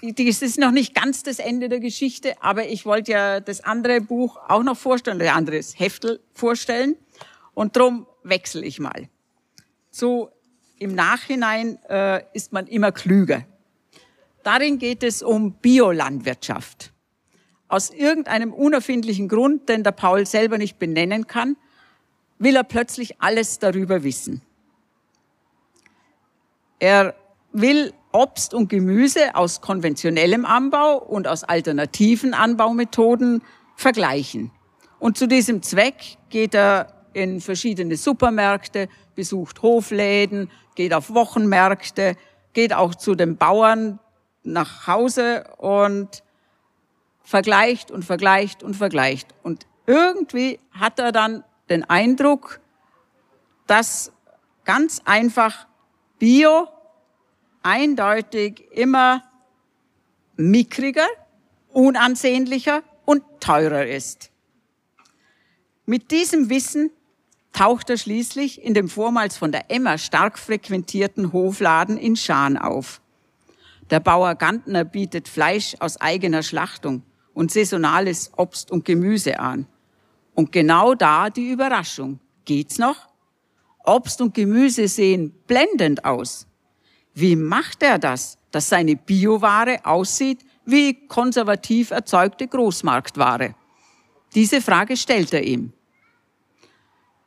Das 0.00 0.40
ist 0.40 0.58
noch 0.58 0.70
nicht 0.70 0.94
ganz 0.94 1.22
das 1.22 1.38
Ende 1.38 1.68
der 1.68 1.80
Geschichte, 1.80 2.42
aber 2.42 2.66
ich 2.66 2.86
wollte 2.86 3.12
ja 3.12 3.40
das 3.40 3.60
andere 3.62 4.00
Buch 4.00 4.38
auch 4.48 4.62
noch 4.62 4.78
vorstellen, 4.78 5.18
der 5.18 5.34
andere 5.34 5.60
Heftel 5.60 6.18
vorstellen. 6.32 6.96
Und 7.52 7.76
drum 7.76 8.06
wechsle 8.22 8.64
ich 8.64 8.80
mal. 8.80 9.10
So 9.90 10.30
im 10.78 10.94
Nachhinein 10.94 11.78
äh, 11.90 12.22
ist 12.32 12.54
man 12.54 12.66
immer 12.66 12.90
klüger. 12.90 13.44
Darin 14.44 14.78
geht 14.78 15.02
es 15.02 15.22
um 15.22 15.52
Biolandwirtschaft. 15.52 16.93
Aus 17.68 17.90
irgendeinem 17.90 18.52
unerfindlichen 18.52 19.28
Grund, 19.28 19.68
den 19.68 19.82
der 19.82 19.92
Paul 19.92 20.26
selber 20.26 20.58
nicht 20.58 20.78
benennen 20.78 21.26
kann, 21.26 21.56
will 22.38 22.56
er 22.56 22.64
plötzlich 22.64 23.20
alles 23.20 23.58
darüber 23.58 24.02
wissen. 24.02 24.42
Er 26.78 27.14
will 27.52 27.92
Obst 28.12 28.54
und 28.54 28.68
Gemüse 28.68 29.34
aus 29.34 29.60
konventionellem 29.60 30.44
Anbau 30.44 30.98
und 30.98 31.26
aus 31.26 31.44
alternativen 31.44 32.34
Anbaumethoden 32.34 33.42
vergleichen. 33.76 34.50
Und 34.98 35.18
zu 35.18 35.26
diesem 35.26 35.62
Zweck 35.62 36.18
geht 36.30 36.54
er 36.54 36.94
in 37.12 37.40
verschiedene 37.40 37.96
Supermärkte, 37.96 38.88
besucht 39.14 39.62
Hofläden, 39.62 40.50
geht 40.74 40.92
auf 40.92 41.14
Wochenmärkte, 41.14 42.16
geht 42.52 42.72
auch 42.72 42.94
zu 42.94 43.14
den 43.14 43.36
Bauern 43.36 43.98
nach 44.42 44.86
Hause 44.86 45.44
und 45.58 46.22
vergleicht 47.24 47.90
und 47.90 48.04
vergleicht 48.04 48.62
und 48.62 48.74
vergleicht. 48.74 49.34
Und 49.42 49.66
irgendwie 49.86 50.60
hat 50.70 50.98
er 50.98 51.10
dann 51.10 51.42
den 51.68 51.82
Eindruck, 51.84 52.60
dass 53.66 54.12
ganz 54.64 55.00
einfach 55.04 55.66
Bio 56.18 56.68
eindeutig 57.62 58.70
immer 58.70 59.24
mickriger, 60.36 61.06
unansehnlicher 61.72 62.82
und 63.04 63.22
teurer 63.40 63.86
ist. 63.86 64.30
Mit 65.86 66.10
diesem 66.10 66.50
Wissen 66.50 66.90
taucht 67.52 67.88
er 67.90 67.96
schließlich 67.96 68.62
in 68.62 68.74
dem 68.74 68.88
vormals 68.88 69.36
von 69.36 69.52
der 69.52 69.70
Emma 69.70 69.96
stark 69.96 70.38
frequentierten 70.38 71.32
Hofladen 71.32 71.96
in 71.96 72.16
Schaan 72.16 72.58
auf. 72.58 73.00
Der 73.90 74.00
Bauer 74.00 74.34
Gantner 74.34 74.84
bietet 74.84 75.28
Fleisch 75.28 75.76
aus 75.78 76.00
eigener 76.00 76.42
Schlachtung 76.42 77.02
und 77.34 77.50
saisonales 77.50 78.30
Obst 78.36 78.70
und 78.70 78.84
Gemüse 78.84 79.38
an. 79.38 79.66
Und 80.34 80.52
genau 80.52 80.94
da 80.94 81.30
die 81.30 81.50
Überraschung. 81.50 82.20
Geht's 82.44 82.78
noch? 82.78 82.96
Obst 83.84 84.20
und 84.20 84.34
Gemüse 84.34 84.88
sehen 84.88 85.34
blendend 85.46 86.04
aus. 86.04 86.46
Wie 87.12 87.36
macht 87.36 87.82
er 87.82 87.98
das, 87.98 88.38
dass 88.50 88.68
seine 88.68 88.96
Bioware 88.96 89.84
aussieht 89.84 90.44
wie 90.64 91.06
konservativ 91.08 91.90
erzeugte 91.90 92.48
Großmarktware? 92.48 93.54
Diese 94.34 94.62
Frage 94.62 94.96
stellt 94.96 95.32
er 95.34 95.42
ihm. 95.42 95.72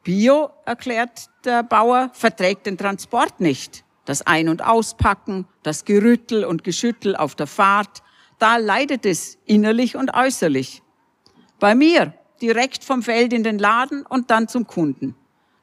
Bio, 0.03 0.49
erklärt 0.65 1.29
der 1.45 1.63
Bauer, 1.63 2.09
verträgt 2.13 2.65
den 2.65 2.77
Transport 2.77 3.39
nicht. 3.39 3.83
Das 4.05 4.25
Ein- 4.25 4.49
und 4.49 4.63
Auspacken, 4.63 5.45
das 5.63 5.85
Gerüttel 5.85 6.45
und 6.45 6.63
Geschüttel 6.63 7.15
auf 7.15 7.35
der 7.35 7.47
Fahrt, 7.47 8.01
da 8.39 8.57
leidet 8.57 9.05
es 9.05 9.37
innerlich 9.45 9.95
und 9.95 10.13
äußerlich. 10.13 10.81
Bei 11.59 11.75
mir 11.75 12.13
direkt 12.41 12.83
vom 12.83 13.01
Feld 13.01 13.33
in 13.33 13.43
den 13.43 13.57
Laden 13.57 14.05
und 14.05 14.29
dann 14.31 14.47
zum 14.47 14.67
Kunden. 14.67 15.15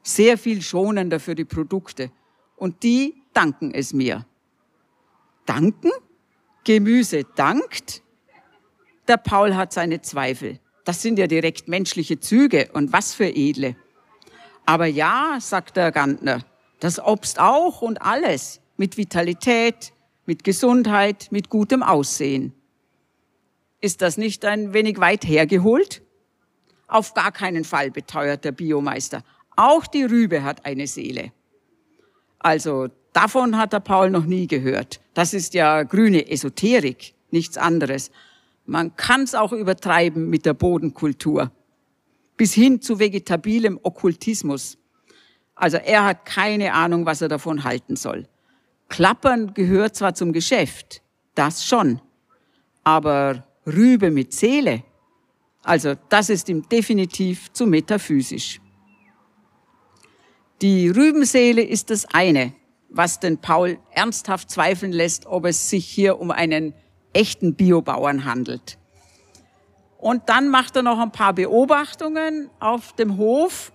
Sehr 0.02 0.36
viel 0.36 0.60
schonender 0.60 1.20
für 1.20 1.34
die 1.34 1.44
Produkte. 1.44 2.10
Und 2.56 2.82
die 2.82 3.22
danken 3.32 3.72
es 3.72 3.92
mir. 3.92 4.26
Danken? 5.46 5.90
Gemüse 6.64 7.24
dankt? 7.36 8.02
Der 9.06 9.18
Paul 9.18 9.54
hat 9.54 9.72
seine 9.72 10.00
Zweifel. 10.00 10.58
Das 10.84 11.02
sind 11.02 11.18
ja 11.18 11.26
direkt 11.26 11.68
menschliche 11.68 12.20
Züge 12.20 12.70
und 12.72 12.92
was 12.92 13.14
für 13.14 13.28
edle. 13.28 13.76
Aber 14.66 14.86
ja, 14.86 15.38
sagt 15.40 15.76
der 15.76 15.92
Gantner, 15.92 16.44
das 16.80 16.98
Obst 16.98 17.38
auch 17.38 17.82
und 17.82 18.00
alles 18.02 18.60
mit 18.76 18.96
Vitalität, 18.96 19.92
mit 20.26 20.42
Gesundheit, 20.42 21.28
mit 21.30 21.50
gutem 21.50 21.82
Aussehen. 21.82 22.54
Ist 23.84 24.00
das 24.00 24.16
nicht 24.16 24.46
ein 24.46 24.72
wenig 24.72 24.98
weit 24.98 25.26
hergeholt? 25.26 26.00
Auf 26.88 27.12
gar 27.12 27.30
keinen 27.30 27.64
Fall, 27.64 27.90
beteuert 27.90 28.42
der 28.42 28.52
Biomeister. 28.52 29.22
Auch 29.56 29.86
die 29.86 30.04
Rübe 30.04 30.42
hat 30.42 30.64
eine 30.64 30.86
Seele. 30.86 31.32
Also 32.38 32.88
davon 33.12 33.58
hat 33.58 33.74
der 33.74 33.80
Paul 33.80 34.08
noch 34.08 34.24
nie 34.24 34.46
gehört. 34.46 35.02
Das 35.12 35.34
ist 35.34 35.52
ja 35.52 35.82
grüne 35.82 36.30
Esoterik, 36.30 37.12
nichts 37.30 37.58
anderes. 37.58 38.10
Man 38.64 38.96
kann 38.96 39.24
es 39.24 39.34
auch 39.34 39.52
übertreiben 39.52 40.30
mit 40.30 40.46
der 40.46 40.54
Bodenkultur. 40.54 41.52
Bis 42.38 42.54
hin 42.54 42.80
zu 42.80 42.98
vegetabilem 42.98 43.78
Okkultismus. 43.82 44.78
Also 45.56 45.76
er 45.76 46.06
hat 46.06 46.24
keine 46.24 46.72
Ahnung, 46.72 47.04
was 47.04 47.20
er 47.20 47.28
davon 47.28 47.64
halten 47.64 47.96
soll. 47.96 48.28
Klappern 48.88 49.52
gehört 49.52 49.94
zwar 49.94 50.14
zum 50.14 50.32
Geschäft, 50.32 51.02
das 51.34 51.66
schon, 51.66 52.00
aber 52.82 53.44
Rübe 53.66 54.10
mit 54.10 54.32
Seele. 54.32 54.82
Also 55.62 55.94
das 56.08 56.28
ist 56.28 56.48
ihm 56.48 56.68
definitiv 56.68 57.52
zu 57.52 57.66
metaphysisch. 57.66 58.60
Die 60.60 60.88
Rübenseele 60.88 61.62
ist 61.62 61.90
das 61.90 62.06
eine, 62.12 62.52
was 62.88 63.20
den 63.20 63.38
Paul 63.38 63.78
ernsthaft 63.90 64.50
zweifeln 64.50 64.92
lässt, 64.92 65.26
ob 65.26 65.46
es 65.46 65.68
sich 65.68 65.86
hier 65.86 66.20
um 66.20 66.30
einen 66.30 66.74
echten 67.12 67.54
Biobauern 67.54 68.24
handelt. 68.24 68.78
Und 69.98 70.28
dann 70.28 70.48
macht 70.48 70.76
er 70.76 70.82
noch 70.82 70.98
ein 70.98 71.12
paar 71.12 71.32
Beobachtungen 71.32 72.50
auf 72.60 72.92
dem 72.92 73.16
Hof, 73.16 73.72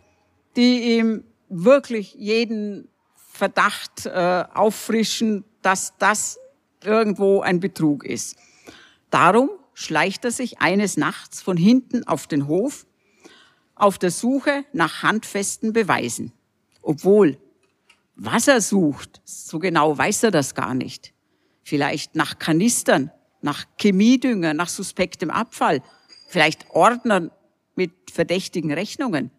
die 0.55 0.97
ihm 0.97 1.23
wirklich 1.49 2.13
jeden 2.13 2.87
Verdacht 3.15 4.05
äh, 4.05 4.43
auffrischen, 4.53 5.43
dass 5.61 5.93
das 5.97 6.37
irgendwo 6.83 7.41
ein 7.41 7.59
Betrug 7.59 8.05
ist. 8.05 8.37
Darum 9.09 9.49
schleicht 9.79 10.25
er 10.25 10.31
sich 10.31 10.59
eines 10.59 10.97
Nachts 10.97 11.41
von 11.41 11.55
hinten 11.55 12.05
auf 12.05 12.27
den 12.27 12.47
Hof 12.47 12.85
auf 13.75 13.97
der 13.97 14.11
Suche 14.11 14.65
nach 14.73 15.03
handfesten 15.03 15.71
Beweisen. 15.71 16.33
Obwohl, 16.81 17.37
was 18.15 18.49
er 18.49 18.59
sucht, 18.59 19.21
so 19.23 19.57
genau 19.57 19.97
weiß 19.97 20.23
er 20.23 20.31
das 20.31 20.53
gar 20.53 20.73
nicht. 20.73 21.13
Vielleicht 21.63 22.13
nach 22.13 22.39
Kanistern, 22.39 23.09
nach 23.41 23.63
Chemiedünger, 23.79 24.53
nach 24.53 24.67
suspektem 24.67 25.29
Abfall, 25.29 25.81
vielleicht 26.27 26.69
Ordnern 26.71 27.31
mit 27.75 28.11
verdächtigen 28.11 28.73
Rechnungen. 28.73 29.31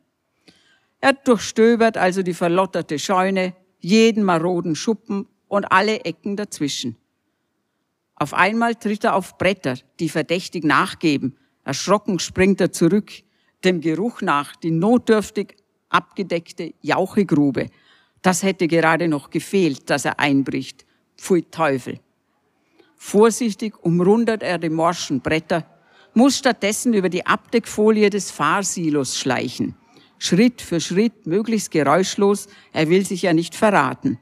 Er 1.03 1.13
durchstöbert 1.13 1.99
also 1.99 2.23
die 2.23 2.33
verlotterte 2.33 2.99
Scheune, 2.99 3.55
jeden 3.79 4.25
maroden 4.25 4.75
Schuppen 4.75 5.29
und 5.49 5.71
alle 5.71 6.01
Ecken 6.07 6.37
dazwischen. 6.37 6.97
Auf 8.23 8.35
einmal 8.35 8.75
tritt 8.75 9.05
er 9.05 9.15
auf 9.15 9.39
Bretter, 9.39 9.77
die 9.99 10.11
verdächtig 10.11 10.63
nachgeben. 10.63 11.39
Erschrocken 11.65 12.19
springt 12.19 12.61
er 12.61 12.71
zurück, 12.71 13.11
dem 13.65 13.81
Geruch 13.81 14.21
nach, 14.21 14.57
die 14.57 14.71
notdürftig 14.71 15.57
abgedeckte 15.89 16.75
Jauchegrube. 16.83 17.71
Das 18.21 18.43
hätte 18.43 18.69
gerade 18.69 19.09
noch 19.09 19.31
gefehlt, 19.31 19.89
dass 19.89 20.05
er 20.05 20.21
einbricht. 20.21 20.85
Pfui 21.17 21.45
Teufel. 21.51 21.99
Vorsichtig 22.95 23.83
umrundet 23.83 24.43
er 24.43 24.59
die 24.59 24.69
morschen 24.69 25.23
Bretter, 25.23 25.65
muss 26.13 26.37
stattdessen 26.37 26.93
über 26.93 27.09
die 27.09 27.25
Abdeckfolie 27.25 28.11
des 28.11 28.31
Fahrsilos 28.31 29.19
schleichen. 29.19 29.77
Schritt 30.19 30.61
für 30.61 30.81
Schritt, 30.81 31.27
möglichst 31.27 31.71
geräuschlos, 31.71 32.49
er 32.75 32.91
will 32.91 33.07
sich 33.07 33.23
ja 33.23 33.33
nicht 33.33 33.55
verraten. 33.55 34.19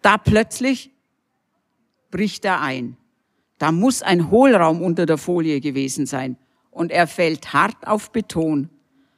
Da 0.00 0.16
plötzlich 0.16 0.90
bricht 2.10 2.46
er 2.46 2.62
ein. 2.62 2.96
Da 3.62 3.70
muss 3.70 4.02
ein 4.02 4.28
Hohlraum 4.28 4.82
unter 4.82 5.06
der 5.06 5.18
Folie 5.18 5.60
gewesen 5.60 6.04
sein. 6.04 6.36
Und 6.72 6.90
er 6.90 7.06
fällt 7.06 7.52
hart 7.52 7.86
auf 7.86 8.10
Beton, 8.10 8.68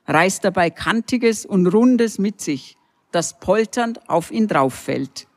reißt 0.06 0.44
dabei 0.44 0.68
Kantiges 0.68 1.46
und 1.46 1.66
Rundes 1.66 2.18
mit 2.18 2.42
sich, 2.42 2.76
das 3.10 3.40
polternd 3.40 4.06
auf 4.06 4.30
ihn 4.30 4.46
drauffällt. 4.46 5.28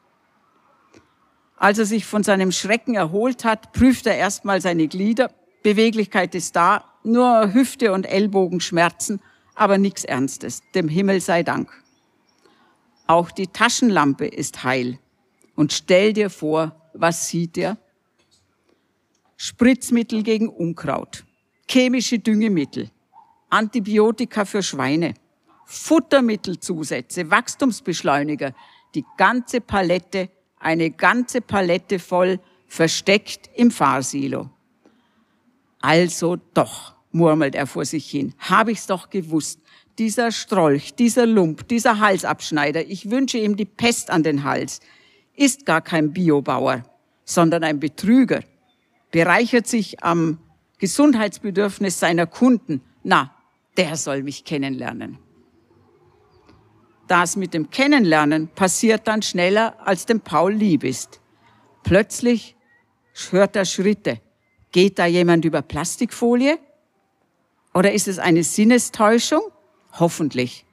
Als 1.55 1.79
er 1.79 1.85
sich 1.85 2.05
von 2.05 2.23
seinem 2.23 2.51
Schrecken 2.51 2.95
erholt 2.95 3.45
hat, 3.45 3.71
prüft 3.71 4.07
er 4.07 4.17
erstmal 4.17 4.59
seine 4.59 4.89
Glieder. 4.89 5.31
Beweglichkeit 5.63 6.35
ist 6.35 6.57
da, 6.57 6.83
nur 7.05 7.53
Hüfte 7.53 7.93
und 7.93 8.03
Ellbogen 8.03 8.59
schmerzen, 8.59 9.21
aber 9.55 9.77
nichts 9.77 10.03
Ernstes. 10.03 10.63
Dem 10.75 10.89
Himmel 10.89 11.21
sei 11.21 11.43
Dank. 11.43 11.71
Auch 13.05 13.31
die 13.31 13.47
Taschenlampe 13.47 14.27
ist 14.27 14.65
heil. 14.65 14.99
Und 15.55 15.71
stell 15.71 16.11
dir 16.11 16.29
vor, 16.29 16.75
was 16.93 17.29
sieht 17.29 17.57
er? 17.57 17.77
Spritzmittel 19.39 20.23
gegen 20.23 20.49
Unkraut, 20.49 21.23
chemische 21.69 22.17
Düngemittel, 22.17 22.89
Antibiotika 23.51 24.45
für 24.45 24.63
Schweine, 24.63 25.13
Futtermittelzusätze, 25.65 27.29
Wachstumsbeschleuniger, 27.29 28.55
die 28.95 29.05
ganze 29.15 29.61
Palette, 29.61 30.29
eine 30.59 30.89
ganze 30.89 31.41
Palette 31.41 31.99
voll, 31.99 32.39
versteckt 32.65 33.47
im 33.55 33.69
Fahrsilo. 33.69 34.49
Also 35.81 36.37
doch, 36.55 36.95
murmelt 37.11 37.53
er 37.53 37.67
vor 37.67 37.85
sich 37.85 38.09
hin, 38.09 38.33
habe 38.39 38.71
ich's 38.71 38.87
doch 38.87 39.11
gewusst. 39.11 39.61
Dieser 39.99 40.31
Strolch, 40.31 40.95
dieser 40.95 41.27
Lump, 41.27 41.67
dieser 41.67 41.99
Halsabschneider, 41.99 42.87
ich 42.87 43.11
wünsche 43.11 43.37
ihm 43.37 43.55
die 43.55 43.65
Pest 43.65 44.09
an 44.09 44.23
den 44.23 44.43
Hals, 44.43 44.79
ist 45.35 45.67
gar 45.67 45.81
kein 45.81 46.11
Biobauer, 46.11 46.83
sondern 47.23 47.63
ein 47.63 47.79
Betrüger, 47.79 48.41
bereichert 49.17 49.65
sich 49.65 50.03
am 50.03 50.37
Gesundheitsbedürfnis 50.77 51.99
seiner 51.99 52.27
Kunden. 52.27 52.83
Na, 53.01 53.33
der 53.75 53.95
soll 53.95 54.21
mich 54.21 54.45
kennenlernen. 54.45 55.17
Das 57.07 57.35
mit 57.35 57.55
dem 57.55 57.71
Kennenlernen 57.71 58.47
passiert 58.49 59.07
dann 59.07 59.23
schneller, 59.23 59.75
als 59.83 60.05
dem 60.05 60.21
Paul 60.21 60.53
lieb 60.53 60.83
ist. 60.83 61.19
Plötzlich 61.81 62.55
hört 63.31 63.55
er 63.55 63.65
Schritte. 63.65 64.21
Geht 64.71 64.99
da 64.99 65.07
jemand 65.07 65.45
über 65.45 65.63
Plastikfolie? 65.63 66.59
Oder 67.73 67.93
ist 67.93 68.07
es 68.07 68.19
eine 68.19 68.43
Sinnestäuschung? 68.43 69.41
Hoffentlich. 69.93 70.63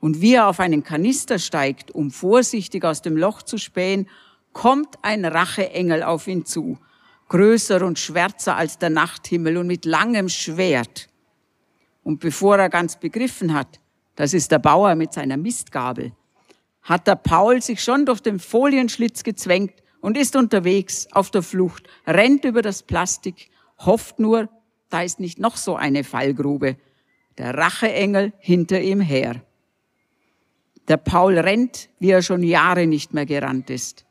Und 0.00 0.20
wie 0.20 0.34
er 0.34 0.48
auf 0.48 0.58
einen 0.58 0.82
Kanister 0.82 1.38
steigt, 1.38 1.92
um 1.92 2.10
vorsichtig 2.10 2.84
aus 2.84 3.02
dem 3.02 3.16
Loch 3.16 3.42
zu 3.42 3.56
spähen, 3.56 4.08
kommt 4.52 4.98
ein 5.02 5.24
Racheengel 5.24 6.02
auf 6.02 6.26
ihn 6.26 6.44
zu 6.44 6.76
größer 7.28 7.84
und 7.84 7.98
schwärzer 7.98 8.56
als 8.56 8.78
der 8.78 8.90
Nachthimmel 8.90 9.56
und 9.56 9.66
mit 9.66 9.84
langem 9.84 10.28
Schwert. 10.28 11.08
Und 12.02 12.20
bevor 12.20 12.58
er 12.58 12.70
ganz 12.70 12.98
begriffen 12.98 13.54
hat, 13.54 13.80
das 14.16 14.34
ist 14.34 14.50
der 14.50 14.58
Bauer 14.58 14.94
mit 14.94 15.12
seiner 15.12 15.36
Mistgabel, 15.36 16.12
hat 16.82 17.06
der 17.06 17.16
Paul 17.16 17.60
sich 17.62 17.82
schon 17.82 18.06
durch 18.06 18.20
den 18.20 18.38
Folienschlitz 18.38 19.22
gezwängt 19.22 19.74
und 20.00 20.16
ist 20.16 20.36
unterwegs 20.36 21.06
auf 21.12 21.30
der 21.30 21.42
Flucht, 21.42 21.88
rennt 22.06 22.44
über 22.44 22.62
das 22.62 22.82
Plastik, 22.82 23.50
hofft 23.78 24.18
nur, 24.18 24.48
da 24.88 25.02
ist 25.02 25.20
nicht 25.20 25.38
noch 25.38 25.56
so 25.56 25.76
eine 25.76 26.02
Fallgrube. 26.02 26.76
Der 27.36 27.56
Racheengel 27.56 28.32
hinter 28.38 28.80
ihm 28.80 29.00
her. 29.00 29.42
Der 30.88 30.96
Paul 30.96 31.38
rennt, 31.38 31.90
wie 31.98 32.10
er 32.10 32.22
schon 32.22 32.42
Jahre 32.42 32.86
nicht 32.86 33.12
mehr 33.12 33.26
gerannt 33.26 33.70
ist. 33.70 34.06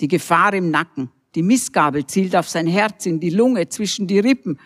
Die 0.00 0.08
Gefahr 0.08 0.54
im 0.54 0.70
Nacken. 0.70 1.10
Die 1.34 1.42
Missgabel 1.42 2.06
zielt 2.06 2.36
auf 2.36 2.48
sein 2.48 2.66
Herz, 2.66 3.06
in 3.06 3.20
die 3.20 3.30
Lunge, 3.30 3.68
zwischen 3.68 4.06
die 4.06 4.18
Rippen. 4.18 4.58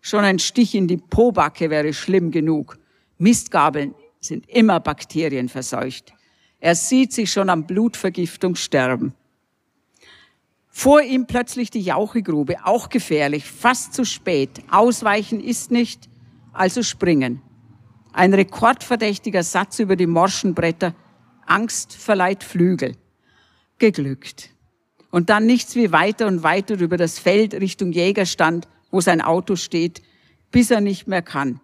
Schon 0.00 0.24
ein 0.24 0.38
Stich 0.38 0.74
in 0.74 0.88
die 0.88 0.98
Pobacke 0.98 1.70
wäre 1.70 1.92
schlimm 1.92 2.30
genug. 2.30 2.78
Mistgabeln 3.18 3.94
sind 4.20 4.48
immer 4.48 4.80
bakterienverseucht. 4.80 6.12
Er 6.60 6.74
sieht 6.74 7.12
sich 7.12 7.32
schon 7.32 7.50
am 7.50 7.66
Blutvergiftung 7.66 8.54
sterben. 8.54 9.14
Vor 10.68 11.02
ihm 11.02 11.26
plötzlich 11.26 11.70
die 11.70 11.82
Jauchegrube, 11.82 12.64
auch 12.64 12.88
gefährlich, 12.88 13.44
fast 13.44 13.94
zu 13.94 14.04
spät. 14.04 14.62
Ausweichen 14.70 15.40
ist 15.40 15.70
nicht, 15.70 16.08
also 16.52 16.82
springen. 16.82 17.42
Ein 18.12 18.32
rekordverdächtiger 18.32 19.42
Satz 19.42 19.78
über 19.78 19.96
die 19.96 20.06
morschen 20.06 20.54
Bretter. 20.54 20.94
Angst 21.46 21.94
verleiht 21.94 22.44
Flügel. 22.44 22.96
Geglückt. 23.78 24.51
Und 25.12 25.28
dann 25.28 25.44
nichts 25.44 25.76
wie 25.76 25.92
weiter 25.92 26.26
und 26.26 26.42
weiter 26.42 26.80
über 26.80 26.96
das 26.96 27.18
Feld 27.18 27.52
Richtung 27.52 27.92
Jägerstand, 27.92 28.66
wo 28.90 29.02
sein 29.02 29.20
Auto 29.20 29.56
steht, 29.56 30.02
bis 30.50 30.70
er 30.70 30.80
nicht 30.80 31.06
mehr 31.06 31.20
kann. 31.20 31.60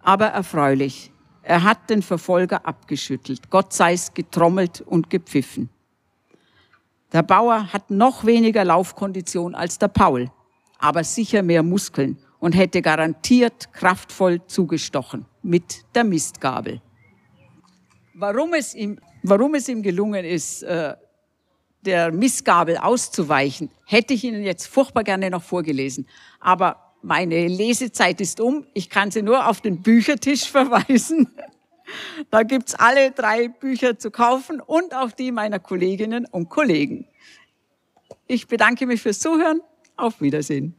Aber 0.00 0.26
erfreulich. 0.26 1.12
Er 1.42 1.62
hat 1.62 1.88
den 1.90 2.02
Verfolger 2.02 2.66
abgeschüttelt. 2.66 3.50
Gott 3.50 3.72
sei's 3.72 4.12
getrommelt 4.14 4.80
und 4.80 5.10
gepfiffen. 5.10 5.70
Der 7.12 7.22
Bauer 7.22 7.72
hat 7.72 7.88
noch 7.90 8.24
weniger 8.24 8.64
Laufkondition 8.64 9.54
als 9.54 9.78
der 9.78 9.88
Paul, 9.88 10.32
aber 10.78 11.04
sicher 11.04 11.42
mehr 11.42 11.62
Muskeln 11.62 12.18
und 12.40 12.52
hätte 12.52 12.82
garantiert 12.82 13.72
kraftvoll 13.72 14.44
zugestochen 14.46 15.26
mit 15.42 15.84
der 15.94 16.02
Mistgabel. 16.02 16.82
Warum 18.14 18.54
es 18.54 18.74
ihm, 18.74 18.98
warum 19.22 19.54
es 19.54 19.68
ihm 19.68 19.82
gelungen 19.82 20.24
ist, 20.24 20.64
äh, 20.64 20.94
der 21.82 22.12
Mistgabel 22.12 22.76
auszuweichen, 22.76 23.70
hätte 23.84 24.14
ich 24.14 24.24
Ihnen 24.24 24.42
jetzt 24.42 24.66
furchtbar 24.66 25.04
gerne 25.04 25.30
noch 25.30 25.42
vorgelesen. 25.42 26.06
Aber 26.40 26.94
meine 27.02 27.48
Lesezeit 27.48 28.20
ist 28.20 28.40
um. 28.40 28.66
Ich 28.74 28.88
kann 28.88 29.10
Sie 29.10 29.22
nur 29.22 29.48
auf 29.48 29.60
den 29.60 29.82
Büchertisch 29.82 30.44
verweisen. 30.50 31.28
Da 32.30 32.42
gibt's 32.44 32.74
alle 32.74 33.10
drei 33.10 33.48
Bücher 33.48 33.98
zu 33.98 34.10
kaufen 34.10 34.60
und 34.60 34.94
auch 34.94 35.10
die 35.10 35.32
meiner 35.32 35.58
Kolleginnen 35.58 36.26
und 36.26 36.48
Kollegen. 36.48 37.06
Ich 38.26 38.46
bedanke 38.46 38.86
mich 38.86 39.02
fürs 39.02 39.18
Zuhören. 39.18 39.60
Auf 39.96 40.20
Wiedersehen. 40.20 40.74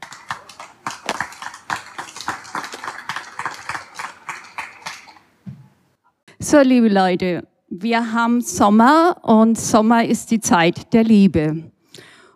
So, 6.40 6.60
liebe 6.60 6.90
Leute, 6.90 7.48
wir 7.76 8.14
haben 8.14 8.42
Sommer 8.42 9.18
und 9.24 9.60
Sommer 9.60 10.06
ist 10.06 10.30
die 10.30 10.40
Zeit 10.40 10.94
der 10.94 11.04
Liebe. 11.04 11.72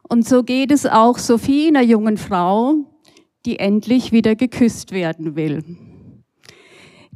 Und 0.01 0.27
so 0.27 0.41
geht 0.41 0.71
es 0.71 0.87
auch 0.87 1.19
Sophie, 1.19 1.67
einer 1.67 1.83
jungen 1.83 2.17
Frau, 2.17 2.73
die 3.45 3.59
endlich 3.59 4.11
wieder 4.11 4.35
geküsst 4.35 4.91
werden 4.91 5.35
will. 5.35 5.63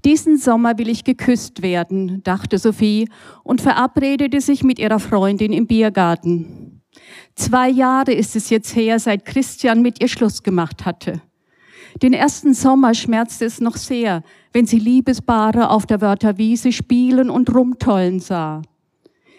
Diesen 0.05 0.37
Sommer 0.37 0.77
will 0.77 0.89
ich 0.89 1.03
geküsst 1.03 1.63
werden, 1.63 2.21
dachte 2.23 2.59
Sophie 2.59 3.09
und 3.43 3.59
verabredete 3.59 4.39
sich 4.39 4.63
mit 4.63 4.77
ihrer 4.77 4.99
Freundin 4.99 5.51
im 5.51 5.65
Biergarten. 5.65 6.83
Zwei 7.33 7.69
Jahre 7.69 8.13
ist 8.13 8.35
es 8.35 8.51
jetzt 8.51 8.75
her, 8.75 8.99
seit 8.99 9.25
Christian 9.25 9.81
mit 9.81 9.99
ihr 9.99 10.07
Schluss 10.07 10.43
gemacht 10.43 10.85
hatte. 10.85 11.21
Den 12.03 12.13
ersten 12.13 12.53
Sommer 12.53 12.93
schmerzte 12.93 13.45
es 13.45 13.59
noch 13.59 13.77
sehr, 13.77 14.23
wenn 14.53 14.65
sie 14.65 14.79
Liebespaare 14.79 15.69
auf 15.69 15.85
der 15.85 16.01
Wörterwiese 16.01 16.71
spielen 16.71 17.29
und 17.29 17.53
rumtollen 17.53 18.19
sah. 18.19 18.61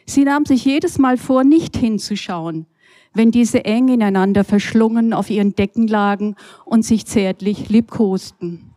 Sie 0.06 0.24
nahm 0.24 0.44
sich 0.44 0.64
jedes 0.64 0.98
Mal 0.98 1.16
vor, 1.16 1.44
nicht 1.44 1.76
hinzuschauen, 1.76 2.66
wenn 3.14 3.30
diese 3.30 3.64
eng 3.64 3.88
ineinander 3.88 4.44
verschlungen 4.44 5.12
auf 5.12 5.30
ihren 5.30 5.54
Decken 5.54 5.86
lagen 5.86 6.34
und 6.64 6.84
sich 6.84 7.06
zärtlich 7.06 7.68
liebkosten. 7.68 8.72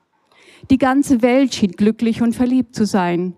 Die 0.69 0.77
ganze 0.77 1.21
Welt 1.21 1.53
schien 1.53 1.71
glücklich 1.71 2.21
und 2.21 2.35
verliebt 2.35 2.75
zu 2.75 2.85
sein. 2.85 3.35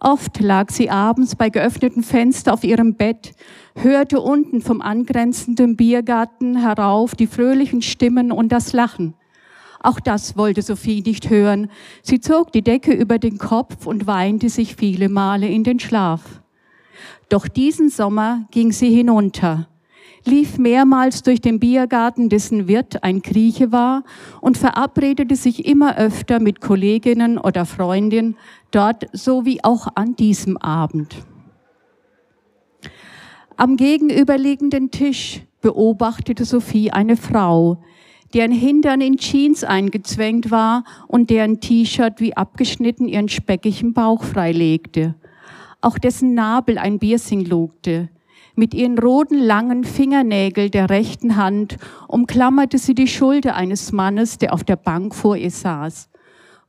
Oft 0.00 0.40
lag 0.40 0.70
sie 0.70 0.90
abends 0.90 1.36
bei 1.36 1.48
geöffnetem 1.48 2.02
Fenster 2.02 2.52
auf 2.52 2.64
ihrem 2.64 2.94
Bett, 2.94 3.32
hörte 3.74 4.20
unten 4.20 4.60
vom 4.60 4.80
angrenzenden 4.82 5.76
Biergarten 5.76 6.56
herauf 6.56 7.14
die 7.14 7.26
fröhlichen 7.26 7.80
Stimmen 7.80 8.32
und 8.32 8.50
das 8.50 8.72
Lachen. 8.72 9.14
Auch 9.84 10.00
das 10.00 10.36
wollte 10.36 10.62
Sophie 10.62 11.02
nicht 11.02 11.30
hören. 11.30 11.70
Sie 12.02 12.18
zog 12.18 12.50
die 12.52 12.62
Decke 12.62 12.92
über 12.92 13.18
den 13.18 13.38
Kopf 13.38 13.86
und 13.86 14.06
weinte 14.06 14.48
sich 14.48 14.74
viele 14.74 15.08
Male 15.08 15.46
in 15.46 15.62
den 15.62 15.78
Schlaf. 15.78 16.42
Doch 17.28 17.46
diesen 17.46 17.90
Sommer 17.90 18.46
ging 18.50 18.72
sie 18.72 18.90
hinunter 18.90 19.68
lief 20.26 20.58
mehrmals 20.58 21.22
durch 21.22 21.40
den 21.40 21.60
Biergarten, 21.60 22.28
dessen 22.28 22.66
Wirt 22.66 23.02
ein 23.02 23.22
Grieche 23.22 23.72
war, 23.72 24.04
und 24.40 24.58
verabredete 24.58 25.36
sich 25.36 25.66
immer 25.66 25.96
öfter 25.96 26.40
mit 26.40 26.60
Kolleginnen 26.60 27.38
oder 27.38 27.66
Freundinnen 27.66 28.36
dort, 28.70 29.06
so 29.12 29.44
wie 29.44 29.62
auch 29.62 29.88
an 29.94 30.16
diesem 30.16 30.56
Abend. 30.56 31.16
Am 33.56 33.76
gegenüberliegenden 33.76 34.90
Tisch 34.90 35.42
beobachtete 35.60 36.44
Sophie 36.44 36.90
eine 36.90 37.16
Frau, 37.16 37.82
deren 38.34 38.52
Hintern 38.52 39.00
in 39.00 39.16
Jeans 39.16 39.62
eingezwängt 39.62 40.50
war 40.50 40.84
und 41.06 41.30
deren 41.30 41.60
T-Shirt 41.60 42.20
wie 42.20 42.36
abgeschnitten 42.36 43.06
ihren 43.06 43.28
speckigen 43.28 43.94
Bauch 43.94 44.24
freilegte. 44.24 45.14
Auch 45.80 45.98
dessen 45.98 46.34
Nabel 46.34 46.78
ein 46.78 46.98
Piercing 46.98 47.44
lugte. 47.44 48.08
Mit 48.56 48.74
ihren 48.74 48.98
roten 48.98 49.38
langen 49.38 49.84
Fingernägeln 49.84 50.70
der 50.70 50.90
rechten 50.90 51.36
Hand 51.36 51.76
umklammerte 52.08 52.78
sie 52.78 52.94
die 52.94 53.08
Schulter 53.08 53.54
eines 53.54 53.92
Mannes, 53.92 54.38
der 54.38 54.52
auf 54.52 54.64
der 54.64 54.76
Bank 54.76 55.14
vor 55.14 55.36
ihr 55.36 55.50
saß, 55.50 56.08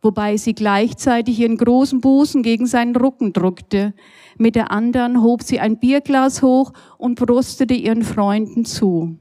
wobei 0.01 0.37
sie 0.37 0.53
gleichzeitig 0.53 1.39
ihren 1.39 1.57
großen 1.57 2.01
Busen 2.01 2.43
gegen 2.43 2.65
seinen 2.65 2.95
Rücken 2.95 3.33
drückte. 3.33 3.93
Mit 4.37 4.55
der 4.55 4.71
anderen 4.71 5.21
hob 5.21 5.43
sie 5.43 5.59
ein 5.59 5.79
Bierglas 5.79 6.41
hoch 6.41 6.73
und 6.97 7.19
brustete 7.19 7.73
ihren 7.73 8.03
Freunden 8.03 8.65
zu. 8.65 9.17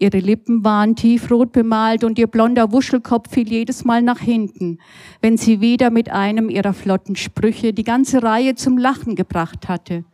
Ihre 0.00 0.20
Lippen 0.20 0.62
waren 0.62 0.94
tiefrot 0.94 1.50
bemalt 1.50 2.04
und 2.04 2.20
ihr 2.20 2.28
blonder 2.28 2.70
Wuschelkopf 2.70 3.32
fiel 3.32 3.48
jedes 3.48 3.84
Mal 3.84 4.00
nach 4.00 4.20
hinten, 4.20 4.78
wenn 5.20 5.36
sie 5.36 5.60
wieder 5.60 5.90
mit 5.90 6.08
einem 6.08 6.50
ihrer 6.50 6.72
flotten 6.72 7.16
Sprüche 7.16 7.72
die 7.72 7.82
ganze 7.82 8.22
Reihe 8.22 8.54
zum 8.54 8.78
Lachen 8.78 9.16
gebracht 9.16 9.68
hatte. 9.68 10.04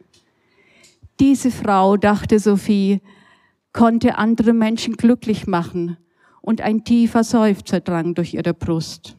Diese 1.21 1.51
Frau, 1.51 1.99
dachte 1.99 2.39
Sophie, 2.39 3.03
konnte 3.75 4.17
andere 4.17 4.55
Menschen 4.55 4.97
glücklich 4.97 5.47
machen 5.47 5.99
und 6.41 6.63
ein 6.63 6.85
tiefer 6.85 7.23
Seufzer 7.23 7.81
drang 7.81 8.15
durch 8.15 8.33
ihre 8.33 8.55
Brust. 8.55 9.19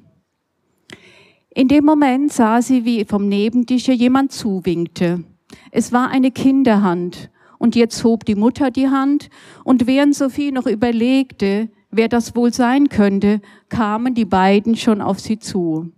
In 1.54 1.68
dem 1.68 1.86
Moment 1.86 2.34
sah 2.34 2.64
sie, 2.64 2.86
wie 2.86 3.06
vom 3.06 3.30
Nebentisch 3.30 3.88
jemand 3.88 4.32
zuwinkte. 4.32 5.24
Es 5.70 5.92
war 5.92 6.10
eine 6.10 6.32
Kinderhand 6.32 7.30
und 7.58 7.76
jetzt 7.76 8.04
hob 8.04 8.26
die 8.26 8.36
Mutter 8.36 8.72
die 8.72 8.90
Hand 8.90 9.30
und 9.64 9.88
während 9.88 10.16
Sophie 10.16 10.52
noch 10.52 10.66
überlegte, 10.66 11.70
wer 11.92 12.10
das 12.10 12.36
wohl 12.36 12.54
sein 12.54 12.90
könnte, 12.90 13.42
kamen 13.70 14.14
die 14.14 14.26
beiden 14.26 14.76
schon 14.76 15.02
auf 15.02 15.20
sie 15.20 15.40
zu. 15.40 15.92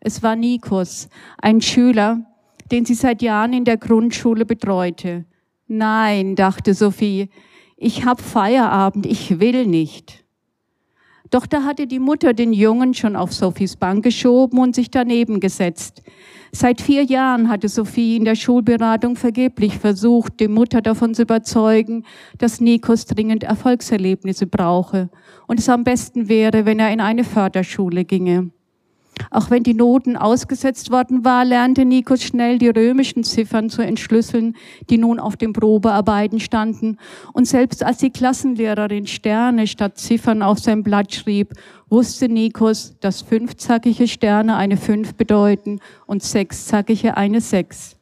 Es 0.00 0.22
war 0.22 0.36
Nikos, 0.36 1.08
ein 1.38 1.60
Schüler, 1.60 2.24
den 2.70 2.84
sie 2.84 2.94
seit 2.94 3.22
Jahren 3.22 3.52
in 3.52 3.64
der 3.64 3.76
Grundschule 3.76 4.44
betreute. 4.44 5.24
Nein, 5.66 6.36
dachte 6.36 6.74
Sophie, 6.74 7.30
ich 7.76 8.04
hab 8.04 8.20
Feierabend, 8.20 9.06
ich 9.06 9.40
will 9.40 9.66
nicht. 9.66 10.24
Doch 11.30 11.46
da 11.46 11.64
hatte 11.64 11.86
die 11.86 11.98
Mutter 11.98 12.32
den 12.32 12.52
Jungen 12.52 12.94
schon 12.94 13.16
auf 13.16 13.32
Sophies 13.32 13.76
Bank 13.76 14.02
geschoben 14.02 14.58
und 14.58 14.74
sich 14.74 14.90
daneben 14.90 15.40
gesetzt. 15.40 16.02
Seit 16.52 16.80
vier 16.80 17.02
Jahren 17.02 17.50
hatte 17.50 17.68
Sophie 17.68 18.16
in 18.16 18.24
der 18.24 18.34
Schulberatung 18.34 19.16
vergeblich 19.16 19.78
versucht, 19.78 20.40
die 20.40 20.48
Mutter 20.48 20.80
davon 20.80 21.14
zu 21.14 21.22
überzeugen, 21.22 22.04
dass 22.38 22.60
Nikos 22.60 23.04
dringend 23.04 23.44
Erfolgserlebnisse 23.44 24.46
brauche 24.46 25.10
und 25.46 25.58
es 25.58 25.68
am 25.68 25.84
besten 25.84 26.28
wäre, 26.28 26.64
wenn 26.64 26.78
er 26.78 26.92
in 26.92 27.00
eine 27.00 27.24
Förderschule 27.24 28.04
ginge. 28.04 28.50
Auch 29.30 29.50
wenn 29.50 29.62
die 29.62 29.74
Noten 29.74 30.16
ausgesetzt 30.16 30.90
worden 30.90 31.24
war, 31.24 31.44
lernte 31.44 31.84
Nikos 31.84 32.22
schnell 32.22 32.58
die 32.58 32.68
römischen 32.68 33.24
Ziffern 33.24 33.70
zu 33.70 33.82
entschlüsseln, 33.82 34.56
die 34.90 34.98
nun 34.98 35.20
auf 35.20 35.36
den 35.36 35.52
Probearbeiten 35.52 36.40
standen. 36.40 36.98
Und 37.32 37.46
selbst 37.46 37.84
als 37.84 37.98
die 37.98 38.10
Klassenlehrerin 38.10 39.06
Sterne 39.06 39.66
statt 39.66 39.98
Ziffern 39.98 40.42
auf 40.42 40.58
sein 40.58 40.82
Blatt 40.82 41.14
schrieb, 41.14 41.54
wusste 41.88 42.28
Nikos, 42.28 42.96
dass 43.00 43.22
fünfzackige 43.22 44.08
Sterne 44.08 44.56
eine 44.56 44.76
fünf 44.76 45.14
bedeuten 45.14 45.80
und 46.06 46.22
sechszackige 46.22 47.16
eine 47.16 47.40
sechs. 47.40 47.98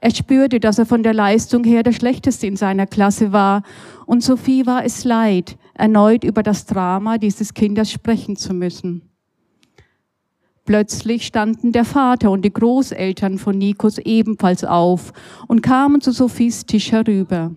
Er 0.00 0.14
spürte, 0.14 0.60
dass 0.60 0.78
er 0.78 0.86
von 0.86 1.02
der 1.02 1.12
Leistung 1.14 1.64
her 1.64 1.82
der 1.82 1.92
Schlechteste 1.92 2.46
in 2.46 2.56
seiner 2.56 2.86
Klasse 2.86 3.32
war. 3.32 3.64
Und 4.06 4.22
Sophie 4.22 4.64
war 4.64 4.84
es 4.84 5.04
leid, 5.04 5.56
erneut 5.74 6.22
über 6.22 6.44
das 6.44 6.66
Drama 6.66 7.18
dieses 7.18 7.52
Kindes 7.52 7.90
sprechen 7.90 8.36
zu 8.36 8.54
müssen. 8.54 9.02
Plötzlich 10.68 11.24
standen 11.24 11.72
der 11.72 11.86
Vater 11.86 12.30
und 12.30 12.44
die 12.44 12.52
Großeltern 12.52 13.38
von 13.38 13.56
Nikos 13.56 13.96
ebenfalls 13.96 14.64
auf 14.64 15.14
und 15.46 15.62
kamen 15.62 16.02
zu 16.02 16.12
Sophies 16.12 16.66
Tisch 16.66 16.92
herüber. 16.92 17.52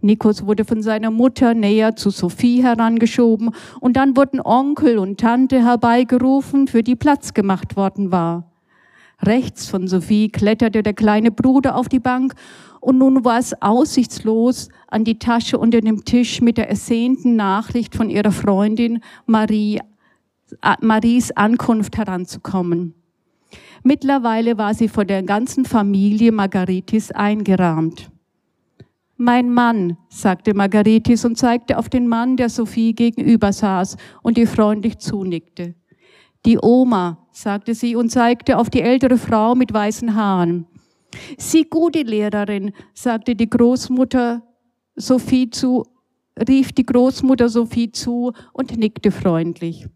Nikos 0.00 0.46
wurde 0.46 0.64
von 0.64 0.82
seiner 0.82 1.10
Mutter 1.10 1.52
näher 1.52 1.96
zu 1.96 2.08
Sophie 2.08 2.62
herangeschoben 2.62 3.50
und 3.78 3.98
dann 3.98 4.16
wurden 4.16 4.40
Onkel 4.40 4.96
und 4.96 5.20
Tante 5.20 5.62
herbeigerufen, 5.62 6.66
für 6.66 6.82
die 6.82 6.96
Platz 6.96 7.34
gemacht 7.34 7.76
worden 7.76 8.10
war. 8.10 8.50
Rechts 9.20 9.68
von 9.68 9.86
Sophie 9.86 10.30
kletterte 10.30 10.82
der 10.82 10.94
kleine 10.94 11.30
Bruder 11.30 11.76
auf 11.76 11.90
die 11.90 12.00
Bank 12.00 12.32
und 12.80 12.96
nun 12.96 13.26
war 13.26 13.38
es 13.38 13.60
aussichtslos, 13.60 14.70
an 14.88 15.04
die 15.04 15.18
Tasche 15.18 15.58
unter 15.58 15.82
dem 15.82 16.06
Tisch 16.06 16.40
mit 16.40 16.56
der 16.56 16.70
ersehnten 16.70 17.36
Nachricht 17.36 17.94
von 17.94 18.08
ihrer 18.08 18.32
Freundin 18.32 19.00
Marie, 19.26 19.78
Maries 20.80 21.30
Ankunft 21.32 21.96
heranzukommen. 21.96 22.94
Mittlerweile 23.82 24.56
war 24.56 24.74
sie 24.74 24.88
vor 24.88 25.04
der 25.04 25.22
ganzen 25.22 25.64
Familie 25.64 26.32
Margaritis 26.32 27.10
eingerahmt. 27.10 28.10
Mein 29.16 29.52
Mann, 29.52 29.96
sagte 30.08 30.54
Margaritis 30.54 31.24
und 31.24 31.36
zeigte 31.36 31.78
auf 31.78 31.88
den 31.88 32.08
Mann, 32.08 32.36
der 32.36 32.48
Sophie 32.48 32.94
gegenüber 32.94 33.52
saß 33.52 33.96
und 34.22 34.38
ihr 34.38 34.48
freundlich 34.48 34.98
zunickte. 34.98 35.74
Die 36.46 36.58
Oma, 36.60 37.26
sagte 37.30 37.74
sie 37.74 37.94
und 37.94 38.10
zeigte 38.10 38.58
auf 38.58 38.70
die 38.70 38.82
ältere 38.82 39.18
Frau 39.18 39.54
mit 39.54 39.72
weißen 39.72 40.14
Haaren. 40.14 40.66
Sie 41.38 41.64
gute 41.64 42.02
Lehrerin, 42.02 42.72
sagte 42.92 43.36
die 43.36 43.48
Großmutter 43.48 44.42
Sophie 44.96 45.50
zu, 45.50 45.84
rief 46.48 46.72
die 46.72 46.86
Großmutter 46.86 47.48
Sophie 47.48 47.92
zu 47.92 48.32
und 48.52 48.76
nickte 48.76 49.10
freundlich. 49.10 49.86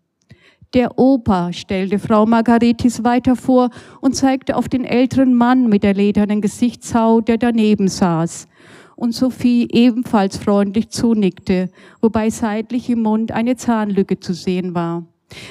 Der 0.74 0.98
Opa, 0.98 1.50
stellte 1.54 1.98
Frau 1.98 2.26
Margaritis 2.26 3.02
weiter 3.02 3.36
vor 3.36 3.70
und 4.02 4.14
zeigte 4.14 4.54
auf 4.54 4.68
den 4.68 4.84
älteren 4.84 5.32
Mann 5.32 5.66
mit 5.70 5.82
der 5.82 5.94
ledernen 5.94 6.42
Gesichtshaut, 6.42 7.26
der 7.28 7.38
daneben 7.38 7.88
saß. 7.88 8.46
Und 8.94 9.14
Sophie 9.14 9.66
ebenfalls 9.72 10.36
freundlich 10.36 10.90
zunickte, 10.90 11.70
wobei 12.02 12.28
seitlich 12.28 12.90
im 12.90 13.02
Mund 13.02 13.32
eine 13.32 13.56
Zahnlücke 13.56 14.20
zu 14.20 14.34
sehen 14.34 14.74
war. 14.74 15.06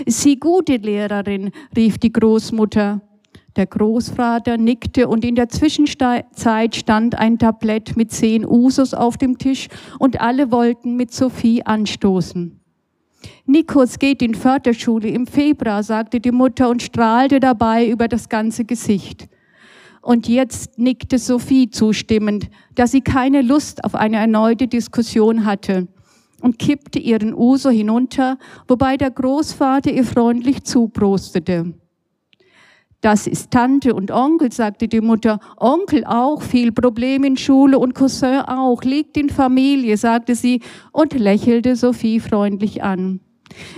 Sie 0.06 0.40
gute 0.40 0.76
Lehrerin, 0.76 1.50
rief 1.76 1.98
die 1.98 2.14
Großmutter. 2.14 3.02
Der 3.56 3.66
Großvater 3.66 4.58
nickte 4.58 5.08
und 5.08 5.26
in 5.26 5.34
der 5.34 5.50
Zwischenzeit 5.50 6.76
stand 6.76 7.18
ein 7.18 7.40
Tablett 7.40 7.98
mit 7.98 8.12
zehn 8.12 8.46
Usos 8.46 8.94
auf 8.94 9.18
dem 9.18 9.40
Tisch 9.40 9.68
und 9.98 10.22
alle 10.22 10.52
wollten 10.52 10.96
mit 10.96 11.12
Sophie 11.12 11.64
anstoßen. 11.64 12.60
Nikos 13.46 14.00
geht 14.00 14.22
in 14.22 14.36
Förderschule 14.36 15.10
im 15.10 15.28
Februar, 15.28 15.84
sagte 15.84 16.20
die 16.20 16.32
Mutter 16.32 16.70
und 16.70 16.84
strahlte 16.84 17.40
dabei 17.40 17.88
über 17.88 18.08
das 18.08 18.30
ganze 18.30 18.66
Gesicht. 18.66 19.28
Und 20.02 20.28
jetzt 20.28 20.78
nickte 20.78 21.18
Sophie 21.18 21.70
zustimmend, 21.70 22.50
dass 22.76 22.92
sie 22.92 23.02
keine 23.02 23.42
Lust 23.42 23.84
auf 23.84 23.96
eine 23.96 24.18
erneute 24.18 24.68
Diskussion 24.68 25.46
hatte 25.46 25.88
und 26.42 26.60
kippte 26.60 27.00
ihren 27.00 27.34
Uso 27.34 27.70
hinunter, 27.70 28.38
wobei 28.68 28.98
der 28.98 29.12
Großvater 29.12 29.92
ihr 29.92 30.06
freundlich 30.06 30.64
zuprostete. 30.64 31.74
Das 33.02 33.28
ist 33.28 33.52
Tante 33.52 33.94
und 33.94 34.12
Onkel, 34.12 34.52
sagte 34.52 34.88
die 34.88 35.02
Mutter. 35.02 35.40
Onkel 35.58 36.04
auch, 36.04 36.42
viel 36.42 36.72
Problem 36.72 37.24
in 37.24 37.38
Schule 37.38 37.78
und 37.78 37.94
Cousin 37.94 38.42
auch, 38.42 38.82
liegt 38.84 39.18
in 39.18 39.30
Familie, 39.30 39.98
sagte 39.98 40.34
sie 40.34 40.62
und 40.92 41.14
lächelte 41.14 41.76
Sophie 41.76 42.20
freundlich 42.20 42.84
an. 42.84 43.20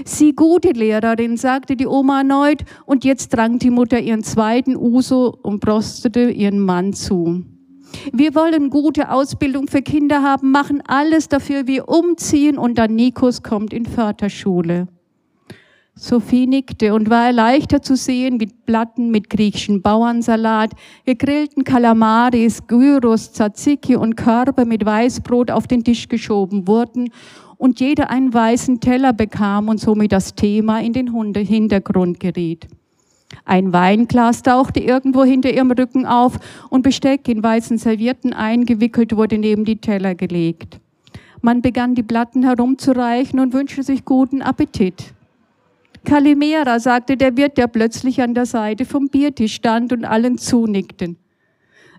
Sie 0.05 0.34
gute 0.34 0.72
Lehrerin, 0.72 1.38
sagte 1.38 1.76
die 1.76 1.86
Oma 1.86 2.20
erneut, 2.20 2.63
und 2.86 3.03
jetzt 3.03 3.32
trank 3.34 3.59
die 3.59 3.70
Mutter 3.70 3.99
ihren 3.99 4.24
zweiten 4.24 4.76
Uso 4.76 5.38
und 5.43 5.59
prostete 5.59 6.32
ihren 6.32 6.59
Mann 6.59 6.93
zu. 6.93 7.43
Wir 8.13 8.36
wollen 8.36 8.70
gute 8.70 9.11
Ausbildung 9.11 9.67
für 9.67 9.82
Kinder 9.82 10.24
haben, 10.24 10.51
machen 10.51 10.82
alles 10.88 11.28
dafür, 11.28 11.67
wir 11.67 11.89
umziehen 11.89 12.57
und 12.57 12.78
dann 12.78 12.95
Nikos 12.95 13.43
kommt 13.43 13.74
in 13.74 13.86
Förderschule. 13.86 14.88
Sophie 16.02 16.47
nickte 16.47 16.93
und 16.93 17.10
war 17.10 17.26
erleichtert 17.26 17.84
zu 17.84 17.97
sehen, 17.97 18.39
wie 18.39 18.47
Platten 18.47 19.12
mit 19.12 19.30
griechischem 19.30 19.82
Bauernsalat, 19.82 20.72
gegrillten 21.06 21.66
Kalamaris, 21.66 22.66
Gyros, 22.68 23.34
Tzatziki 23.34 23.97
und 23.97 24.16
Körbe 24.16 24.64
mit 24.64 24.86
Weißbrot 24.86 25.52
auf 25.52 25.68
den 25.68 25.84
Tisch 25.84 26.08
geschoben 26.08 26.70
wurden 26.70 27.10
und 27.58 27.82
jeder 27.82 28.10
einen 28.10 28.34
weißen 28.34 28.80
Teller 28.80 29.12
bekam 29.12 29.68
und 29.68 29.82
somit 29.82 30.14
das 30.14 30.36
Thema 30.36 30.80
in 30.80 30.93
den 30.93 31.12
Hintergrund 31.36 32.22
geriet. 32.22 32.68
Ein 33.43 33.74
Weinglas 33.74 34.41
tauchte 34.41 34.80
irgendwo 34.80 35.26
hinter 35.26 35.52
ihrem 35.52 35.72
Rücken 35.72 36.06
auf 36.06 36.39
und 36.70 36.82
Besteck 36.82 37.28
in 37.28 37.43
weißen 37.43 37.78
Servietten 37.78 38.32
eingewickelt 38.32 39.18
wurde 39.18 39.38
neben 39.38 39.66
die 39.66 39.82
Teller 39.82 40.16
gelegt. 40.16 40.80
Man 41.41 41.62
begann 41.62 41.93
die 41.93 42.04
Platten 42.04 42.43
herumzureichen 42.43 43.41
und 43.41 43.54
wünschte 43.54 43.84
sich 43.84 44.06
guten 44.06 44.41
Appetit. 44.41 45.14
Kalimera, 46.06 46.80
sagte 46.80 47.18
der 47.18 47.36
Wirt, 47.38 47.58
der 47.58 47.68
plötzlich 47.68 48.22
an 48.22 48.34
der 48.34 48.45
Seite 48.45 48.86
vom 48.86 49.08
Biertisch 49.08 49.56
stand 49.56 49.93
und 49.93 50.06
allen 50.06 50.38
zunickten. 50.38 51.18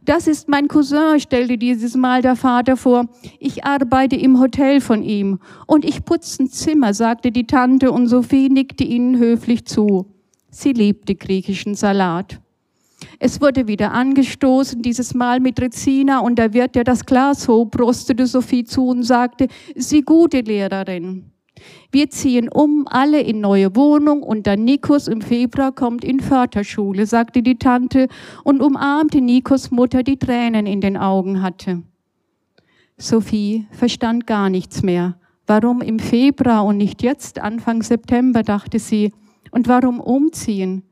Das 0.05 0.27
ist 0.27 0.49
mein 0.49 0.67
Cousin, 0.67 1.21
stellte 1.21 1.59
dieses 1.59 1.95
Mal 1.95 2.23
der 2.23 2.35
Vater 2.35 2.77
vor. 2.77 3.07
Ich 3.39 3.65
arbeite 3.65 4.17
im 4.17 4.41
Hotel 4.41 4.81
von 4.81 5.03
ihm. 5.03 5.41
Und 5.67 5.85
ich 5.85 6.05
putze 6.05 6.43
ein 6.43 6.49
Zimmer, 6.49 6.95
sagte 6.95 7.31
die 7.31 7.47
Tante, 7.47 7.93
und 7.93 8.07
Sophie 8.07 8.49
nickte 8.49 8.83
ihnen 8.85 9.19
höflich 9.19 9.67
zu. 9.67 10.07
Sie 10.51 10.73
liebte 10.73 11.15
griechischen 11.15 11.75
Salat. 11.75 12.41
Es 13.19 13.41
wurde 13.41 13.69
wieder 13.69 13.93
angestoßen, 13.93 14.83
dieses 14.83 15.15
Mal 15.15 15.41
mit 15.41 15.61
Rezina, 15.61 16.21
und 16.21 16.39
der 16.39 16.55
Wirt, 16.55 16.75
der 16.75 16.85
das 16.85 17.05
Glas 17.05 17.47
hob, 17.47 17.73
prostete 17.73 18.27
Sophie 18.27 18.65
zu 18.65 18.87
und 18.87 19.03
sagte, 19.03 19.49
Sie 19.77 20.03
gute 20.03 20.41
Lehrerin. 20.41 21.30
Wir 21.93 22.11
ziehen 22.11 22.49
um, 22.49 22.87
alle 22.89 23.21
in 23.21 23.41
neue 23.41 23.75
Wohnung 23.77 24.23
und 24.23 24.47
dann 24.47 24.65
Nikos 24.65 25.09
im 25.09 25.21
Februar 25.21 25.73
kommt 25.73 26.05
in 26.05 26.21
Förderschule, 26.21 27.07
sagte 27.07 27.43
die 27.43 27.59
Tante 27.59 28.09
und 28.45 28.63
umarmte 28.63 29.21
Nikos 29.21 29.71
Mutter, 29.71 30.03
die 30.03 30.19
Tränen 30.19 30.67
in 30.67 30.81
den 30.81 30.97
Augen 30.97 31.43
hatte. 31.43 31.83
Sophie 32.97 33.67
verstand 33.71 34.27
gar 34.27 34.51
nichts 34.51 34.83
mehr. 34.83 35.17
Warum 35.47 35.81
im 35.81 35.99
Februar 35.99 36.65
und 36.65 36.77
nicht 36.77 37.03
jetzt, 37.03 37.41
Anfang 37.41 37.83
September, 37.83 38.43
dachte 38.43 38.79
sie. 38.79 39.13
Und 39.51 39.67
warum 39.67 40.01
umziehen? 40.01 40.85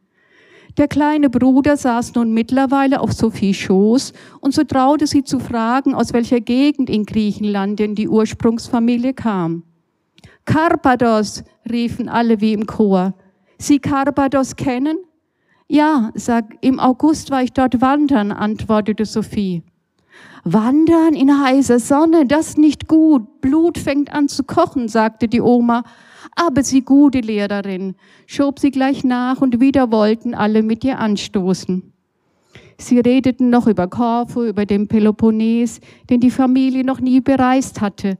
Der 0.79 0.87
kleine 0.87 1.29
Bruder 1.29 1.77
saß 1.77 2.15
nun 2.15 2.33
mittlerweile 2.33 3.01
auf 3.01 3.13
Sophies 3.13 3.57
Schoß 3.57 4.13
und 4.41 4.55
so 4.55 4.63
traute 4.63 5.07
sie 5.07 5.25
zu 5.25 5.41
fragen, 5.41 5.93
aus 5.93 6.13
welcher 6.13 6.41
Gegend 6.41 6.89
in 6.89 7.05
Griechenland 7.05 7.81
denn 7.81 7.97
die 7.97 8.09
Ursprungsfamilie 8.09 9.13
kam. 9.13 9.65
Karpados, 10.49 11.45
riefen 11.71 12.09
alle 12.09 12.41
wie 12.41 12.55
im 12.55 12.65
Chor. 12.65 13.13
Sie 13.59 13.81
Karpados 13.81 14.57
kennen? 14.57 14.97
Ja, 15.69 16.11
sag, 16.15 16.57
im 16.63 16.81
August 16.81 17.31
war 17.31 17.43
ich 17.43 17.53
dort 17.53 17.83
wandern, 17.83 18.33
antwortete 18.33 19.05
Sophie. 19.05 19.63
Wandern 20.45 21.13
in 21.13 21.39
heißer 21.39 21.79
Sonne, 21.79 22.25
das 22.25 22.57
nicht 22.57 22.89
gut. 22.89 23.43
Blut 23.43 23.77
fängt 23.77 24.11
an 24.15 24.29
zu 24.29 24.43
kochen, 24.43 24.89
sagte 24.89 25.29
die 25.29 25.43
Oma. 25.43 25.85
Aber 26.35 26.63
sie 26.63 26.81
gute 26.81 27.21
Lehrerin, 27.21 27.95
schob 28.27 28.59
sie 28.59 28.71
gleich 28.71 29.05
nach 29.05 29.43
und 29.43 29.61
wieder 29.61 29.93
wollten 29.93 30.35
alle 30.35 30.63
mit 30.63 30.83
ihr 30.83 30.99
anstoßen. 30.99 31.93
Sie 32.79 33.01
redeten 33.01 33.51
noch 33.51 33.67
über 33.67 33.87
Korfu, 33.87 34.45
über 34.45 34.65
den 34.65 34.89
Peloponnes, 34.89 35.81
den 36.09 36.21
die 36.21 36.31
Familie 36.31 36.85
noch 36.85 37.01
nie 37.01 37.21
bereist 37.21 37.83
hatte 37.83 38.17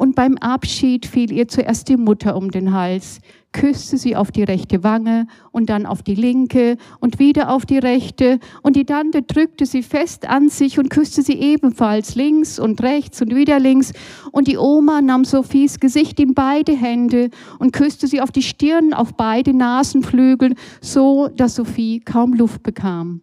und 0.00 0.14
beim 0.14 0.38
Abschied 0.38 1.04
fiel 1.04 1.30
ihr 1.30 1.46
zuerst 1.46 1.90
die 1.90 1.98
Mutter 1.98 2.34
um 2.34 2.50
den 2.50 2.72
Hals, 2.72 3.20
küsste 3.52 3.98
sie 3.98 4.16
auf 4.16 4.30
die 4.30 4.42
rechte 4.42 4.82
Wange 4.82 5.26
und 5.52 5.68
dann 5.68 5.84
auf 5.84 6.02
die 6.02 6.14
linke 6.14 6.78
und 7.00 7.18
wieder 7.18 7.50
auf 7.50 7.66
die 7.66 7.76
rechte 7.76 8.38
und 8.62 8.76
die 8.76 8.86
Tante 8.86 9.20
drückte 9.20 9.66
sie 9.66 9.82
fest 9.82 10.26
an 10.26 10.48
sich 10.48 10.78
und 10.78 10.88
küsste 10.88 11.20
sie 11.20 11.34
ebenfalls 11.34 12.14
links 12.14 12.58
und 12.58 12.82
rechts 12.82 13.20
und 13.20 13.36
wieder 13.36 13.60
links 13.60 13.92
und 14.32 14.48
die 14.48 14.56
Oma 14.56 15.02
nahm 15.02 15.26
Sophies 15.26 15.78
Gesicht 15.80 16.18
in 16.18 16.32
beide 16.32 16.72
Hände 16.72 17.28
und 17.58 17.74
küsste 17.74 18.06
sie 18.06 18.22
auf 18.22 18.32
die 18.32 18.42
Stirn, 18.42 18.94
auf 18.94 19.12
beide 19.12 19.52
Nasenflügel, 19.52 20.54
so 20.80 21.28
dass 21.28 21.56
Sophie 21.56 22.00
kaum 22.00 22.32
Luft 22.32 22.62
bekam. 22.62 23.20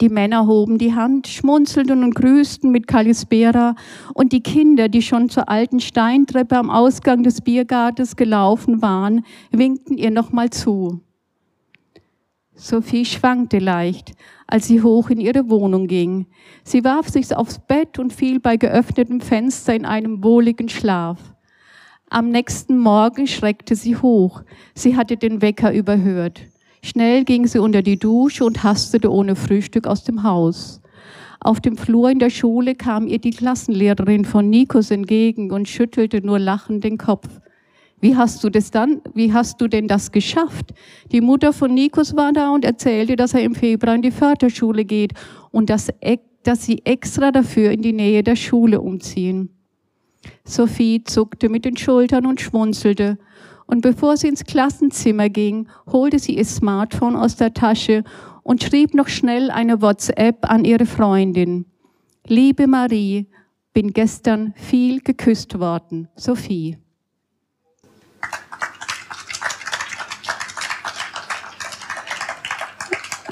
Die 0.00 0.08
Männer 0.08 0.46
hoben 0.46 0.78
die 0.78 0.94
Hand, 0.94 1.26
schmunzelten 1.26 2.04
und 2.04 2.14
grüßten 2.14 2.70
mit 2.70 2.86
Kalispera 2.86 3.74
und 4.14 4.32
die 4.32 4.42
Kinder, 4.42 4.88
die 4.88 5.02
schon 5.02 5.28
zur 5.28 5.48
alten 5.48 5.80
Steintreppe 5.80 6.56
am 6.56 6.70
Ausgang 6.70 7.22
des 7.22 7.40
Biergartens 7.40 8.16
gelaufen 8.16 8.82
waren, 8.82 9.24
winkten 9.50 9.96
ihr 9.96 10.10
nochmal 10.10 10.50
zu. 10.50 11.00
Sophie 12.54 13.04
schwankte 13.04 13.58
leicht, 13.58 14.12
als 14.46 14.66
sie 14.66 14.82
hoch 14.82 15.10
in 15.10 15.20
ihre 15.20 15.50
Wohnung 15.50 15.88
ging. 15.88 16.26
Sie 16.64 16.84
warf 16.84 17.08
sich 17.08 17.34
aufs 17.36 17.58
Bett 17.58 17.98
und 17.98 18.14
fiel 18.14 18.40
bei 18.40 18.56
geöffnetem 18.56 19.20
Fenster 19.20 19.74
in 19.74 19.84
einem 19.84 20.24
wohligen 20.24 20.68
Schlaf. 20.70 21.18
Am 22.08 22.30
nächsten 22.30 22.78
Morgen 22.78 23.26
schreckte 23.26 23.74
sie 23.74 23.96
hoch. 23.96 24.42
Sie 24.74 24.96
hatte 24.96 25.16
den 25.16 25.42
Wecker 25.42 25.72
überhört. 25.72 26.40
Schnell 26.86 27.24
ging 27.24 27.48
sie 27.48 27.58
unter 27.58 27.82
die 27.82 27.98
Dusche 27.98 28.44
und 28.44 28.62
hastete 28.62 29.10
ohne 29.10 29.34
Frühstück 29.34 29.88
aus 29.88 30.04
dem 30.04 30.22
Haus. 30.22 30.80
Auf 31.40 31.60
dem 31.60 31.76
Flur 31.76 32.10
in 32.10 32.20
der 32.20 32.30
Schule 32.30 32.76
kam 32.76 33.08
ihr 33.08 33.18
die 33.18 33.32
Klassenlehrerin 33.32 34.24
von 34.24 34.48
Nikos 34.48 34.92
entgegen 34.92 35.50
und 35.50 35.68
schüttelte 35.68 36.24
nur 36.24 36.38
lachend 36.38 36.84
den 36.84 36.96
Kopf. 36.96 37.28
Wie 38.00 38.14
hast 38.14 38.44
du 38.44 38.50
das 38.50 38.70
dann, 38.70 39.00
wie 39.14 39.32
hast 39.32 39.60
du 39.60 39.66
denn 39.66 39.88
das 39.88 40.12
geschafft? 40.12 40.74
Die 41.10 41.20
Mutter 41.20 41.52
von 41.52 41.74
Nikos 41.74 42.14
war 42.14 42.32
da 42.32 42.54
und 42.54 42.64
erzählte, 42.64 43.16
dass 43.16 43.34
er 43.34 43.42
im 43.42 43.56
Februar 43.56 43.96
in 43.96 44.02
die 44.02 44.12
Förderschule 44.12 44.84
geht 44.84 45.12
und 45.50 45.70
dass, 45.70 45.88
dass 46.44 46.64
sie 46.64 46.82
extra 46.84 47.32
dafür 47.32 47.72
in 47.72 47.82
die 47.82 47.94
Nähe 47.94 48.22
der 48.22 48.36
Schule 48.36 48.80
umziehen. 48.80 49.50
Sophie 50.44 51.02
zuckte 51.02 51.48
mit 51.48 51.64
den 51.64 51.76
Schultern 51.76 52.26
und 52.26 52.40
schmunzelte. 52.40 53.18
Und 53.66 53.80
bevor 53.80 54.16
sie 54.16 54.28
ins 54.28 54.44
Klassenzimmer 54.44 55.28
ging, 55.28 55.68
holte 55.90 56.18
sie 56.18 56.36
ihr 56.36 56.44
Smartphone 56.44 57.16
aus 57.16 57.36
der 57.36 57.52
Tasche 57.52 58.04
und 58.42 58.62
schrieb 58.62 58.94
noch 58.94 59.08
schnell 59.08 59.50
eine 59.50 59.82
WhatsApp 59.82 60.48
an 60.48 60.64
ihre 60.64 60.86
Freundin. 60.86 61.66
Liebe 62.26 62.66
Marie, 62.66 63.26
bin 63.72 63.92
gestern 63.92 64.54
viel 64.56 65.00
geküsst 65.00 65.58
worden. 65.58 66.08
Sophie. 66.16 66.78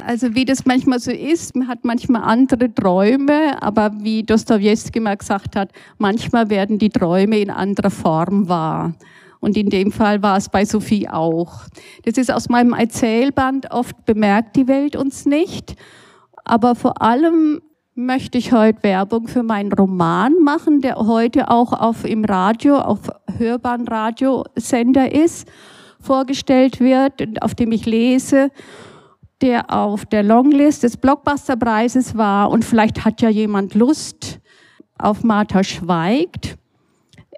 Also 0.07 0.35
wie 0.35 0.45
das 0.45 0.67
manchmal 0.67 0.99
so 0.99 1.11
ist, 1.11 1.57
man 1.57 1.67
hat 1.67 1.85
manchmal 1.85 2.23
andere 2.23 2.73
Träume, 2.75 3.63
aber 3.63 3.91
wie 4.01 4.23
Dostoevsky 4.23 5.01
mal 5.01 5.17
gesagt 5.17 5.57
hat, 5.57 5.73
manchmal 5.97 6.51
werden 6.51 6.79
die 6.79 6.91
Träume 6.91 7.39
in 7.39 7.51
anderer 7.51 7.91
Form 7.91 8.49
wahr. 8.49 8.93
Und 9.45 9.59
in 9.59 9.69
dem 9.69 9.93
Fall 9.93 10.23
war 10.23 10.39
es 10.39 10.49
bei 10.49 10.65
Sophie 10.65 11.07
auch. 11.07 11.65
Das 12.05 12.17
ist 12.17 12.33
aus 12.33 12.49
meinem 12.49 12.73
Erzählband, 12.73 13.71
oft 13.71 14.07
bemerkt 14.07 14.57
die 14.57 14.69
Welt 14.69 14.97
uns 14.97 15.27
nicht. 15.27 15.75
Aber 16.45 16.75
vor 16.75 17.03
allem 17.03 17.61
möchte 17.95 18.39
ich 18.39 18.53
heute 18.53 18.83
Werbung 18.83 19.29
für 19.29 19.43
meinen 19.43 19.71
Roman 19.71 20.33
machen, 20.43 20.81
der 20.81 20.97
heute 20.97 21.51
auch 21.51 21.75
auf 21.75 22.07
im 22.07 22.25
Radio, 22.25 22.79
auf 22.79 23.01
hörbaren 23.37 23.87
Radiosender 23.87 25.13
ist, 25.13 25.47
vorgestellt 26.01 26.81
wird, 26.81 27.43
auf 27.43 27.55
dem 27.55 27.71
ich 27.71 27.85
lese 27.85 28.51
der 29.41 29.71
auf 29.71 30.07
der 30.07 30.23
Longlist 30.23 30.85
des 30.85 30.97
Blockbusterpreises 30.97 32.17
war. 32.17 32.51
Und 32.51 32.65
vielleicht 32.65 33.05
hat 33.05 33.21
ja 33.21 33.29
jemand 33.29 33.75
Lust 33.75 34.41
auf 34.99 35.23
Martha 35.23 35.63
Schweigt. 35.63 36.57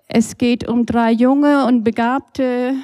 Es 0.08 0.38
geht 0.38 0.68
um 0.68 0.86
drei 0.86 1.10
junge 1.10 1.66
und 1.66 1.82
begabte 1.82 2.74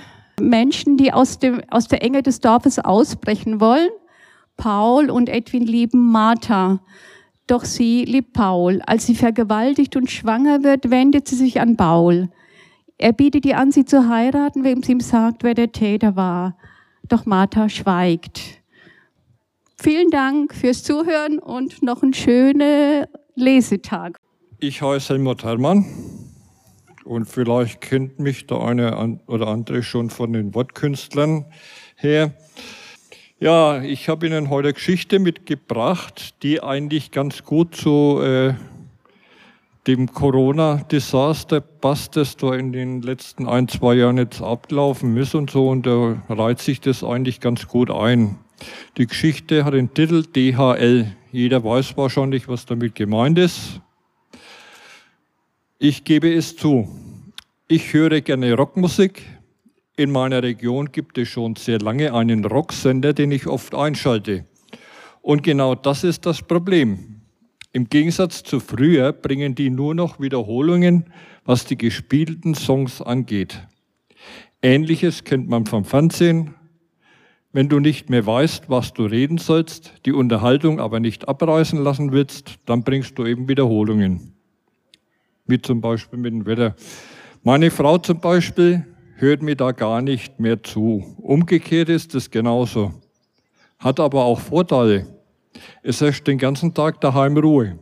Menschen, 0.41 0.97
die 0.97 1.13
aus, 1.13 1.39
dem, 1.39 1.63
aus 1.71 1.89
der 1.89 2.03
Enge 2.03 2.23
des 2.23 2.41
Dorfes 2.41 2.79
ausbrechen 2.79 3.61
wollen. 3.61 3.91
Paul 4.57 5.11
und 5.11 5.29
Edwin 5.29 5.65
lieben 5.65 6.11
Martha. 6.11 6.81
Doch 7.47 7.65
sie 7.65 8.05
liebt 8.05 8.33
Paul. 8.33 8.81
Als 8.87 9.07
sie 9.07 9.15
vergewaltigt 9.15 9.97
und 9.97 10.11
schwanger 10.11 10.63
wird, 10.63 10.91
wendet 10.91 11.29
sie 11.29 11.37
sich 11.37 11.61
an 11.61 11.77
Paul. 11.77 12.29
Er 12.99 13.13
bietet 13.13 13.47
ihr 13.47 13.59
an, 13.59 13.73
sie 13.73 13.85
zu 13.85 14.09
heiraten, 14.09 14.65
wem 14.65 14.83
sie 14.83 14.93
ihm 14.93 15.01
sagt, 15.01 15.43
wer 15.43 15.55
der 15.55 15.73
Täter 15.73 16.17
war. 16.17 16.57
Doch 17.09 17.27
Martha 17.27 17.69
schweigt. 17.69 18.41
Vielen 19.77 20.11
Dank 20.11 20.55
fürs 20.55 20.85
Zuhören 20.85 21.39
und 21.39 21.83
noch 21.83 22.03
einen 22.03 22.15
schönen 22.15 23.07
Lesetag. 23.35 24.17
Ich 24.61 24.81
heiße 24.81 25.15
Helmut 25.15 25.43
Herrmann 25.43 25.85
und 27.05 27.27
vielleicht 27.27 27.81
kennt 27.81 28.19
mich 28.19 28.47
der 28.47 28.61
eine 28.61 29.19
oder 29.27 29.49
andere 29.49 29.83
schon 29.83 30.11
von 30.11 30.33
den 30.33 30.55
Wortkünstlern 30.55 31.47
her. 31.97 32.35
Ja, 33.41 33.83
ich 33.83 34.09
habe 34.09 34.27
Ihnen 34.27 34.51
heute 34.51 34.73
Geschichte 34.73 35.19
mitgebracht, 35.19 36.43
die 36.43 36.63
eigentlich 36.63 37.11
ganz 37.11 37.43
gut 37.43 37.75
zu 37.75 38.21
äh, 38.23 38.55
dem 39.89 40.13
Corona-Desaster 40.13 41.61
passt, 41.61 42.15
das 42.15 42.37
da 42.37 42.55
in 42.55 42.73
den 42.73 43.03
letzten 43.03 43.49
ein, 43.49 43.67
zwei 43.67 43.95
Jahren 43.95 44.19
jetzt 44.19 44.41
abgelaufen 44.41 45.17
ist 45.17 45.35
und 45.35 45.51
so. 45.51 45.69
Und 45.69 45.87
da 45.87 46.23
reiht 46.29 46.61
sich 46.61 46.81
das 46.81 47.03
eigentlich 47.03 47.41
ganz 47.41 47.67
gut 47.67 47.91
ein. 47.91 48.39
Die 48.97 49.07
Geschichte 49.07 49.65
hat 49.65 49.75
den 49.75 49.93
Titel 49.93 50.23
DHL. 50.23 51.17
Jeder 51.33 51.65
weiß 51.65 51.97
wahrscheinlich, 51.97 52.47
was 52.47 52.67
damit 52.67 52.95
gemeint 52.95 53.39
ist. 53.39 53.81
Ich 55.85 56.05
gebe 56.05 56.33
es 56.33 56.55
zu. 56.55 56.89
Ich 57.67 57.93
höre 57.93 58.21
gerne 58.21 58.55
Rockmusik. 58.55 59.25
In 59.97 60.13
meiner 60.13 60.41
Region 60.41 60.93
gibt 60.93 61.19
es 61.19 61.27
schon 61.27 61.57
sehr 61.57 61.81
lange 61.81 62.15
einen 62.15 62.45
Rocksender, 62.45 63.13
den 63.13 63.33
ich 63.33 63.49
oft 63.49 63.75
einschalte. 63.75 64.47
Und 65.23 65.43
genau 65.43 65.75
das 65.75 66.05
ist 66.05 66.25
das 66.25 66.41
Problem. 66.41 67.23
Im 67.73 67.89
Gegensatz 67.89 68.45
zu 68.45 68.61
früher 68.61 69.13
bringen 69.13 69.57
die 69.57 69.71
nur 69.71 69.97
noch 69.97 70.21
Wiederholungen, 70.21 71.07
was 71.45 71.65
die 71.65 71.79
gespielten 71.79 72.55
Songs 72.55 73.03
angeht. 73.03 73.67
Ähnliches 74.63 75.25
kennt 75.25 75.49
man 75.49 75.67
vom 75.67 75.85
Fernsehen, 75.85 76.55
wenn 77.53 77.69
du 77.69 77.81
nicht 77.81 78.09
mehr 78.09 78.25
weißt, 78.25 78.71
was 78.71 78.93
du 78.93 79.05
reden 79.05 79.39
sollst, 79.39 79.95
die 80.07 80.13
Unterhaltung 80.13 80.79
aber 80.79 81.01
nicht 81.01 81.27
abreißen 81.27 81.83
lassen 81.83 82.13
willst, 82.13 82.61
dann 82.67 82.85
bringst 82.85 83.19
du 83.19 83.27
eben 83.27 83.49
Wiederholungen. 83.49 84.33
Wie 85.47 85.61
zum 85.61 85.81
Beispiel 85.81 86.19
mit 86.19 86.33
dem 86.33 86.47
Wetter. 86.47 86.75
Meine 87.43 87.71
Frau 87.71 87.99
zum 87.99 88.21
Beispiel 88.21 88.87
hört 89.17 89.43
mir 89.43 89.57
da 89.57 89.73
gar 89.73 90.03
nicht 90.03 90.39
mehr 90.41 90.63
zu. 90.63 91.17
Umgekehrt 91.19 91.89
ist 91.89 92.15
es 92.15 92.31
genauso. 92.31 92.93
Hat 93.79 93.99
aber 93.99 94.25
auch 94.25 94.41
Vorteile. 94.41 95.07
Es 95.83 96.01
herrscht 96.01 96.27
den 96.27 96.39
ganzen 96.39 96.75
Tag 96.75 97.01
daheim 97.01 97.37
Ruhe. 97.37 97.79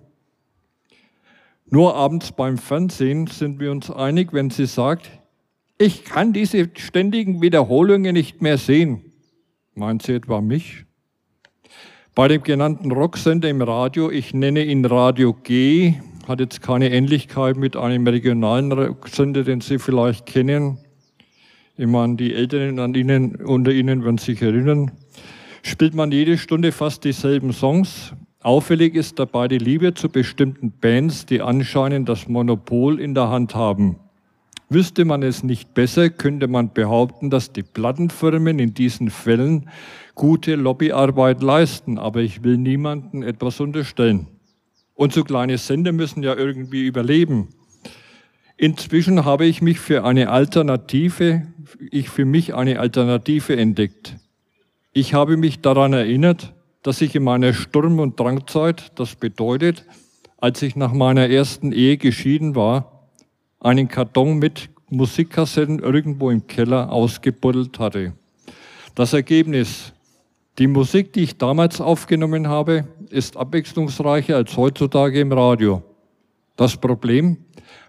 Nur 1.66 1.94
abends 1.94 2.32
beim 2.32 2.58
Fernsehen 2.58 3.26
sind 3.26 3.60
wir 3.60 3.70
uns 3.70 3.90
einig, 3.90 4.32
wenn 4.32 4.50
sie 4.50 4.66
sagt, 4.66 5.10
ich 5.78 6.04
kann 6.04 6.32
diese 6.32 6.68
ständigen 6.76 7.40
Wiederholungen 7.40 8.12
nicht 8.12 8.42
mehr 8.42 8.58
sehen. 8.58 9.12
Meint 9.74 10.02
sie 10.02 10.14
etwa 10.14 10.40
mich? 10.40 10.84
Bei 12.14 12.28
dem 12.28 12.42
genannten 12.42 12.90
Rocksender 12.90 13.48
im 13.48 13.62
Radio, 13.62 14.10
ich 14.10 14.34
nenne 14.34 14.64
ihn 14.64 14.84
Radio 14.84 15.32
G, 15.32 15.94
hat 16.30 16.40
jetzt 16.40 16.62
keine 16.62 16.90
Ähnlichkeit 16.92 17.56
mit 17.56 17.76
einem 17.76 18.06
regionalen 18.06 18.70
Rocksender, 18.72 19.42
den 19.42 19.60
Sie 19.60 19.78
vielleicht 19.78 20.26
kennen. 20.26 20.78
Ich 21.76 21.88
meine, 21.88 22.14
die 22.16 22.32
Älteren 22.32 22.78
an 22.78 22.94
Ihnen, 22.94 23.34
unter 23.34 23.72
Ihnen 23.72 24.04
werden 24.04 24.18
sich 24.18 24.40
erinnern. 24.40 24.92
Spielt 25.62 25.94
man 25.94 26.12
jede 26.12 26.38
Stunde 26.38 26.72
fast 26.72 27.04
dieselben 27.04 27.52
Songs. 27.52 28.14
Auffällig 28.42 28.94
ist 28.94 29.18
dabei 29.18 29.48
die 29.48 29.58
Liebe 29.58 29.92
zu 29.92 30.08
bestimmten 30.08 30.70
Bands, 30.70 31.26
die 31.26 31.42
anscheinend 31.42 32.08
das 32.08 32.28
Monopol 32.28 33.00
in 33.00 33.14
der 33.14 33.28
Hand 33.28 33.54
haben. 33.54 33.96
Wüsste 34.68 35.04
man 35.04 35.24
es 35.24 35.42
nicht 35.42 35.74
besser, 35.74 36.10
könnte 36.10 36.46
man 36.46 36.72
behaupten, 36.72 37.28
dass 37.28 37.52
die 37.52 37.64
Plattenfirmen 37.64 38.60
in 38.60 38.72
diesen 38.72 39.10
Fällen 39.10 39.68
gute 40.14 40.54
Lobbyarbeit 40.54 41.42
leisten, 41.42 41.98
aber 41.98 42.20
ich 42.20 42.44
will 42.44 42.56
niemandem 42.56 43.24
etwas 43.24 43.58
unterstellen. 43.58 44.28
Und 45.00 45.14
so 45.14 45.24
kleine 45.24 45.56
Sender 45.56 45.92
müssen 45.92 46.22
ja 46.22 46.36
irgendwie 46.36 46.84
überleben. 46.84 47.48
Inzwischen 48.58 49.24
habe 49.24 49.46
ich 49.46 49.62
mich 49.62 49.80
für 49.80 50.04
eine 50.04 50.28
Alternative, 50.28 51.46
ich 51.90 52.10
für 52.10 52.26
mich 52.26 52.54
eine 52.54 52.78
Alternative 52.78 53.56
entdeckt. 53.56 54.16
Ich 54.92 55.14
habe 55.14 55.38
mich 55.38 55.62
daran 55.62 55.94
erinnert, 55.94 56.52
dass 56.82 57.00
ich 57.00 57.14
in 57.14 57.22
meiner 57.22 57.54
Sturm- 57.54 57.98
und 57.98 58.20
Drangzeit, 58.20 58.92
das 58.96 59.14
bedeutet, 59.14 59.86
als 60.36 60.60
ich 60.60 60.76
nach 60.76 60.92
meiner 60.92 61.30
ersten 61.30 61.72
Ehe 61.72 61.96
geschieden 61.96 62.54
war, 62.54 63.08
einen 63.58 63.88
Karton 63.88 64.38
mit 64.38 64.68
Musikkassetten 64.90 65.78
irgendwo 65.78 66.28
im 66.28 66.46
Keller 66.46 66.92
ausgebuddelt 66.92 67.78
hatte. 67.78 68.12
Das 68.94 69.14
Ergebnis, 69.14 69.94
die 70.58 70.66
Musik, 70.66 71.12
die 71.12 71.22
ich 71.22 71.38
damals 71.38 71.80
aufgenommen 71.80 72.48
habe, 72.48 72.86
ist 73.10 73.36
abwechslungsreicher 73.36 74.36
als 74.36 74.56
heutzutage 74.56 75.20
im 75.20 75.32
Radio. 75.32 75.82
Das 76.56 76.76
Problem, 76.76 77.38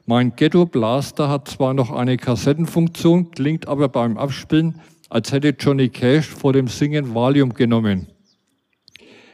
mein 0.06 0.36
Ghetto 0.36 0.66
Blaster 0.66 1.28
hat 1.28 1.48
zwar 1.48 1.74
noch 1.74 1.92
eine 1.92 2.18
Kassettenfunktion, 2.18 3.32
klingt 3.32 3.68
aber 3.68 3.90
beim 3.90 4.18
Abspielen, 4.18 4.80
als 5.10 5.32
hätte 5.32 5.56
Johnny 5.60 5.90
Cash 5.90 6.28
vor 6.28 6.54
dem 6.54 6.68
Singen 6.68 7.14
Valium 7.14 7.54
genommen. 7.54 8.08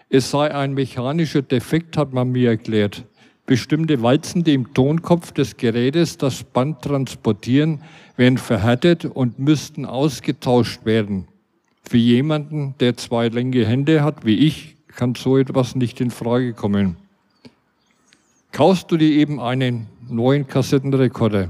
Es 0.09 0.31
sei 0.31 0.53
ein 0.53 0.73
mechanischer 0.73 1.41
Defekt, 1.41 1.97
hat 1.97 2.13
man 2.13 2.31
mir 2.31 2.49
erklärt. 2.49 3.05
Bestimmte 3.45 4.01
Walzen, 4.01 4.43
die 4.43 4.53
im 4.53 4.73
Tonkopf 4.73 5.31
des 5.31 5.57
Gerätes 5.57 6.17
das 6.17 6.43
Band 6.43 6.81
transportieren, 6.81 7.81
werden 8.15 8.37
verhärtet 8.37 9.05
und 9.05 9.37
müssten 9.37 9.85
ausgetauscht 9.85 10.85
werden. 10.85 11.27
Für 11.89 11.97
jemanden, 11.97 12.75
der 12.81 12.97
zwei 12.97 13.29
linke 13.29 13.65
Hände 13.65 14.03
hat, 14.03 14.25
wie 14.25 14.35
ich, 14.35 14.75
kann 14.87 15.15
so 15.15 15.37
etwas 15.37 15.73
nicht 15.73 16.01
in 16.01 16.11
Frage 16.11 16.51
kommen. 16.51 16.97
Kaufst 18.51 18.91
du 18.91 18.97
dir 18.97 19.09
eben 19.09 19.39
einen 19.39 19.87
neuen 20.09 20.47
Kassettenrekorder, 20.47 21.49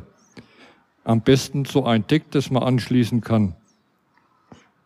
am 1.04 1.22
besten 1.22 1.66
so 1.66 1.86
ein 1.86 2.06
Deck, 2.06 2.30
das 2.30 2.52
man 2.52 2.62
anschließen 2.62 3.22
kann. 3.22 3.56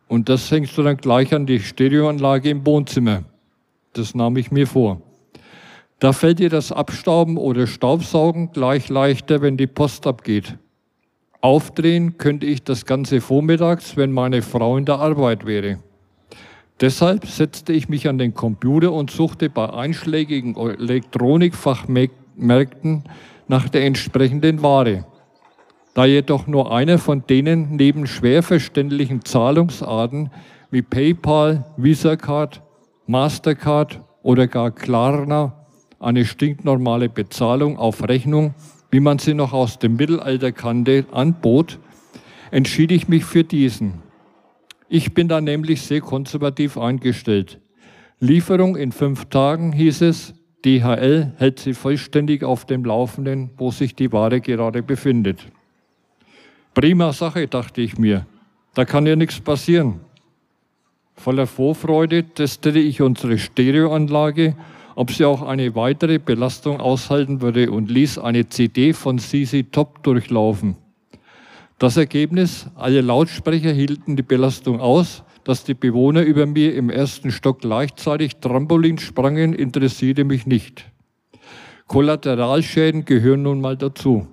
Und 0.08 0.30
das 0.30 0.50
hängst 0.52 0.78
du 0.78 0.84
dann 0.84 0.96
gleich 0.98 1.34
an 1.34 1.46
die 1.46 1.60
Stereoanlage 1.60 2.50
im 2.50 2.66
Wohnzimmer. 2.66 3.24
Das 3.92 4.16
nahm 4.16 4.38
ich 4.38 4.52
mir 4.52 4.68
vor. 4.68 5.02
Da 6.00 6.14
fällt 6.14 6.40
dir 6.40 6.50
das 6.50 6.72
Abstauben 6.72 7.36
oder 7.36 7.68
Staubsaugen 7.68 8.54
gleich 8.54 8.88
leichter, 8.88 9.42
wenn 9.42 9.58
die 9.58 9.68
Post 9.68 10.08
abgeht. 10.08 10.58
Aufdrehen 11.42 12.18
könnte 12.18 12.46
ich 12.46 12.64
das 12.64 12.86
ganze 12.86 13.20
vormittags, 13.20 13.98
wenn 13.98 14.12
meine 14.12 14.44
Frau 14.44 14.78
in 14.78 14.86
der 14.86 15.00
Arbeit 15.00 15.46
wäre. 15.46 15.80
Deshalb 16.80 17.26
setzte 17.26 17.74
ich 17.74 17.90
mich 17.90 18.08
an 18.08 18.18
den 18.18 18.34
Computer 18.34 18.92
und 18.92 19.12
suchte 19.12 19.50
bei 19.50 19.72
einschlägigen 19.72 20.56
Elektronikfachmärkten 20.56 23.04
nach 23.48 23.70
der 23.70 23.86
entsprechenden 23.86 24.64
Ware. 24.64 25.06
Da 25.94 26.06
jedoch 26.06 26.48
nur 26.48 26.72
einer 26.72 26.98
von 26.98 27.28
denen 27.28 27.76
neben 27.76 28.08
schwer 28.08 28.44
verständlichen 28.44 29.26
Zahlungsarten 29.26 30.30
wie 30.70 30.82
PayPal, 30.82 31.66
Visa 31.76 32.16
Card, 32.16 32.62
Mastercard 33.08 34.00
oder 34.24 34.48
gar 34.48 34.72
Klarna 34.72 35.66
eine 36.00 36.24
stinknormale 36.26 37.10
Bezahlung 37.10 37.78
auf 37.78 38.08
Rechnung, 38.08 38.56
wie 38.92 39.00
man 39.00 39.18
sie 39.20 39.34
noch 39.34 39.54
aus 39.54 39.80
dem 39.80 39.96
Mittelalter 39.96 40.52
kannte, 40.52 41.06
anbot, 41.12 41.80
entschied 42.52 42.92
ich 42.92 43.08
mich 43.08 43.26
für 43.26 43.44
diesen. 43.44 44.04
Ich 44.90 45.14
bin 45.14 45.30
da 45.30 45.40
nämlich 45.40 45.82
sehr 45.82 46.02
konservativ 46.02 46.78
eingestellt. 46.78 47.60
Lieferung 48.20 48.76
in 48.76 48.92
fünf 48.92 49.26
Tagen 49.26 49.72
hieß 49.72 50.02
es, 50.02 50.34
DHL 50.64 51.34
hält 51.38 51.60
sie 51.60 51.74
vollständig 51.74 52.44
auf 52.44 52.66
dem 52.66 52.86
Laufenden, 52.86 53.50
wo 53.58 53.72
sich 53.72 53.96
die 53.96 54.12
Ware 54.12 54.42
gerade 54.42 54.84
befindet. 54.84 55.48
Prima 56.74 57.14
Sache, 57.14 57.48
dachte 57.48 57.82
ich 57.82 57.98
mir. 57.98 58.28
Da 58.74 58.86
kann 58.86 59.08
ja 59.08 59.16
nichts 59.16 59.40
passieren. 59.40 60.02
Voller 61.16 61.48
Vorfreude 61.48 62.24
testete 62.24 62.80
ich 62.80 63.02
unsere 63.02 63.38
Stereoanlage, 63.38 64.56
ob 64.96 65.12
sie 65.12 65.26
auch 65.26 65.42
eine 65.42 65.76
weitere 65.76 66.20
Belastung 66.20 66.80
aushalten 66.80 67.42
würde 67.42 67.72
und 67.72 67.90
ließ 67.90 68.18
eine 68.18 68.50
CD 68.50 68.94
von 68.94 69.20
CC 69.20 69.64
Top 69.64 70.04
durchlaufen. 70.04 70.76
Das 71.80 71.98
Ergebnis, 71.98 72.68
alle 72.76 73.02
Lautsprecher 73.02 73.72
hielten 73.72 74.16
die 74.16 74.24
Belastung 74.24 74.80
aus, 74.80 75.24
dass 75.44 75.64
die 75.64 75.74
Bewohner 75.74 76.22
über 76.22 76.46
mir 76.46 76.76
im 76.76 76.90
ersten 76.90 77.32
Stock 77.32 77.62
gleichzeitig 77.62 78.36
Trampolin 78.38 79.00
sprangen, 79.00 79.54
interessierte 79.54 80.24
mich 80.24 80.46
nicht. 80.46 80.86
Kollateralschäden 81.88 83.06
gehören 83.06 83.42
nun 83.42 83.60
mal 83.60 83.76
dazu. 83.76 84.28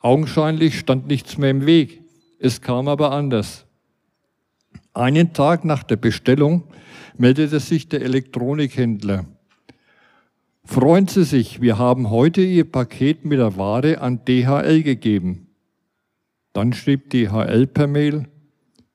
Augenscheinlich 0.00 0.78
stand 0.78 1.06
nichts 1.06 1.38
mehr 1.38 1.50
im 1.50 1.66
Weg. 1.66 2.00
Es 2.38 2.60
kam 2.60 2.88
aber 2.88 3.12
anders. 3.12 3.66
Einen 4.94 5.32
Tag 5.32 5.64
nach 5.64 5.84
der 5.84 5.96
Bestellung 5.96 6.64
meldete 7.16 7.60
sich 7.60 7.88
der 7.88 8.02
Elektronikhändler. 8.02 9.26
Freuen 10.64 11.08
Sie 11.08 11.24
sich, 11.24 11.60
wir 11.60 11.76
haben 11.76 12.10
heute 12.10 12.40
Ihr 12.40 12.70
Paket 12.70 13.24
mit 13.24 13.38
der 13.38 13.56
Ware 13.56 14.00
an 14.00 14.24
DHL 14.24 14.82
gegeben. 14.82 15.48
Dann 16.52 16.72
schrieb 16.72 17.10
DHL 17.10 17.66
per 17.66 17.86
Mail, 17.86 18.28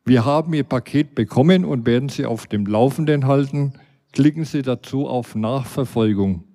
wir 0.05 0.24
haben 0.24 0.53
Ihr 0.53 0.63
Paket 0.63 1.15
bekommen 1.15 1.65
und 1.65 1.86
werden 1.86 2.07
Sie 2.07 2.26
auf 2.26 2.47
dem 2.47 2.65
Laufenden 2.65 3.28
halten. 3.28 3.74
Klicken 4.13 4.45
Sie 4.45 4.61
dazu 4.61 5.07
auf 5.07 5.36
Nachverfolgung. 5.36 6.45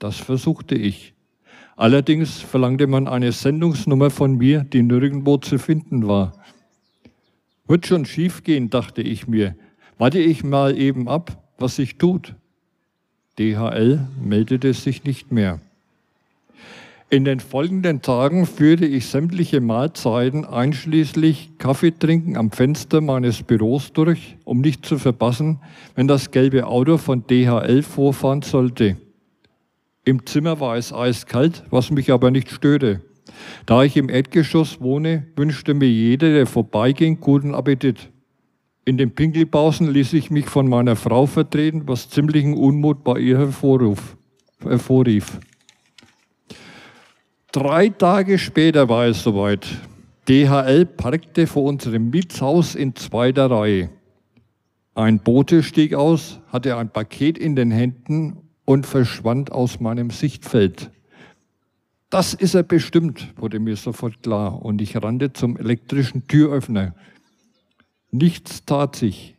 Das 0.00 0.16
versuchte 0.16 0.74
ich. 0.74 1.14
Allerdings 1.76 2.40
verlangte 2.40 2.88
man 2.88 3.06
eine 3.06 3.30
Sendungsnummer 3.30 4.10
von 4.10 4.36
mir, 4.36 4.64
die 4.64 4.82
nirgendwo 4.82 5.36
zu 5.36 5.58
finden 5.58 6.08
war. 6.08 6.32
Wird 7.68 7.86
schon 7.86 8.04
schiefgehen, 8.04 8.68
dachte 8.68 9.02
ich 9.02 9.28
mir. 9.28 9.54
Warte 9.96 10.18
ich 10.18 10.42
mal 10.42 10.76
eben 10.76 11.08
ab, 11.08 11.40
was 11.58 11.76
sich 11.76 11.96
tut. 11.96 12.34
DHL 13.38 14.06
meldete 14.22 14.74
sich 14.74 15.04
nicht 15.04 15.32
mehr. 15.32 15.60
In 17.12 17.24
den 17.24 17.40
folgenden 17.40 18.02
Tagen 18.02 18.46
führte 18.46 18.86
ich 18.86 19.06
sämtliche 19.06 19.60
Mahlzeiten 19.60 20.44
einschließlich 20.44 21.58
Kaffeetrinken 21.58 22.36
am 22.36 22.52
Fenster 22.52 23.00
meines 23.00 23.42
Büros 23.42 23.92
durch, 23.92 24.36
um 24.44 24.60
nicht 24.60 24.86
zu 24.86 24.96
verpassen, 24.96 25.58
wenn 25.96 26.06
das 26.06 26.30
gelbe 26.30 26.68
Auto 26.68 26.98
von 26.98 27.26
DHL 27.26 27.82
vorfahren 27.82 28.42
sollte. 28.42 28.96
Im 30.04 30.24
Zimmer 30.24 30.60
war 30.60 30.76
es 30.76 30.92
eiskalt, 30.92 31.64
was 31.70 31.90
mich 31.90 32.12
aber 32.12 32.30
nicht 32.30 32.48
störte. 32.48 33.00
Da 33.66 33.82
ich 33.82 33.96
im 33.96 34.08
Erdgeschoss 34.08 34.80
wohne, 34.80 35.26
wünschte 35.34 35.74
mir 35.74 35.88
jeder, 35.88 36.32
der 36.32 36.46
vorbeiging, 36.46 37.18
guten 37.18 37.54
Appetit. 37.54 38.08
In 38.84 38.96
den 38.96 39.14
Pinkelpausen 39.14 39.90
ließ 39.90 40.14
ich 40.14 40.30
mich 40.30 40.46
von 40.46 40.68
meiner 40.68 40.96
Frau 40.96 41.26
vertreten, 41.26 41.82
was 41.86 42.08
ziemlichen 42.08 42.54
Unmut 42.54 43.04
bei 43.04 43.18
ihr 43.18 43.38
hervorruf, 43.38 44.16
hervorrief. 44.62 45.38
Drei 47.52 47.88
Tage 47.88 48.38
später 48.38 48.88
war 48.88 49.06
es 49.06 49.22
soweit. 49.22 49.66
DHL 50.28 50.86
parkte 50.86 51.46
vor 51.46 51.64
unserem 51.64 52.10
Mietshaus 52.10 52.74
in 52.74 52.94
zweiter 52.94 53.50
Reihe. 53.50 53.90
Ein 54.94 55.18
Bote 55.18 55.62
stieg 55.62 55.94
aus, 55.94 56.40
hatte 56.48 56.76
ein 56.76 56.90
Paket 56.90 57.38
in 57.38 57.56
den 57.56 57.70
Händen 57.70 58.36
und 58.64 58.86
verschwand 58.86 59.52
aus 59.52 59.80
meinem 59.80 60.10
Sichtfeld. 60.10 60.90
Das 62.08 62.34
ist 62.34 62.54
er 62.54 62.62
bestimmt, 62.62 63.32
wurde 63.36 63.60
mir 63.60 63.76
sofort 63.76 64.22
klar, 64.22 64.64
und 64.64 64.80
ich 64.80 65.00
rannte 65.00 65.32
zum 65.32 65.56
elektrischen 65.56 66.26
Türöffner. 66.26 66.94
Nichts 68.12 68.64
tat 68.64 68.96
sich. 68.96 69.36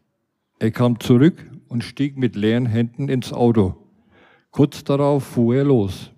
Er 0.60 0.72
kam 0.72 1.00
zurück 1.00 1.46
und 1.68 1.84
stieg 1.84 2.18
mit 2.18 2.36
leeren 2.36 2.66
Händen 2.66 3.10
ins 3.10 3.34
Auto. 3.34 3.76
Kurz 4.52 4.84
darauf 4.84 5.24
fuhr 5.24 5.56
er 5.56 5.64
los. 5.64 6.12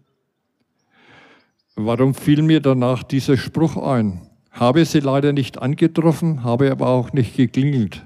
Warum 1.75 2.13
fiel 2.13 2.41
mir 2.41 2.59
danach 2.59 3.03
dieser 3.03 3.37
Spruch 3.37 3.77
ein? 3.77 4.21
Habe 4.51 4.85
sie 4.85 4.99
leider 4.99 5.33
nicht 5.33 5.59
angetroffen, 5.59 6.43
habe 6.43 6.71
aber 6.71 6.87
auch 6.87 7.13
nicht 7.13 7.35
geklingelt. 7.35 8.05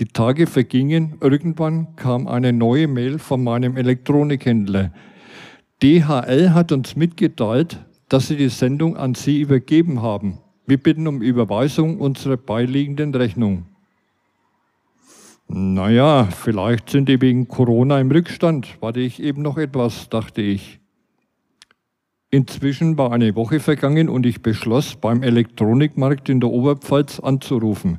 Die 0.00 0.06
Tage 0.06 0.46
vergingen, 0.46 1.18
irgendwann 1.20 1.96
kam 1.96 2.26
eine 2.26 2.54
neue 2.54 2.88
Mail 2.88 3.18
von 3.18 3.44
meinem 3.44 3.76
Elektronikhändler. 3.76 4.92
DHL 5.82 6.54
hat 6.54 6.72
uns 6.72 6.96
mitgeteilt, 6.96 7.78
dass 8.08 8.28
sie 8.28 8.36
die 8.36 8.48
Sendung 8.48 8.96
an 8.96 9.14
Sie 9.14 9.40
übergeben 9.40 10.00
haben. 10.00 10.38
Wir 10.66 10.76
bitten 10.76 11.08
um 11.08 11.22
Überweisung 11.22 11.98
unserer 11.98 12.36
beiliegenden 12.36 13.14
Rechnung. 13.14 13.66
Naja, 15.48 16.24
vielleicht 16.30 16.88
sind 16.88 17.10
die 17.10 17.20
wegen 17.20 17.46
Corona 17.46 18.00
im 18.00 18.10
Rückstand, 18.10 18.78
warte 18.80 19.00
ich 19.00 19.22
eben 19.22 19.42
noch 19.42 19.58
etwas, 19.58 20.08
dachte 20.08 20.40
ich. 20.40 20.80
Inzwischen 22.30 22.96
war 22.96 23.12
eine 23.12 23.34
Woche 23.34 23.60
vergangen 23.60 24.08
und 24.08 24.24
ich 24.24 24.40
beschloss, 24.40 24.96
beim 24.96 25.22
Elektronikmarkt 25.22 26.30
in 26.30 26.40
der 26.40 26.48
Oberpfalz 26.48 27.20
anzurufen. 27.20 27.98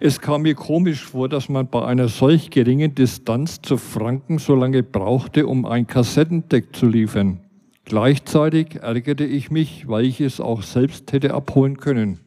Es 0.00 0.22
kam 0.22 0.42
mir 0.42 0.54
komisch 0.54 1.04
vor, 1.04 1.28
dass 1.28 1.50
man 1.50 1.68
bei 1.68 1.84
einer 1.84 2.08
solch 2.08 2.48
geringen 2.48 2.94
Distanz 2.94 3.60
zu 3.60 3.76
Franken 3.76 4.38
so 4.38 4.54
lange 4.54 4.82
brauchte, 4.82 5.46
um 5.46 5.66
ein 5.66 5.86
Kassettendeck 5.86 6.74
zu 6.74 6.86
liefern. 6.86 7.41
Gleichzeitig 7.84 8.76
ärgerte 8.76 9.24
ich 9.24 9.50
mich, 9.50 9.88
weil 9.88 10.04
ich 10.04 10.20
es 10.20 10.40
auch 10.40 10.62
selbst 10.62 11.12
hätte 11.12 11.34
abholen 11.34 11.78
können. 11.78 12.20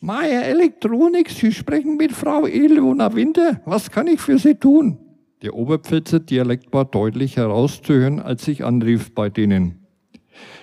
Meier 0.00 0.42
Elektronik, 0.44 1.30
Sie 1.30 1.52
sprechen 1.52 1.96
mit 1.96 2.12
Frau 2.12 2.46
Ilona 2.46 3.14
Winter. 3.14 3.60
Was 3.64 3.90
kann 3.90 4.06
ich 4.06 4.20
für 4.20 4.38
Sie 4.38 4.54
tun? 4.54 4.98
Der 5.42 5.54
Oberpfälzer 5.54 6.20
Dialekt 6.20 6.72
war 6.72 6.84
deutlich 6.84 7.36
herauszuhören, 7.36 8.20
als 8.20 8.46
ich 8.46 8.64
anrief 8.64 9.14
bei 9.14 9.28
denen. 9.28 9.86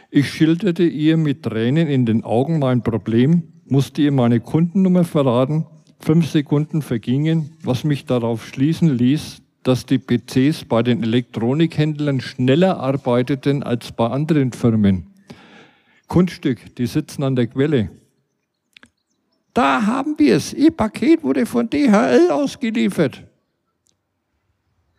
Ich 0.09 0.29
schilderte 0.29 0.83
ihr 0.83 1.17
mit 1.17 1.43
Tränen 1.43 1.87
in 1.87 2.05
den 2.05 2.23
Augen 2.23 2.59
mein 2.59 2.83
Problem 2.83 3.51
musste 3.67 4.01
ihr 4.01 4.11
meine 4.11 4.39
Kundennummer 4.39 5.03
verraten. 5.03 5.65
Fünf 5.99 6.29
Sekunden 6.29 6.81
vergingen, 6.81 7.51
was 7.63 7.83
mich 7.83 8.05
darauf 8.05 8.45
schließen 8.45 8.95
ließ, 8.95 9.41
dass 9.65 9.87
die 9.87 9.97
PCs 9.97 10.65
bei 10.65 10.83
den 10.83 11.01
Elektronikhändlern 11.01 12.21
schneller 12.21 12.79
arbeiteten 12.79 13.63
als 13.63 13.91
bei 13.91 14.07
anderen 14.07 14.51
Firmen. 14.51 15.07
Kunststück, 16.07 16.75
die 16.75 16.85
sitzen 16.85 17.23
an 17.23 17.35
der 17.35 17.47
Quelle. 17.47 17.89
Da 19.55 19.87
haben 19.87 20.19
wir 20.19 20.35
es. 20.35 20.53
Ihr 20.53 20.69
Paket 20.69 21.23
wurde 21.23 21.47
von 21.47 21.67
DHL 21.67 22.29
ausgeliefert. 22.29 23.23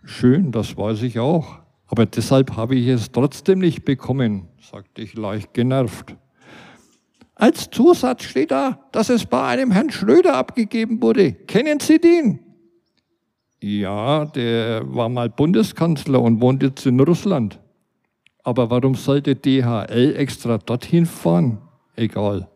Schön, 0.03 0.51
das 0.51 0.77
weiß 0.77 1.03
ich 1.03 1.21
auch. 1.21 1.61
Aber 1.87 2.05
deshalb 2.05 2.57
habe 2.57 2.75
ich 2.75 2.89
es 2.89 3.13
trotzdem 3.13 3.61
nicht 3.61 3.85
bekommen, 3.85 4.49
sagte 4.61 5.01
ich 5.01 5.15
leicht 5.15 5.55
genervt. 5.55 6.17
Als 7.37 7.71
Zusatz 7.71 8.25
steht 8.25 8.51
da, 8.51 8.81
dass 8.91 9.11
es 9.11 9.27
bei 9.27 9.47
einem 9.47 9.71
Herrn 9.71 9.91
Schröder 9.91 10.35
abgegeben 10.35 11.01
wurde. 11.01 11.33
Kennen 11.33 11.79
Sie 11.79 12.01
den? 12.01 12.46
Ja, 13.63 14.27
der 14.27 14.83
war 14.95 15.09
mal 15.09 15.31
Bundeskanzler 15.31 16.21
und 16.21 16.41
wohnt 16.41 16.63
jetzt 16.63 16.85
in 16.87 17.01
Russland. 17.01 17.59
Aber 18.45 18.71
warum 18.71 18.95
sollte 18.95 19.35
DHL 19.35 20.15
extra 20.17 20.59
dorthin 20.59 21.07
fahren? 21.07 21.59
Egal. 21.97 22.49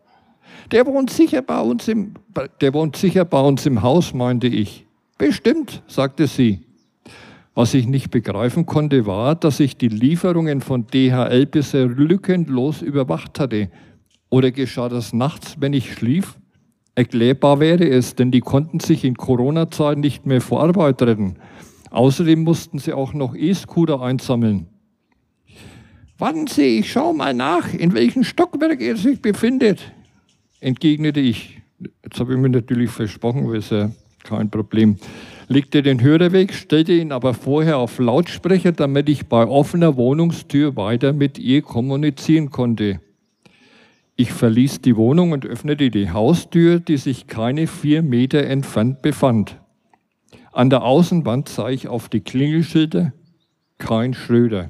Der 0.71 0.85
wohnt 0.85 1.09
sicher 1.09 1.41
bei 1.41 1.59
uns 1.59 1.87
im, 1.87 2.13
der 2.61 2.73
wohnt 2.73 2.95
sicher 2.95 3.25
bei 3.25 3.41
uns 3.41 3.65
im 3.65 3.81
Haus, 3.81 4.13
meinte 4.13 4.47
ich. 4.47 4.85
Bestimmt, 5.17 5.83
sagte 5.87 6.27
sie. 6.27 6.61
Was 7.53 7.73
ich 7.73 7.87
nicht 7.87 8.11
begreifen 8.11 8.65
konnte, 8.65 9.05
war, 9.05 9.35
dass 9.35 9.59
ich 9.59 9.75
die 9.75 9.89
Lieferungen 9.89 10.61
von 10.61 10.87
DHL 10.87 11.45
bisher 11.45 11.87
lückenlos 11.87 12.81
überwacht 12.81 13.39
hatte. 13.39 13.69
Oder 14.29 14.51
geschah 14.51 14.87
das 14.87 15.11
nachts, 15.11 15.57
wenn 15.59 15.73
ich 15.73 15.91
schlief? 15.91 16.37
Erklärbar 16.95 17.59
wäre 17.59 17.87
es, 17.87 18.15
denn 18.15 18.31
die 18.31 18.41
konnten 18.41 18.79
sich 18.79 19.05
in 19.05 19.15
Corona-Zeiten 19.15 20.01
nicht 20.01 20.25
mehr 20.25 20.41
vor 20.41 20.61
Arbeit 20.61 21.01
retten. 21.01 21.37
Außerdem 21.89 22.43
mussten 22.43 22.79
sie 22.79 22.93
auch 22.93 23.13
noch 23.13 23.35
E-Scooter 23.35 24.01
einsammeln. 24.01 24.67
Warten 26.17 26.47
Sie, 26.47 26.79
ich 26.79 26.91
schaue 26.91 27.15
mal 27.15 27.33
nach, 27.33 27.73
in 27.73 27.93
welchem 27.93 28.23
Stockwerk 28.23 28.79
er 28.81 28.95
sich 28.95 29.21
befindet, 29.21 29.91
entgegnete 30.59 31.19
ich. 31.19 31.61
Jetzt 32.03 32.19
habe 32.19 32.33
ich 32.33 32.39
mir 32.39 32.49
natürlich 32.49 32.91
versprochen, 32.91 33.51
es 33.55 33.71
ja 33.71 33.89
kein 34.23 34.51
Problem. 34.51 34.97
Legte 35.47 35.81
den 35.81 36.01
Hörer 36.01 36.31
weg, 36.31 36.53
stellte 36.53 36.93
ihn 36.93 37.11
aber 37.11 37.33
vorher 37.33 37.77
auf 37.77 37.97
Lautsprecher, 37.97 38.71
damit 38.71 39.09
ich 39.09 39.25
bei 39.25 39.45
offener 39.47 39.97
Wohnungstür 39.97 40.75
weiter 40.75 41.11
mit 41.11 41.39
ihr 41.39 41.61
kommunizieren 41.61 42.51
konnte. 42.51 43.01
Ich 44.21 44.33
verließ 44.33 44.81
die 44.81 44.97
Wohnung 44.97 45.31
und 45.31 45.47
öffnete 45.47 45.89
die 45.89 46.11
Haustür, 46.11 46.79
die 46.79 46.97
sich 46.97 47.25
keine 47.25 47.65
vier 47.65 48.03
Meter 48.03 48.43
entfernt 48.43 49.01
befand. 49.01 49.57
An 50.51 50.69
der 50.69 50.83
Außenwand 50.83 51.49
sah 51.49 51.69
ich 51.69 51.87
auf 51.87 52.07
die 52.07 52.19
Klingelschilder 52.19 53.13
kein 53.79 54.13
Schröder. 54.13 54.69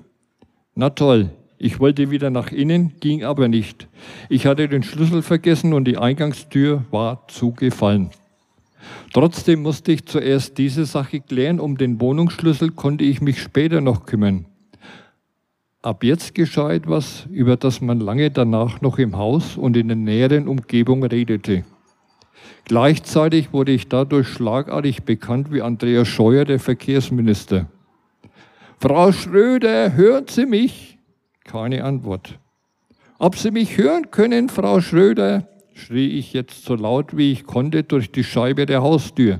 Na 0.73 0.91
toll, 0.91 1.31
ich 1.57 1.81
wollte 1.81 2.11
wieder 2.11 2.29
nach 2.29 2.53
innen, 2.53 2.93
ging 3.01 3.25
aber 3.25 3.49
nicht. 3.49 3.89
Ich 4.29 4.45
hatte 4.45 4.69
den 4.69 4.83
Schlüssel 4.83 5.21
vergessen 5.21 5.73
und 5.73 5.83
die 5.83 5.97
Eingangstür 5.97 6.85
war 6.89 7.27
zugefallen. 7.27 8.09
Trotzdem 9.11 9.63
musste 9.63 9.91
ich 9.91 10.05
zuerst 10.05 10.57
diese 10.59 10.85
Sache 10.85 11.19
klären. 11.19 11.59
Um 11.59 11.77
den 11.77 11.99
Wohnungsschlüssel 11.99 12.71
konnte 12.71 13.03
ich 13.03 13.19
mich 13.19 13.41
später 13.41 13.81
noch 13.81 14.05
kümmern. 14.05 14.45
Ab 15.83 16.03
jetzt 16.03 16.35
geschah 16.35 16.71
etwas, 16.71 17.25
über 17.31 17.57
das 17.57 17.81
man 17.81 17.99
lange 17.99 18.29
danach 18.29 18.81
noch 18.81 18.99
im 18.99 19.17
Haus 19.17 19.57
und 19.57 19.75
in 19.75 19.87
der 19.87 19.97
näheren 19.97 20.47
Umgebung 20.47 21.03
redete. 21.03 21.63
Gleichzeitig 22.65 23.51
wurde 23.51 23.71
ich 23.71 23.87
dadurch 23.87 24.27
schlagartig 24.27 25.01
bekannt 25.03 25.51
wie 25.51 25.63
Andreas 25.63 26.07
Scheuer, 26.07 26.45
der 26.45 26.59
Verkehrsminister. 26.59 27.65
Frau 28.79 29.11
Schröder, 29.11 29.93
hören 29.93 30.25
Sie 30.27 30.45
mich? 30.45 30.99
Keine 31.45 31.83
Antwort. 31.83 32.37
Ob 33.17 33.35
Sie 33.35 33.49
mich 33.49 33.77
hören 33.77 34.11
können, 34.11 34.49
Frau 34.49 34.81
Schröder? 34.81 35.47
schrie 35.73 36.09
ich 36.09 36.33
jetzt 36.33 36.63
so 36.63 36.75
laut 36.75 37.17
wie 37.17 37.31
ich 37.31 37.45
konnte 37.45 37.81
durch 37.81 38.11
die 38.11 38.23
Scheibe 38.23 38.67
der 38.67 38.83
Haustür. 38.83 39.39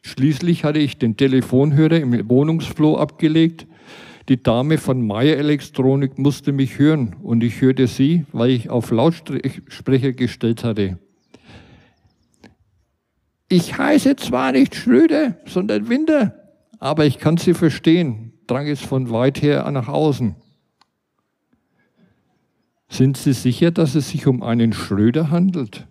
Schließlich 0.00 0.64
hatte 0.64 0.78
ich 0.78 0.96
den 0.96 1.18
Telefonhörer 1.18 1.98
im 1.98 2.28
Wohnungsfloh 2.30 2.96
abgelegt. 2.96 3.66
Die 4.28 4.42
Dame 4.42 4.76
von 4.76 5.06
Meyer 5.06 5.38
Elektronik 5.38 6.18
musste 6.18 6.52
mich 6.52 6.78
hören 6.78 7.16
und 7.22 7.42
ich 7.42 7.62
hörte 7.62 7.86
sie, 7.86 8.26
weil 8.32 8.50
ich 8.50 8.68
auf 8.68 8.90
Lautsprecher 8.90 10.12
gestellt 10.12 10.64
hatte. 10.64 10.98
Ich 13.48 13.78
heiße 13.78 14.16
zwar 14.16 14.52
nicht 14.52 14.74
Schröder, 14.74 15.38
sondern 15.46 15.88
Winter, 15.88 16.34
aber 16.78 17.06
ich 17.06 17.18
kann 17.18 17.38
Sie 17.38 17.54
verstehen, 17.54 18.34
drang 18.46 18.66
es 18.66 18.80
von 18.80 19.10
weit 19.10 19.40
her 19.40 19.70
nach 19.70 19.88
außen. 19.88 20.36
Sind 22.90 23.16
Sie 23.16 23.32
sicher, 23.32 23.70
dass 23.70 23.94
es 23.94 24.10
sich 24.10 24.26
um 24.26 24.42
einen 24.42 24.74
Schröder 24.74 25.30
handelt? 25.30 25.86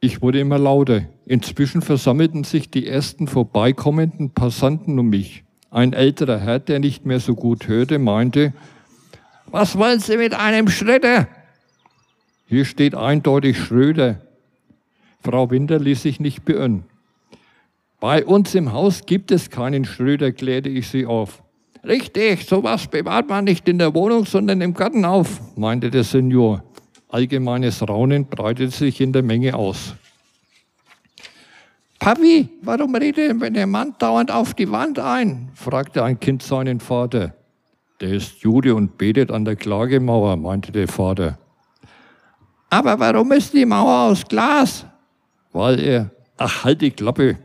Ich 0.00 0.20
wurde 0.20 0.40
immer 0.40 0.58
lauter. 0.58 1.08
Inzwischen 1.24 1.80
versammelten 1.80 2.44
sich 2.44 2.70
die 2.70 2.86
ersten 2.86 3.26
vorbeikommenden 3.26 4.34
Passanten 4.34 4.98
um 4.98 5.08
mich. 5.08 5.44
Ein 5.70 5.92
älterer 5.92 6.38
Herr, 6.38 6.58
der 6.58 6.78
nicht 6.78 7.04
mehr 7.04 7.20
so 7.20 7.34
gut 7.34 7.68
hörte, 7.68 7.98
meinte, 7.98 8.54
was 9.50 9.76
wollen 9.76 10.00
Sie 10.00 10.16
mit 10.16 10.34
einem 10.34 10.68
Schröder? 10.68 11.28
Hier 12.46 12.64
steht 12.64 12.94
eindeutig 12.94 13.58
Schröder. 13.58 14.20
Frau 15.20 15.50
Winter 15.50 15.78
ließ 15.78 16.02
sich 16.02 16.20
nicht 16.20 16.44
beirren. 16.44 16.84
Bei 18.00 18.24
uns 18.24 18.54
im 18.54 18.72
Haus 18.72 19.04
gibt 19.04 19.30
es 19.30 19.50
keinen 19.50 19.84
Schröder, 19.84 20.32
klärte 20.32 20.68
ich 20.68 20.88
sie 20.88 21.04
auf. 21.04 21.42
Richtig, 21.84 22.46
sowas 22.46 22.86
bewahrt 22.86 23.28
man 23.28 23.44
nicht 23.44 23.68
in 23.68 23.78
der 23.78 23.94
Wohnung, 23.94 24.24
sondern 24.24 24.60
im 24.60 24.74
Garten 24.74 25.04
auf, 25.04 25.40
meinte 25.56 25.90
der 25.90 26.04
Senior. 26.04 26.62
Allgemeines 27.08 27.86
Raunen 27.86 28.26
breitete 28.26 28.70
sich 28.70 29.00
in 29.00 29.12
der 29.12 29.22
Menge 29.22 29.54
aus. 29.54 29.94
Papi, 31.98 32.48
warum 32.62 32.94
redet 32.94 33.40
denn 33.42 33.54
der 33.54 33.66
Mann 33.66 33.94
dauernd 33.98 34.30
auf 34.30 34.54
die 34.54 34.70
Wand 34.70 34.98
ein? 34.98 35.50
fragte 35.54 36.04
ein 36.04 36.18
Kind 36.20 36.42
seinen 36.42 36.80
Vater. 36.80 37.34
Der 38.00 38.10
ist 38.10 38.40
Jude 38.42 38.74
und 38.74 38.96
betet 38.96 39.32
an 39.32 39.44
der 39.44 39.56
Klagemauer, 39.56 40.36
meinte 40.36 40.70
der 40.70 40.86
Vater. 40.86 41.38
Aber 42.70 42.98
warum 42.98 43.32
ist 43.32 43.52
die 43.52 43.66
Mauer 43.66 44.10
aus 44.10 44.24
Glas? 44.24 44.86
Weil 45.52 45.80
er, 45.80 46.10
ach, 46.36 46.64
halt 46.64 46.80
die 46.82 46.92
Klappe, 46.92 47.38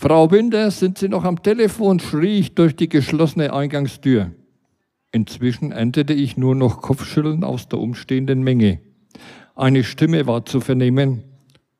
Frau 0.00 0.30
Winter, 0.30 0.70
sind 0.70 0.96
Sie 0.96 1.08
noch 1.08 1.24
am 1.24 1.42
Telefon? 1.42 1.98
schrie 1.98 2.38
ich 2.38 2.54
durch 2.54 2.76
die 2.76 2.88
geschlossene 2.88 3.52
Eingangstür. 3.52 4.30
Inzwischen 5.10 5.72
erntete 5.72 6.12
ich 6.12 6.36
nur 6.36 6.54
noch 6.54 6.80
Kopfschütteln 6.80 7.42
aus 7.42 7.68
der 7.68 7.80
umstehenden 7.80 8.44
Menge. 8.44 8.78
Eine 9.56 9.82
Stimme 9.82 10.28
war 10.28 10.46
zu 10.46 10.60
vernehmen. 10.60 11.24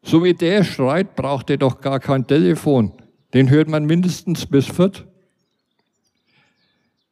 So 0.02 0.22
wie 0.24 0.34
der 0.34 0.64
schreit, 0.64 1.16
braucht 1.16 1.50
er 1.50 1.56
doch 1.56 1.80
gar 1.80 2.00
kein 2.00 2.26
Telefon. 2.26 2.92
Den 3.34 3.50
hört 3.50 3.68
man 3.68 3.84
mindestens 3.84 4.46
bis 4.46 4.66
viert. 4.66 5.06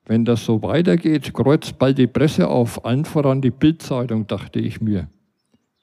Wenn 0.06 0.24
das 0.24 0.44
so 0.44 0.62
weitergeht, 0.62 1.34
kreuzt 1.34 1.78
bald 1.78 1.98
die 1.98 2.06
Presse 2.06 2.48
auf, 2.48 2.84
allen 2.84 3.04
voran 3.04 3.42
die 3.42 3.50
Bildzeitung, 3.50 4.26
dachte 4.26 4.60
ich 4.60 4.80
mir. 4.80 5.08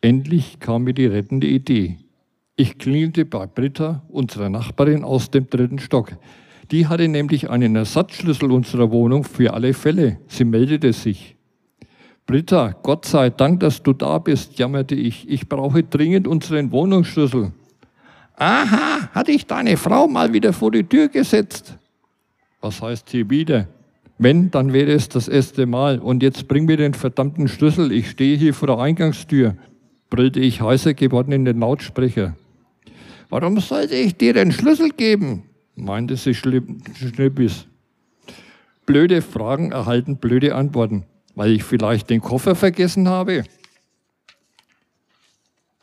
Endlich 0.02 0.60
kam 0.60 0.86
mir 0.86 0.94
die 0.94 1.06
rettende 1.06 1.48
Idee. 1.48 1.98
Ich 2.56 2.78
klingelte 2.78 3.26
bei 3.26 3.48
Britta, 3.48 4.04
unserer 4.10 4.50
Nachbarin 4.50 5.04
aus 5.04 5.30
dem 5.30 5.50
dritten 5.50 5.80
Stock. 5.80 6.18
Die 6.72 6.88
hatte 6.88 7.08
nämlich 7.08 7.50
einen 7.50 7.76
Ersatzschlüssel 7.76 8.52
unserer 8.52 8.92
Wohnung 8.92 9.24
für 9.26 9.54
alle 9.54 9.74
Fälle. 9.74 10.20
Sie 10.28 10.46
meldete 10.46 10.94
sich. 10.94 11.36
Britta, 12.26 12.76
Gott 12.84 13.06
sei 13.06 13.30
Dank, 13.30 13.60
dass 13.60 13.84
du 13.84 13.94
da 13.94 14.18
bist, 14.18 14.58
jammerte 14.58 14.96
ich. 14.96 15.30
Ich 15.30 15.50
brauche 15.50 15.84
dringend 15.84 16.28
unseren 16.28 16.72
Wohnungsschlüssel. 16.72 17.52
Aha, 18.36 19.10
hatte 19.12 19.32
ich 19.32 19.46
deine 19.46 19.78
Frau 19.78 20.08
mal 20.08 20.34
wieder 20.34 20.54
vor 20.54 20.72
die 20.72 20.84
Tür 20.84 21.10
gesetzt. 21.10 21.78
Was 22.62 22.82
heißt 22.82 23.10
hier 23.10 23.30
wieder? 23.30 23.68
Wenn, 24.18 24.52
dann 24.52 24.72
wäre 24.72 24.92
es 24.92 25.10
das 25.10 25.28
erste 25.28 25.66
Mal. 25.66 26.00
Und 26.00 26.24
jetzt 26.24 26.48
bring 26.48 26.66
mir 26.66 26.78
den 26.78 26.94
verdammten 26.94 27.48
Schlüssel. 27.48 27.92
Ich 27.92 28.10
stehe 28.10 28.38
hier 28.38 28.54
vor 28.54 28.68
der 28.68 28.80
Eingangstür, 28.80 29.56
brüllte 30.10 30.40
ich 30.40 30.62
heißer 30.62 30.94
geworden 30.94 31.32
in 31.32 31.46
den 31.46 31.60
Lautsprecher. 31.60 32.36
Warum 33.30 33.60
sollte 33.60 33.96
ich 33.96 34.16
dir 34.16 34.34
den 34.34 34.52
Schlüssel 34.52 34.90
geben? 34.92 35.44
meinte 35.76 36.16
sie 36.16 36.34
Schnippis. 36.36 37.66
Blöde 38.86 39.22
Fragen 39.22 39.72
erhalten 39.72 40.18
blöde 40.18 40.56
Antworten, 40.56 41.04
weil 41.36 41.52
ich 41.52 41.64
vielleicht 41.64 42.10
den 42.10 42.22
Koffer 42.22 42.56
vergessen 42.56 43.08
habe. 43.08 43.44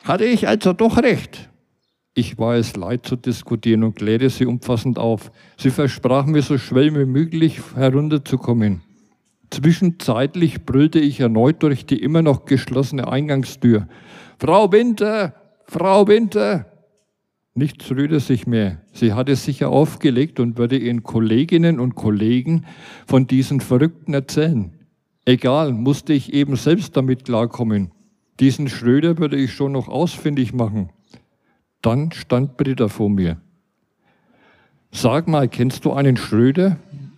Hatte 0.03 0.25
ich 0.25 0.47
also 0.47 0.73
doch 0.73 0.97
recht? 0.97 1.49
Ich 2.13 2.37
war 2.37 2.55
es 2.55 2.75
leid 2.75 3.05
zu 3.05 3.15
diskutieren 3.15 3.83
und 3.83 3.95
klärte 3.95 4.29
sie 4.29 4.45
umfassend 4.45 4.99
auf. 4.99 5.31
Sie 5.57 5.69
versprach 5.69 6.25
mir 6.25 6.41
so 6.41 6.57
schnell 6.57 6.93
wie 6.93 7.05
möglich 7.05 7.61
herunterzukommen. 7.75 8.81
Zwischenzeitlich 9.49 10.65
brüllte 10.65 10.99
ich 10.99 11.19
erneut 11.19 11.63
durch 11.63 11.85
die 11.85 12.01
immer 12.01 12.21
noch 12.21 12.45
geschlossene 12.45 13.07
Eingangstür. 13.07 13.87
Frau 14.39 14.71
Winter, 14.71 15.35
Frau 15.65 16.07
Winter, 16.07 16.71
Nichts 17.53 17.91
rührte 17.91 18.21
sich 18.21 18.47
mehr. 18.47 18.81
Sie 18.93 19.13
hatte 19.13 19.35
sicher 19.35 19.69
aufgelegt 19.69 20.39
und 20.39 20.57
würde 20.57 20.77
ihren 20.77 21.03
Kolleginnen 21.03 21.81
und 21.81 21.95
Kollegen 21.95 22.65
von 23.05 23.27
diesen 23.27 23.59
Verrückten 23.59 24.13
erzählen. 24.13 24.71
Egal, 25.25 25.71
musste 25.71 26.13
ich 26.13 26.33
eben 26.33 26.55
selbst 26.55 26.97
damit 26.97 27.25
klarkommen. 27.25 27.91
Diesen 28.39 28.69
Schröder 28.69 29.19
würde 29.19 29.37
ich 29.37 29.53
schon 29.53 29.71
noch 29.71 29.87
ausfindig 29.87 30.53
machen. 30.53 30.89
Dann 31.81 32.11
stand 32.11 32.57
Britta 32.57 32.87
vor 32.87 33.09
mir. 33.09 33.39
Sag 34.91 35.27
mal, 35.27 35.47
kennst 35.47 35.85
du 35.85 35.93
einen 35.93 36.17
Schröder? 36.17 36.77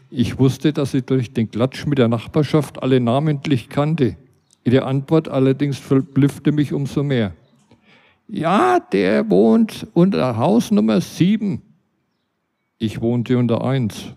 Ich 0.09 0.37
wusste, 0.37 0.73
dass 0.73 0.91
sie 0.91 1.01
durch 1.01 1.33
den 1.33 1.49
Klatsch 1.49 1.85
mit 1.87 1.97
der 1.97 2.07
Nachbarschaft 2.07 2.83
alle 2.83 2.99
namentlich 2.99 3.69
kannte. 3.69 4.17
Ihre 4.63 4.83
Antwort 4.83 5.27
allerdings 5.27 5.77
verblüffte 5.77 6.51
mich 6.51 6.71
umso 6.71 7.03
mehr. 7.03 7.33
Ja, 8.27 8.79
der 8.79 9.29
wohnt 9.29 9.87
unter 9.93 10.37
Hausnummer 10.37 11.01
7. 11.01 11.61
Ich 12.77 13.01
wohnte 13.01 13.37
unter 13.37 13.63
1. 13.63 14.13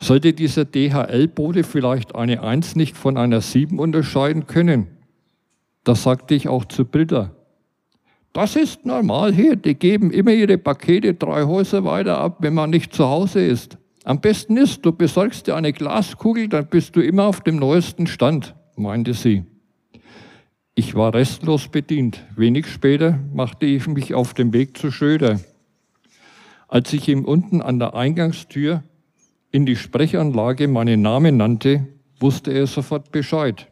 Sollte 0.00 0.32
dieser 0.32 0.64
DHL-Bote 0.64 1.64
vielleicht 1.64 2.14
eine 2.14 2.42
1 2.42 2.76
nicht 2.76 2.96
von 2.96 3.16
einer 3.16 3.40
7 3.40 3.78
unterscheiden 3.78 4.46
können? 4.46 4.86
Das 5.84 6.04
sagte 6.04 6.34
ich 6.34 6.48
auch 6.48 6.64
zu 6.64 6.84
Britta. 6.84 7.32
Das 8.32 8.56
ist 8.56 8.86
normal 8.86 9.32
hier. 9.32 9.56
Die 9.56 9.74
geben 9.74 10.10
immer 10.10 10.32
ihre 10.32 10.58
Pakete 10.58 11.14
drei 11.14 11.44
Häuser 11.44 11.84
weiter 11.84 12.18
ab, 12.18 12.36
wenn 12.40 12.54
man 12.54 12.70
nicht 12.70 12.94
zu 12.94 13.06
Hause 13.06 13.44
ist. 13.44 13.78
Am 14.04 14.20
besten 14.20 14.56
ist, 14.56 14.86
du 14.86 14.92
besorgst 14.92 15.46
dir 15.46 15.56
eine 15.56 15.72
Glaskugel, 15.72 16.48
dann 16.48 16.66
bist 16.68 16.94
du 16.94 17.00
immer 17.00 17.24
auf 17.24 17.40
dem 17.40 17.56
neuesten 17.56 18.06
Stand, 18.06 18.54
meinte 18.76 19.12
sie. 19.12 19.44
Ich 20.74 20.94
war 20.94 21.12
restlos 21.12 21.68
bedient. 21.68 22.24
Wenig 22.36 22.68
später 22.68 23.18
machte 23.34 23.66
ich 23.66 23.88
mich 23.88 24.14
auf 24.14 24.32
den 24.32 24.52
Weg 24.52 24.78
zu 24.78 24.92
Schröder. 24.92 25.40
Als 26.68 26.92
ich 26.92 27.08
ihm 27.08 27.24
unten 27.24 27.60
an 27.60 27.80
der 27.80 27.94
Eingangstür 27.94 28.84
in 29.50 29.66
die 29.66 29.76
Sprechanlage 29.76 30.68
meinen 30.68 31.02
Namen 31.02 31.36
nannte, 31.36 31.86
wusste 32.20 32.52
er 32.52 32.66
sofort 32.66 33.12
Bescheid. 33.12 33.68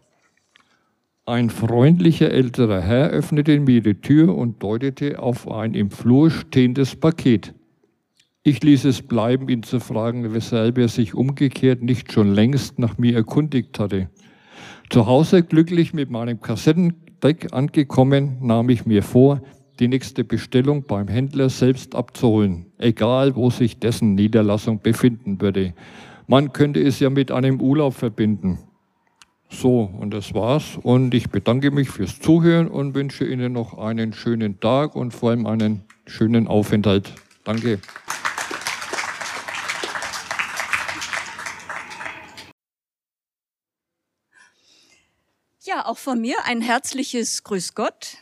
Ein 1.26 1.50
freundlicher 1.50 2.30
älterer 2.30 2.80
Herr 2.80 3.10
öffnete 3.10 3.58
mir 3.58 3.82
die 3.82 4.00
Tür 4.00 4.36
und 4.36 4.62
deutete 4.62 5.18
auf 5.18 5.50
ein 5.50 5.74
im 5.74 5.90
Flur 5.90 6.30
stehendes 6.30 6.94
Paket. 6.94 7.52
Ich 8.44 8.62
ließ 8.62 8.84
es 8.84 9.02
bleiben, 9.02 9.48
ihn 9.48 9.64
zu 9.64 9.80
fragen, 9.80 10.32
weshalb 10.32 10.78
er 10.78 10.86
sich 10.86 11.14
umgekehrt 11.14 11.82
nicht 11.82 12.12
schon 12.12 12.32
längst 12.32 12.78
nach 12.78 12.96
mir 12.96 13.16
erkundigt 13.16 13.80
hatte. 13.80 14.08
Zu 14.88 15.06
Hause 15.06 15.42
glücklich 15.42 15.92
mit 15.92 16.10
meinem 16.10 16.40
Kassettendeck 16.40 17.52
angekommen, 17.52 18.36
nahm 18.40 18.70
ich 18.70 18.86
mir 18.86 19.02
vor, 19.02 19.42
die 19.80 19.88
nächste 19.88 20.24
Bestellung 20.24 20.84
beim 20.84 21.08
Händler 21.08 21.48
selbst 21.48 21.94
abzuholen, 21.94 22.66
egal 22.78 23.36
wo 23.36 23.50
sich 23.50 23.78
dessen 23.78 24.14
Niederlassung 24.14 24.80
befinden 24.80 25.40
würde. 25.40 25.74
Man 26.26 26.52
könnte 26.52 26.80
es 26.80 26.98
ja 27.00 27.10
mit 27.10 27.30
einem 27.30 27.60
Urlaub 27.60 27.94
verbinden. 27.94 28.58
So, 29.48 29.82
und 29.82 30.12
das 30.12 30.34
war's. 30.34 30.78
Und 30.82 31.14
ich 31.14 31.30
bedanke 31.30 31.70
mich 31.70 31.88
fürs 31.88 32.18
Zuhören 32.18 32.68
und 32.68 32.94
wünsche 32.94 33.24
Ihnen 33.24 33.52
noch 33.52 33.78
einen 33.78 34.12
schönen 34.12 34.58
Tag 34.58 34.96
und 34.96 35.12
vor 35.12 35.30
allem 35.30 35.46
einen 35.46 35.84
schönen 36.06 36.48
Aufenthalt. 36.48 37.14
Danke. 37.44 37.78
Ja, 45.62 45.86
auch 45.86 45.98
von 45.98 46.20
mir 46.20 46.36
ein 46.44 46.60
herzliches 46.60 47.42
Grüß 47.44 47.74
Gott. 47.74 48.18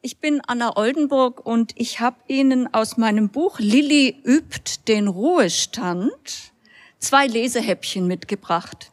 Ich 0.00 0.18
bin 0.18 0.40
Anna 0.46 0.76
Oldenburg 0.76 1.44
und 1.44 1.72
ich 1.74 1.98
habe 1.98 2.18
Ihnen 2.28 2.72
aus 2.72 2.98
meinem 2.98 3.30
Buch 3.30 3.58
Lilly 3.58 4.16
übt 4.24 4.86
den 4.86 5.08
Ruhestand 5.08 6.52
zwei 7.00 7.26
Lesehäppchen 7.26 8.06
mitgebracht. 8.06 8.92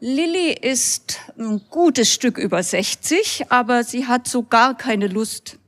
Lilly 0.00 0.52
ist 0.52 1.18
ein 1.38 1.62
gutes 1.70 2.12
Stück 2.12 2.36
über 2.36 2.62
60, 2.62 3.46
aber 3.48 3.84
sie 3.84 4.06
hat 4.06 4.28
so 4.28 4.42
gar 4.42 4.76
keine 4.76 5.06
Lust 5.06 5.58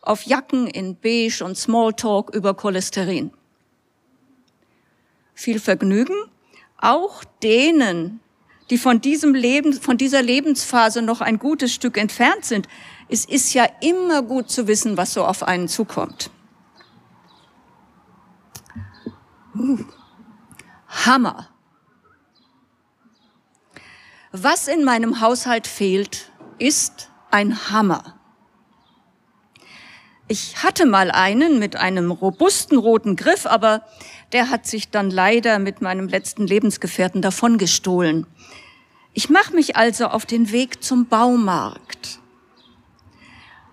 auf 0.00 0.22
Jacken 0.22 0.66
in 0.66 0.96
Beige 0.96 1.44
und 1.44 1.58
Smalltalk 1.58 2.34
über 2.34 2.54
Cholesterin. 2.54 3.32
Viel 5.34 5.60
Vergnügen 5.60 6.16
auch 6.78 7.22
denen, 7.42 8.20
die 8.70 8.78
von 8.78 9.00
diesem 9.00 9.34
Leben, 9.34 9.72
von 9.72 9.96
dieser 9.96 10.22
Lebensphase 10.22 11.02
noch 11.02 11.20
ein 11.20 11.38
gutes 11.38 11.72
Stück 11.72 11.96
entfernt 11.96 12.44
sind. 12.44 12.68
Es 13.08 13.24
ist 13.24 13.54
ja 13.54 13.66
immer 13.80 14.22
gut 14.22 14.50
zu 14.50 14.66
wissen, 14.66 14.96
was 14.96 15.14
so 15.14 15.24
auf 15.24 15.42
einen 15.42 15.68
zukommt. 15.68 16.30
Uh, 19.54 19.78
Hammer. 20.88 21.48
Was 24.32 24.68
in 24.68 24.84
meinem 24.84 25.20
Haushalt 25.20 25.66
fehlt, 25.66 26.30
ist 26.58 27.10
ein 27.30 27.70
Hammer. 27.70 28.18
Ich 30.30 30.62
hatte 30.62 30.84
mal 30.84 31.10
einen 31.10 31.58
mit 31.58 31.76
einem 31.76 32.10
robusten 32.10 32.76
roten 32.76 33.16
Griff, 33.16 33.46
aber 33.46 33.82
der 34.32 34.50
hat 34.50 34.66
sich 34.66 34.90
dann 34.90 35.10
leider 35.10 35.58
mit 35.58 35.80
meinem 35.80 36.08
letzten 36.08 36.46
Lebensgefährten 36.46 37.22
davongestohlen. 37.22 38.26
Ich 39.14 39.30
mache 39.30 39.54
mich 39.54 39.76
also 39.76 40.06
auf 40.06 40.26
den 40.26 40.52
Weg 40.52 40.82
zum 40.82 41.06
Baumarkt. 41.06 42.20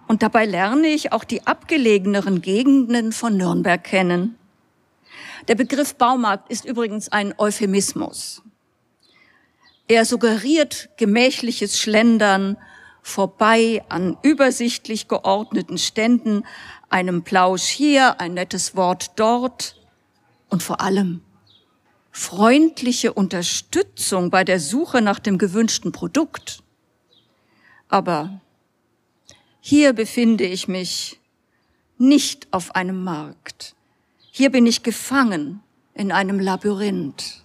Und 0.08 0.24
dabei 0.24 0.46
lerne 0.46 0.88
ich 0.88 1.12
auch 1.12 1.24
die 1.24 1.46
abgelegeneren 1.46 2.42
Gegenden 2.42 3.12
von 3.12 3.38
Nürnberg 3.38 3.84
kennen. 3.84 4.38
Der 5.48 5.56
Begriff 5.56 5.96
Baumarkt 5.96 6.50
ist 6.50 6.66
übrigens 6.66 7.10
ein 7.10 7.34
Euphemismus. 7.38 8.42
Er 9.88 10.06
suggeriert 10.06 10.90
gemächliches 10.98 11.80
Schlendern 11.80 12.58
vorbei 13.04 13.84
an 13.88 14.18
übersichtlich 14.24 15.08
geordneten 15.08 15.78
Ständen, 15.78 16.44
einem 16.90 17.24
Plausch 17.24 17.68
hier, 17.68 18.20
ein 18.20 18.34
nettes 18.34 18.76
Wort 18.76 19.12
dort 19.16 19.75
und 20.56 20.64
vor 20.64 20.80
allem 20.80 21.20
freundliche 22.14 23.12
Unterstützung 23.12 24.30
bei 24.30 24.46
der 24.46 24.62
Suche 24.62 25.02
nach 25.02 25.20
dem 25.20 25.38
gewünschten 25.38 25.92
Produkt. 25.92 26.64
Aber 27.90 28.40
hier 29.60 29.92
befinde 29.92 30.46
ich 30.46 30.70
mich 30.70 31.20
nicht 31.98 32.48
auf 32.52 32.74
einem 32.74 33.04
Markt. 33.04 33.76
Hier 34.32 34.50
bin 34.50 34.66
ich 34.66 34.82
gefangen 34.82 35.60
in 35.94 36.14
einem 36.14 36.40
Labyrinth. 36.40 37.44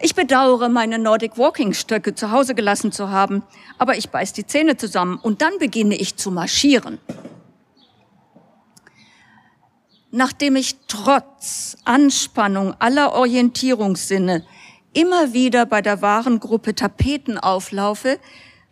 Ich 0.00 0.16
bedauere, 0.16 0.68
meine 0.68 0.98
Nordic 0.98 1.38
Walking 1.38 1.74
Stöcke 1.74 2.16
zu 2.16 2.32
Hause 2.32 2.56
gelassen 2.56 2.90
zu 2.90 3.10
haben, 3.10 3.44
aber 3.78 3.96
ich 3.96 4.10
beiß 4.10 4.32
die 4.32 4.46
Zähne 4.48 4.76
zusammen 4.76 5.16
und 5.16 5.42
dann 5.42 5.58
beginne 5.60 5.94
ich 5.94 6.16
zu 6.16 6.32
marschieren 6.32 6.98
nachdem 10.10 10.56
ich 10.56 10.76
trotz 10.88 11.76
Anspannung 11.84 12.74
aller 12.78 13.12
Orientierungssinne 13.12 14.44
immer 14.92 15.32
wieder 15.32 15.66
bei 15.66 15.82
der 15.82 16.02
Warengruppe 16.02 16.74
Tapeten 16.74 17.38
auflaufe, 17.38 18.18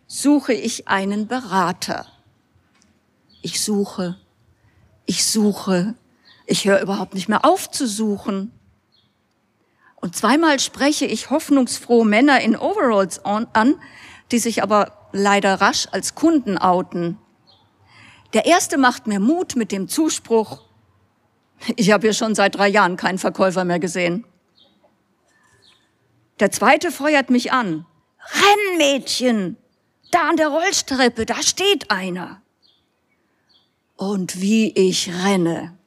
suche 0.07 0.53
ich 0.53 0.87
einen 0.87 1.27
Berater. 1.27 2.07
Ich 3.41 3.61
suche, 3.61 4.17
ich 5.05 5.25
suche, 5.25 5.95
ich 6.45 6.65
höre 6.65 6.81
überhaupt 6.81 7.13
nicht 7.13 7.29
mehr 7.29 7.45
auf 7.45 7.69
zu 7.69 7.87
suchen. 7.87 8.51
Und 9.95 10.15
zweimal 10.15 10.59
spreche 10.59 11.05
ich 11.05 11.29
hoffnungsfrohe 11.29 12.05
Männer 12.05 12.41
in 12.41 12.55
Overalls 12.55 13.23
an, 13.25 13.75
die 14.31 14.39
sich 14.39 14.63
aber 14.63 15.09
leider 15.11 15.61
rasch 15.61 15.87
als 15.91 16.15
Kunden 16.15 16.57
outen. 16.57 17.17
Der 18.33 18.45
erste 18.45 18.77
macht 18.77 19.07
mir 19.07 19.19
Mut 19.19 19.55
mit 19.55 19.71
dem 19.71 19.87
Zuspruch, 19.87 20.66
ich 21.75 21.91
habe 21.91 22.07
hier 22.07 22.13
schon 22.13 22.35
seit 22.35 22.55
drei 22.55 22.67
Jahren 22.67 22.97
keinen 22.97 23.17
Verkäufer 23.17 23.65
mehr 23.65 23.79
gesehen. 23.79 24.25
Der 26.39 26.51
zweite 26.51 26.91
feuert 26.91 27.29
mich 27.29 27.51
an. 27.51 27.85
Renn, 28.19 28.77
Mädchen! 28.77 29.57
Da 30.11 30.29
an 30.29 30.37
der 30.37 30.49
Rollstreppe, 30.49 31.25
da 31.25 31.41
steht 31.41 31.91
einer. 31.91 32.41
Und 33.95 34.39
wie 34.41 34.71
ich 34.71 35.11
renne. 35.25 35.77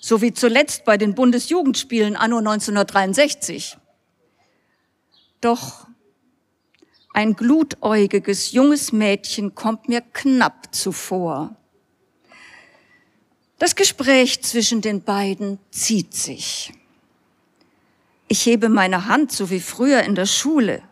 So 0.00 0.22
wie 0.22 0.32
zuletzt 0.32 0.84
bei 0.84 0.96
den 0.96 1.14
Bundesjugendspielen 1.14 2.16
anno 2.16 2.38
1963. 2.38 3.76
Doch 5.40 5.86
ein 7.12 7.34
glutäugiges 7.34 8.52
junges 8.52 8.92
Mädchen 8.92 9.54
kommt 9.54 9.88
mir 9.88 10.00
knapp 10.00 10.74
zuvor. 10.74 11.56
Das 13.58 13.74
Gespräch 13.74 14.42
zwischen 14.42 14.82
den 14.82 15.02
beiden 15.02 15.58
zieht 15.70 16.14
sich. 16.14 16.72
Ich 18.28 18.44
hebe 18.44 18.68
meine 18.68 19.06
Hand, 19.06 19.32
so 19.32 19.50
wie 19.50 19.60
früher 19.60 20.02
in 20.02 20.14
der 20.14 20.26
Schule. 20.26 20.82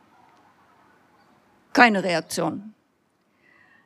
Keine 1.73 2.05
Reaktion. 2.05 2.73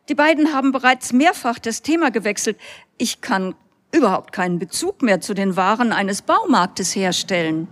Die 0.08 0.14
beiden 0.14 0.52
haben 0.52 0.70
bereits 0.72 1.12
mehrfach 1.12 1.58
das 1.58 1.82
Thema 1.82 2.10
gewechselt. 2.10 2.58
Ich 2.98 3.20
kann 3.20 3.54
überhaupt 3.90 4.32
keinen 4.32 4.58
Bezug 4.58 5.02
mehr 5.02 5.20
zu 5.20 5.34
den 5.34 5.56
Waren 5.56 5.92
eines 5.92 6.22
Baumarktes 6.22 6.94
herstellen. 6.94 7.68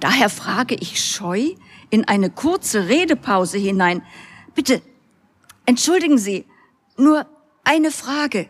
Daher 0.00 0.30
frage 0.30 0.74
ich 0.76 1.04
scheu 1.04 1.54
in 1.90 2.06
eine 2.06 2.30
kurze 2.30 2.88
Redepause 2.88 3.58
hinein. 3.58 4.02
Bitte, 4.54 4.80
entschuldigen 5.66 6.18
Sie, 6.18 6.46
nur 6.96 7.26
eine 7.64 7.90
Frage. 7.90 8.48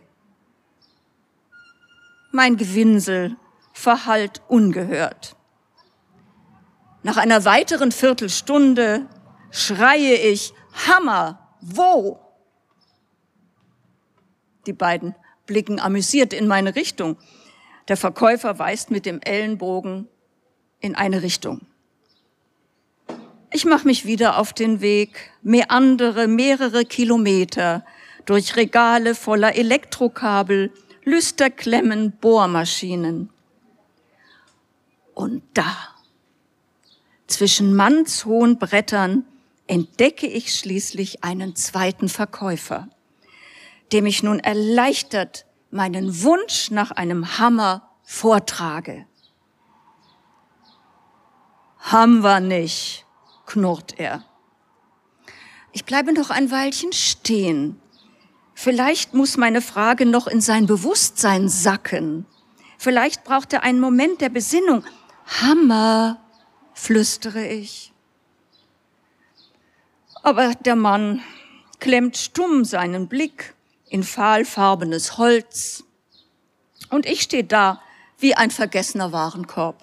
Mein 2.39 2.57
Gewinsel 2.57 3.37
verhallt 3.73 4.43
ungehört. 4.47 5.35
Nach 7.03 7.17
einer 7.17 7.45
weiteren 7.45 7.91
Viertelstunde 7.91 9.09
schreie 9.51 10.15
ich, 10.15 10.53
Hammer, 10.87 11.57
wo? 11.61 12.21
Die 14.69 14.73
beiden 14.73 15.17
blicken 15.47 15.81
amüsiert 15.81 16.33
in 16.33 16.47
meine 16.47 16.77
Richtung. 16.77 17.17
Der 17.89 17.97
Verkäufer 17.97 18.57
weist 18.61 18.93
mit 18.93 19.05
dem 19.05 19.21
Ellenbogen 19.21 20.07
in 20.79 20.95
eine 20.95 21.23
Richtung. 21.23 21.67
Ich 23.51 23.65
mache 23.65 23.85
mich 23.85 24.07
wieder 24.07 24.39
auf 24.39 24.53
den 24.53 24.81
Weg, 24.81 25.33
meandere 25.43 26.29
mehrere 26.29 26.85
Kilometer 26.85 27.85
durch 28.27 28.55
Regale 28.55 29.17
voller 29.17 29.57
Elektrokabel, 29.57 30.73
Lüsterklemmen, 31.09 32.13
Bohrmaschinen. 32.13 33.31
Und 35.15 35.43
da, 35.55 35.77
zwischen 37.27 37.75
mannshohen 37.75 38.59
Brettern, 38.59 39.25
entdecke 39.67 40.27
ich 40.27 40.55
schließlich 40.55 41.25
einen 41.25 41.57
zweiten 41.57 42.09
Verkäufer, 42.09 42.89
dem 43.93 44.07
ich 44.07 44.23
nun 44.23 44.39
erleichtert 44.41 45.45
meinen 45.71 46.23
Wunsch 46.23 46.71
nach 46.71 46.91
einem 46.91 47.39
Hammer 47.39 47.91
vortrage. 48.03 49.07
Haben 51.79 52.23
wir 52.23 52.41
nicht, 52.41 53.07
knurrt 53.47 53.99
er. 53.99 54.25
Ich 55.73 55.85
bleibe 55.85 56.13
noch 56.13 56.31
ein 56.31 56.51
Weilchen 56.51 56.93
stehen. 56.93 57.81
Vielleicht 58.61 59.15
muss 59.15 59.37
meine 59.37 59.63
Frage 59.63 60.05
noch 60.05 60.27
in 60.27 60.41
sein 60.41 60.67
Bewusstsein 60.67 61.49
sacken. 61.49 62.27
Vielleicht 62.77 63.23
braucht 63.23 63.53
er 63.53 63.63
einen 63.63 63.79
Moment 63.79 64.21
der 64.21 64.31
Besinnung. 64.31 64.85
Hammer, 65.41 66.21
flüstere 66.75 67.47
ich. 67.47 67.93
Aber 70.25 70.57
der 70.57 70.75
Mann 70.75 71.23
klemmt 71.79 72.17
stumm 72.17 72.65
seinen 72.65 73.07
Blick 73.07 73.55
in 73.91 74.03
fahlfarbenes 74.03 75.19
Holz. 75.19 75.85
Und 76.91 77.07
ich 77.07 77.23
stehe 77.23 77.45
da 77.45 77.81
wie 78.19 78.35
ein 78.35 78.51
vergessener 78.51 79.13
Warenkorb. 79.13 79.81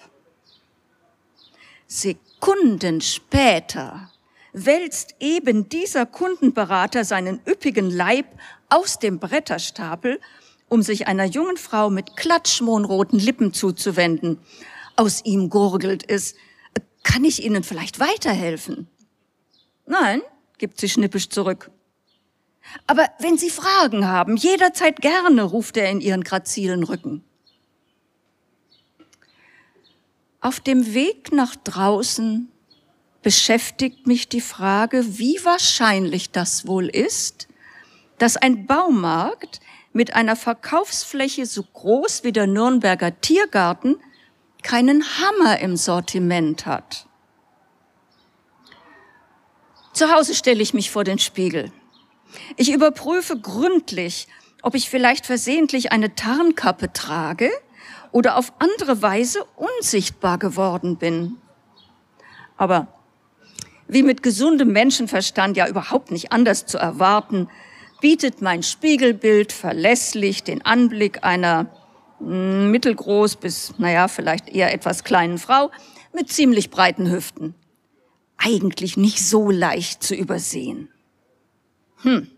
Sekunden 1.86 3.00
später 3.00 4.10
wälzt 4.52 5.14
eben 5.20 5.68
dieser 5.68 6.06
Kundenberater 6.06 7.04
seinen 7.04 7.40
üppigen 7.46 7.90
Leib 7.90 8.26
aus 8.68 8.98
dem 8.98 9.18
Bretterstapel, 9.18 10.20
um 10.68 10.82
sich 10.82 11.06
einer 11.06 11.24
jungen 11.24 11.56
Frau 11.56 11.90
mit 11.90 12.16
klatschmohnroten 12.16 13.18
Lippen 13.18 13.52
zuzuwenden. 13.52 14.38
Aus 14.96 15.24
ihm 15.24 15.50
gurgelt 15.50 16.08
es. 16.08 16.34
Kann 17.02 17.24
ich 17.24 17.44
Ihnen 17.44 17.62
vielleicht 17.62 18.00
weiterhelfen? 18.00 18.88
Nein, 19.86 20.22
gibt 20.58 20.80
sie 20.80 20.88
schnippisch 20.88 21.28
zurück. 21.28 21.70
Aber 22.86 23.08
wenn 23.20 23.38
Sie 23.38 23.50
Fragen 23.50 24.06
haben, 24.06 24.36
jederzeit 24.36 25.00
gerne, 25.00 25.42
ruft 25.44 25.76
er 25.76 25.88
in 25.90 26.00
ihren 26.00 26.24
grazilen 26.24 26.82
Rücken. 26.82 27.22
Auf 30.40 30.60
dem 30.60 30.94
Weg 30.94 31.32
nach 31.32 31.54
draußen 31.56 32.50
beschäftigt 33.22 34.06
mich 34.06 34.28
die 34.28 34.40
Frage, 34.40 35.18
wie 35.18 35.38
wahrscheinlich 35.44 36.30
das 36.30 36.66
wohl 36.66 36.86
ist, 36.86 37.48
dass 38.18 38.36
ein 38.36 38.66
Baumarkt 38.66 39.60
mit 39.92 40.14
einer 40.14 40.36
Verkaufsfläche 40.36 41.46
so 41.46 41.62
groß 41.62 42.24
wie 42.24 42.32
der 42.32 42.46
Nürnberger 42.46 43.20
Tiergarten 43.20 43.96
keinen 44.62 45.04
Hammer 45.04 45.60
im 45.60 45.76
Sortiment 45.76 46.66
hat. 46.66 47.06
Zu 49.92 50.12
Hause 50.12 50.34
stelle 50.34 50.62
ich 50.62 50.74
mich 50.74 50.90
vor 50.90 51.04
den 51.04 51.18
Spiegel. 51.18 51.72
Ich 52.56 52.70
überprüfe 52.72 53.38
gründlich, 53.38 54.28
ob 54.62 54.74
ich 54.74 54.90
vielleicht 54.90 55.24
versehentlich 55.24 55.92
eine 55.92 56.14
Tarnkappe 56.14 56.92
trage 56.92 57.50
oder 58.12 58.36
auf 58.36 58.52
andere 58.58 59.00
Weise 59.00 59.44
unsichtbar 59.56 60.38
geworden 60.38 60.96
bin. 60.96 61.36
Aber 62.56 62.88
wie 63.88 64.02
mit 64.02 64.22
gesundem 64.22 64.72
Menschenverstand 64.72 65.56
ja 65.56 65.68
überhaupt 65.68 66.10
nicht 66.10 66.32
anders 66.32 66.66
zu 66.66 66.76
erwarten, 66.76 67.48
bietet 68.00 68.42
mein 68.42 68.62
Spiegelbild 68.62 69.52
verlässlich 69.52 70.42
den 70.42 70.64
Anblick 70.64 71.24
einer 71.24 71.70
hm, 72.18 72.70
mittelgroß 72.70 73.36
bis, 73.36 73.74
naja, 73.78 74.08
vielleicht 74.08 74.48
eher 74.48 74.72
etwas 74.72 75.04
kleinen 75.04 75.38
Frau 75.38 75.70
mit 76.12 76.30
ziemlich 76.30 76.70
breiten 76.70 77.10
Hüften. 77.10 77.54
Eigentlich 78.38 78.96
nicht 78.96 79.24
so 79.26 79.50
leicht 79.50 80.02
zu 80.02 80.14
übersehen. 80.14 80.88
Hm. 82.02 82.30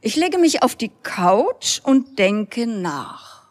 Ich 0.00 0.16
lege 0.16 0.38
mich 0.38 0.62
auf 0.62 0.76
die 0.76 0.90
Couch 1.02 1.80
und 1.82 2.18
denke 2.18 2.66
nach. 2.66 3.48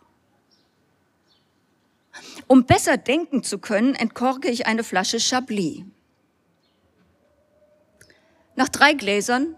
Um 2.47 2.66
besser 2.66 2.97
denken 2.97 3.43
zu 3.43 3.60
können, 3.60 3.93
entkorke 3.93 4.50
ich 4.50 4.66
eine 4.66 4.84
Flasche 4.84 5.20
Chablis. 5.20 5.84
Nach 8.56 8.70
drei 8.70 8.93
Gläsern 8.93 9.56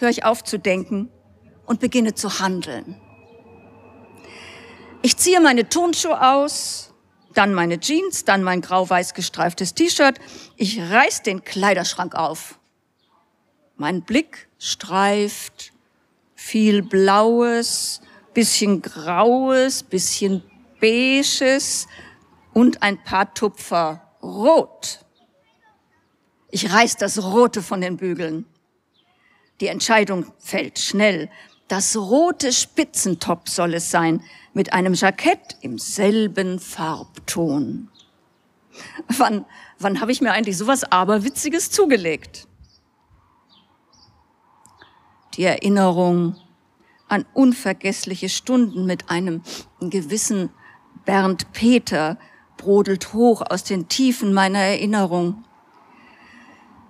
höre 0.00 0.10
ich 0.10 0.24
auf 0.24 0.42
zu 0.44 0.58
denken 0.58 1.10
und 1.66 1.80
beginne 1.80 2.14
zu 2.14 2.40
handeln. 2.40 3.00
Ich 5.02 5.16
ziehe 5.16 5.40
meine 5.40 5.68
Turnschuhe 5.68 6.20
aus, 6.20 6.92
dann 7.34 7.54
meine 7.54 7.78
Jeans, 7.78 8.24
dann 8.24 8.42
mein 8.42 8.60
grau-weiß 8.60 9.14
gestreiftes 9.14 9.74
T-Shirt. 9.74 10.18
Ich 10.56 10.80
reiß 10.80 11.22
den 11.22 11.44
Kleiderschrank 11.44 12.14
auf. 12.14 12.58
Mein 13.76 14.02
Blick 14.02 14.48
streift 14.58 15.72
viel 16.34 16.82
Blaues, 16.82 18.00
bisschen 18.34 18.82
Graues, 18.82 19.82
bisschen 19.82 20.42
Beiges 20.80 21.86
und 22.52 22.82
ein 22.82 23.02
paar 23.02 23.32
Tupfer 23.32 24.02
Rot. 24.22 25.04
Ich 26.50 26.72
reiß 26.72 26.96
das 26.96 27.22
Rote 27.22 27.62
von 27.62 27.80
den 27.80 27.96
Bügeln. 27.96 28.44
Die 29.60 29.66
Entscheidung 29.66 30.26
fällt 30.38 30.78
schnell. 30.78 31.30
Das 31.68 31.96
rote 31.96 32.52
Spitzentop 32.52 33.48
soll 33.48 33.74
es 33.74 33.90
sein, 33.90 34.22
mit 34.54 34.72
einem 34.72 34.94
Jackett 34.94 35.58
im 35.60 35.78
selben 35.78 36.58
Farbton. 36.58 37.88
Wann, 39.08 39.44
wann 39.78 40.00
habe 40.00 40.12
ich 40.12 40.20
mir 40.20 40.32
eigentlich 40.32 40.56
sowas 40.56 40.84
Aberwitziges 40.84 41.70
zugelegt? 41.70 42.48
Die 45.34 45.44
Erinnerung 45.44 46.36
an 47.08 47.26
unvergessliche 47.34 48.28
Stunden 48.28 48.86
mit 48.86 49.10
einem 49.10 49.42
gewissen 49.80 50.50
Bernd 51.04 51.52
Peter 51.52 52.18
brodelt 52.56 53.12
hoch 53.12 53.42
aus 53.48 53.64
den 53.64 53.88
Tiefen 53.88 54.32
meiner 54.32 54.58
Erinnerung. 54.58 55.44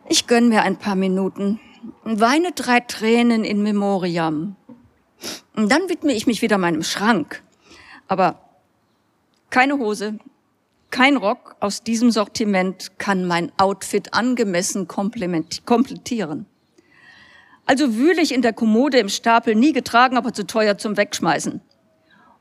Ich 0.08 0.26
gönn 0.26 0.48
mir 0.48 0.62
ein 0.62 0.76
paar 0.76 0.96
Minuten, 0.96 1.60
weine 2.04 2.52
drei 2.52 2.80
Tränen 2.80 3.44
in 3.44 3.62
Memoriam. 3.62 4.56
Und 5.54 5.70
dann 5.70 5.88
widme 5.88 6.12
ich 6.12 6.26
mich 6.26 6.42
wieder 6.42 6.58
meinem 6.58 6.82
Schrank. 6.82 7.42
Aber 8.08 8.40
keine 9.50 9.78
Hose, 9.78 10.18
kein 10.90 11.16
Rock 11.16 11.56
aus 11.60 11.82
diesem 11.82 12.10
Sortiment 12.10 12.98
kann 12.98 13.24
mein 13.26 13.52
Outfit 13.58 14.12
angemessen 14.14 14.88
komplettieren. 14.88 16.46
Also 17.66 17.94
wühle 17.94 18.20
ich 18.22 18.34
in 18.34 18.42
der 18.42 18.52
Kommode 18.52 18.98
im 18.98 19.08
Stapel, 19.08 19.54
nie 19.54 19.72
getragen, 19.72 20.16
aber 20.16 20.32
zu 20.32 20.46
teuer 20.46 20.76
zum 20.78 20.96
Wegschmeißen. 20.96 21.60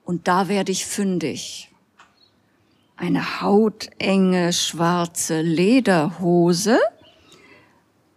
Und 0.04 0.28
da 0.28 0.48
werde 0.48 0.72
ich 0.72 0.88
fündig. 0.88 1.72
Eine 2.96 3.42
hautenge 3.42 4.52
schwarze 4.54 5.42
Lederhose 5.42 6.80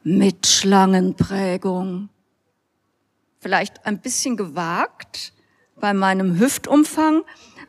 mit 0.05 0.47
Schlangenprägung. 0.47 2.09
Vielleicht 3.41 3.87
ein 3.87 4.01
bisschen 4.01 4.37
gewagt 4.37 5.33
bei 5.77 5.95
meinem 5.95 6.39
Hüftumfang, 6.39 7.23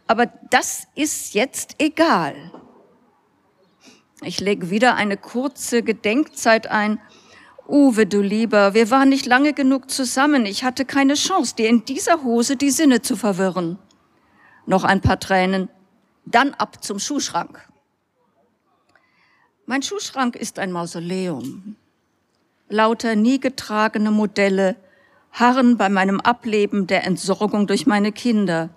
aber 0.07 0.27
das 0.49 0.87
ist 0.95 1.33
jetzt 1.33 1.75
egal. 1.79 2.35
Ich 4.21 4.39
lege 4.39 4.69
wieder 4.69 4.95
eine 4.95 5.17
kurze 5.17 5.83
Gedenkzeit 5.83 6.67
ein 6.67 6.99
Uwe, 7.67 8.05
du 8.05 8.21
Lieber, 8.21 8.73
wir 8.73 8.91
waren 8.91 9.09
nicht 9.09 9.25
lange 9.25 9.53
genug 9.53 9.89
zusammen. 9.89 10.45
Ich 10.45 10.63
hatte 10.63 10.85
keine 10.85 11.13
Chance, 11.13 11.55
dir 11.55 11.69
in 11.69 11.85
dieser 11.85 12.23
Hose 12.23 12.57
die 12.57 12.71
Sinne 12.71 13.01
zu 13.01 13.15
verwirren. 13.15 13.79
Noch 14.65 14.83
ein 14.83 15.01
paar 15.01 15.19
Tränen, 15.19 15.69
dann 16.25 16.53
ab 16.53 16.83
zum 16.83 16.99
Schuhschrank. 16.99 17.67
Mein 19.65 19.81
Schuhschrank 19.81 20.35
ist 20.35 20.59
ein 20.59 20.73
Mausoleum. 20.73 21.77
Lauter 22.73 23.15
nie 23.15 23.39
getragene 23.39 24.09
Modelle 24.09 24.75
harren 25.31 25.77
bei 25.77 25.89
meinem 25.89 26.19
Ableben 26.19 26.87
der 26.87 27.05
Entsorgung 27.05 27.67
durch 27.67 27.85
meine 27.85 28.11
Kinder. 28.11 28.69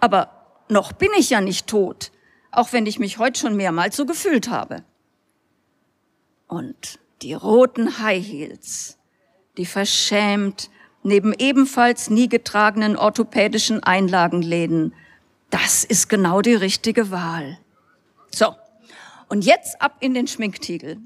Aber 0.00 0.30
noch 0.68 0.92
bin 0.92 1.10
ich 1.16 1.30
ja 1.30 1.40
nicht 1.40 1.68
tot, 1.68 2.10
auch 2.50 2.72
wenn 2.72 2.86
ich 2.86 2.98
mich 2.98 3.18
heute 3.18 3.38
schon 3.38 3.56
mehrmals 3.56 3.96
so 3.96 4.06
gefühlt 4.06 4.50
habe. 4.50 4.82
Und 6.48 6.98
die 7.22 7.32
roten 7.32 8.00
High 8.00 8.26
Heels, 8.26 8.98
die 9.56 9.66
verschämt 9.66 10.68
neben 11.04 11.32
ebenfalls 11.32 12.10
nie 12.10 12.28
getragenen 12.28 12.96
orthopädischen 12.96 13.84
Einlagenläden. 13.84 14.94
Das 15.48 15.84
ist 15.84 16.08
genau 16.08 16.40
die 16.40 16.54
richtige 16.54 17.12
Wahl. 17.12 17.58
So. 18.32 18.56
Und 19.28 19.44
jetzt 19.44 19.80
ab 19.80 19.98
in 20.00 20.12
den 20.12 20.26
Schminktiegel. 20.26 21.00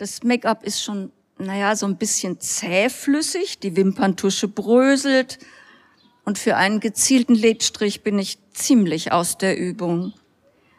Das 0.00 0.22
Make-up 0.22 0.64
ist 0.64 0.82
schon, 0.82 1.12
naja, 1.36 1.76
so 1.76 1.84
ein 1.84 1.98
bisschen 1.98 2.40
zähflüssig, 2.40 3.58
die 3.58 3.76
Wimperntusche 3.76 4.48
bröselt 4.48 5.38
und 6.24 6.38
für 6.38 6.56
einen 6.56 6.80
gezielten 6.80 7.34
Lidstrich 7.34 8.02
bin 8.02 8.18
ich 8.18 8.38
ziemlich 8.50 9.12
aus 9.12 9.36
der 9.36 9.58
Übung. 9.58 10.14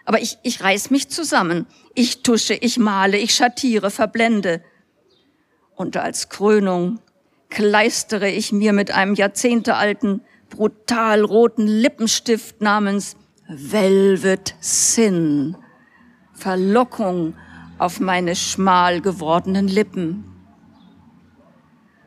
Aber 0.06 0.24
ich, 0.24 0.40
ich 0.42 0.64
reiß 0.64 0.90
mich 0.90 1.10
zusammen. 1.10 1.68
Ich 1.94 2.24
tusche, 2.24 2.56
ich 2.56 2.80
male, 2.80 3.20
ich 3.20 3.36
schattiere, 3.36 3.92
verblende. 3.92 4.64
Und 5.76 5.98
als 5.98 6.30
Krönung 6.30 7.00
kleistere 7.52 8.28
ich 8.28 8.52
mir 8.52 8.74
mit 8.74 8.90
einem 8.90 9.14
jahrzehntealten, 9.14 10.22
brutal 10.50 11.22
roten 11.24 11.68
Lippenstift 11.68 12.60
namens 12.60 13.18
Velvet 13.48 14.56
Sin 14.62 15.58
Verlockung 16.34 17.36
auf 17.82 18.00
meine 18.00 18.36
schmal 18.36 19.02
gewordenen 19.02 19.68
Lippen. 19.68 20.24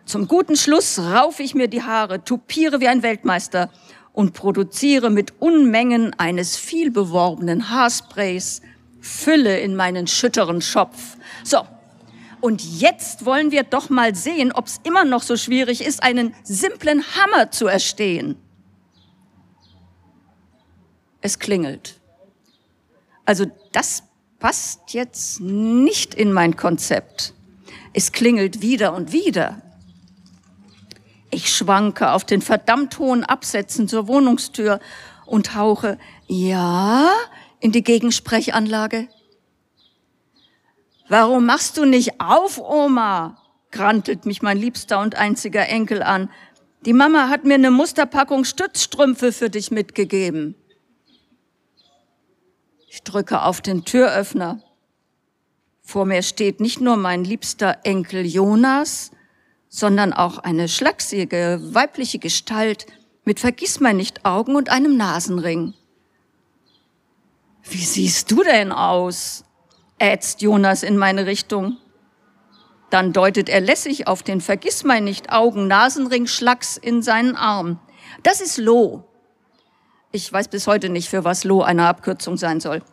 Zum 0.04 0.28
guten 0.28 0.56
Schluss 0.56 1.00
raufe 1.00 1.42
ich 1.42 1.56
mir 1.56 1.66
die 1.66 1.82
Haare, 1.82 2.22
tupiere 2.22 2.80
wie 2.80 2.86
ein 2.86 3.02
Weltmeister 3.02 3.70
und 4.12 4.34
produziere 4.34 5.10
mit 5.10 5.40
Unmengen 5.40 6.14
eines 6.16 6.56
vielbeworbenen 6.56 7.70
Haarsprays 7.70 8.62
Fülle 9.00 9.58
in 9.58 9.74
meinen 9.74 10.06
schütteren 10.06 10.62
Schopf. 10.62 11.16
So, 11.42 11.66
und 12.40 12.62
jetzt 12.80 13.24
wollen 13.24 13.50
wir 13.50 13.64
doch 13.64 13.90
mal 13.90 14.14
sehen, 14.14 14.52
ob 14.52 14.66
es 14.66 14.78
immer 14.84 15.04
noch 15.04 15.22
so 15.22 15.36
schwierig 15.36 15.84
ist, 15.84 16.04
einen 16.04 16.36
simplen 16.44 17.02
Hammer 17.16 17.50
zu 17.50 17.66
erstehen. 17.66 18.36
Es 21.20 21.40
klingelt. 21.40 22.00
Also 23.24 23.46
das 23.72 24.04
passt 24.38 24.92
jetzt 24.92 25.40
nicht 25.40 26.14
in 26.14 26.32
mein 26.32 26.56
Konzept. 26.56 27.34
Es 27.92 28.12
klingelt 28.12 28.60
wieder 28.60 28.94
und 28.94 29.12
wieder. 29.12 29.62
Ich 31.30 31.54
schwanke 31.54 32.12
auf 32.12 32.24
den 32.24 32.42
verdammt 32.42 32.98
hohen 32.98 33.24
Absätzen 33.24 33.88
zur 33.88 34.06
Wohnungstür 34.08 34.80
und 35.26 35.54
hauche 35.54 35.98
Ja 36.26 37.10
in 37.60 37.72
die 37.72 37.82
Gegensprechanlage. 37.82 39.08
Warum 41.08 41.46
machst 41.46 41.76
du 41.76 41.84
nicht 41.84 42.20
auf, 42.20 42.58
Oma? 42.58 43.38
grantelt 43.70 44.24
mich 44.24 44.42
mein 44.42 44.56
liebster 44.56 45.00
und 45.00 45.16
einziger 45.16 45.68
Enkel 45.68 46.02
an. 46.02 46.30
Die 46.86 46.92
Mama 46.92 47.28
hat 47.28 47.44
mir 47.44 47.54
eine 47.54 47.70
Musterpackung 47.70 48.44
Stützstrümpfe 48.44 49.32
für 49.32 49.50
dich 49.50 49.70
mitgegeben. 49.70 50.54
Ich 52.94 53.02
drücke 53.02 53.42
auf 53.42 53.60
den 53.60 53.84
Türöffner. 53.84 54.60
Vor 55.82 56.06
mir 56.06 56.22
steht 56.22 56.60
nicht 56.60 56.80
nur 56.80 56.96
mein 56.96 57.24
liebster 57.24 57.78
Enkel 57.82 58.24
Jonas, 58.24 59.10
sondern 59.68 60.12
auch 60.12 60.38
eine 60.38 60.68
schlachsige 60.68 61.58
weibliche 61.60 62.20
Gestalt 62.20 62.86
mit 63.24 63.40
Vergissmeinnicht 63.40 64.24
Augen 64.24 64.54
und 64.54 64.68
einem 64.68 64.96
Nasenring. 64.96 65.74
Wie 67.64 67.84
siehst 67.84 68.30
du 68.30 68.44
denn 68.44 68.70
aus? 68.70 69.44
ätzt 69.98 70.40
Jonas 70.40 70.84
in 70.84 70.96
meine 70.96 71.26
Richtung. 71.26 71.78
Dann 72.90 73.12
deutet 73.12 73.48
er 73.48 73.60
lässig 73.60 74.06
auf 74.06 74.22
den 74.22 74.40
Vergissmeinnicht 74.40 75.32
Augen 75.32 75.66
Nasenring 75.66 76.28
Schlacks 76.28 76.76
in 76.76 77.02
seinen 77.02 77.34
Arm. 77.34 77.80
Das 78.22 78.40
ist 78.40 78.56
Lo. 78.56 79.04
Ich 80.14 80.32
weiß 80.32 80.46
bis 80.46 80.68
heute 80.68 80.90
nicht, 80.90 81.08
für 81.08 81.24
was 81.24 81.42
Lo 81.42 81.62
eine 81.62 81.88
Abkürzung 81.88 82.36
sein 82.36 82.60
soll. 82.60 82.84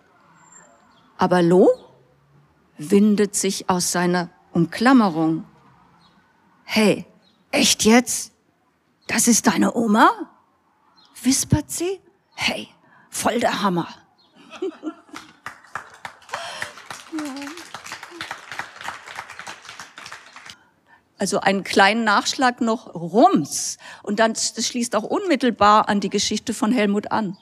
Aber 1.19 1.43
Lo 1.43 1.69
windet 2.80 3.36
sich 3.36 3.69
aus 3.69 3.91
seiner 3.91 4.32
Umklammerung. 4.53 5.45
Hey, 6.63 7.05
echt 7.51 7.84
jetzt? 7.84 8.34
Das 9.05 9.28
ist 9.28 9.45
deine 9.45 9.76
Oma? 9.76 10.09
Wispert 11.22 11.69
sie? 11.69 11.99
Hey, 12.34 12.69
voll 13.11 13.39
der 13.39 13.61
Hammer. 13.61 13.88
Also 21.22 21.39
einen 21.39 21.63
kleinen 21.63 22.03
Nachschlag 22.03 22.61
noch 22.61 22.95
Rums. 22.95 23.78
Und 24.01 24.19
dann, 24.19 24.34
das 24.34 24.65
schließt 24.65 24.95
auch 24.95 25.03
unmittelbar 25.03 25.88
an 25.88 25.99
die 25.99 26.09
Geschichte 26.09 26.51
von 26.51 26.72
Helmut 26.72 27.11
an. 27.11 27.38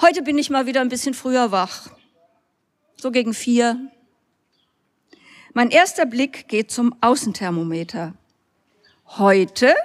Heute 0.00 0.22
bin 0.22 0.36
ich 0.36 0.50
mal 0.50 0.66
wieder 0.66 0.80
ein 0.80 0.88
bisschen 0.88 1.14
früher 1.14 1.52
wach. 1.52 1.90
So 2.96 3.12
gegen 3.12 3.34
vier. 3.34 3.92
Mein 5.52 5.70
erster 5.70 6.06
Blick 6.06 6.48
geht 6.48 6.72
zum 6.72 6.92
Außenthermometer. 7.02 8.14
Heute, 9.06 9.76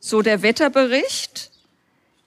so 0.00 0.20
der 0.20 0.42
Wetterbericht, 0.42 1.50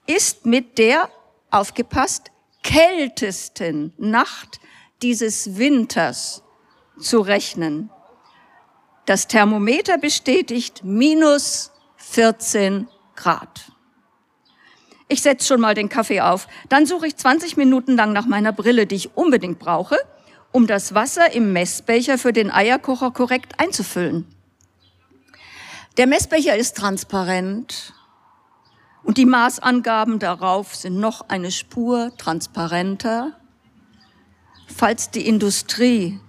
ist 0.08 0.46
mit 0.46 0.78
der, 0.78 1.08
aufgepasst, 1.52 2.32
kältesten 2.64 3.92
Nacht 3.98 4.58
dieses 5.00 5.58
Winters 5.58 6.42
zu 6.98 7.20
rechnen. 7.20 7.90
Das 9.06 9.26
Thermometer 9.26 9.98
bestätigt 9.98 10.84
minus 10.84 11.72
14 11.96 12.88
Grad. 13.16 13.72
Ich 15.08 15.22
setze 15.22 15.46
schon 15.46 15.60
mal 15.60 15.74
den 15.74 15.88
Kaffee 15.88 16.20
auf. 16.20 16.48
Dann 16.68 16.86
suche 16.86 17.06
ich 17.06 17.16
20 17.16 17.56
Minuten 17.56 17.96
lang 17.96 18.12
nach 18.12 18.26
meiner 18.26 18.52
Brille, 18.52 18.86
die 18.86 18.94
ich 18.94 19.16
unbedingt 19.16 19.58
brauche, 19.58 19.96
um 20.52 20.66
das 20.66 20.94
Wasser 20.94 21.32
im 21.32 21.52
Messbecher 21.52 22.16
für 22.16 22.32
den 22.32 22.50
Eierkocher 22.50 23.10
korrekt 23.10 23.58
einzufüllen. 23.58 24.26
Der 25.98 26.06
Messbecher 26.06 26.56
ist 26.56 26.78
transparent 26.78 27.92
und 29.02 29.18
die 29.18 29.26
Maßangaben 29.26 30.18
darauf 30.18 30.74
sind 30.74 30.98
noch 30.98 31.28
eine 31.28 31.50
Spur 31.50 32.12
transparenter. 32.16 33.38
Falls 34.74 35.10
die 35.10 35.26
Industrie 35.26 36.20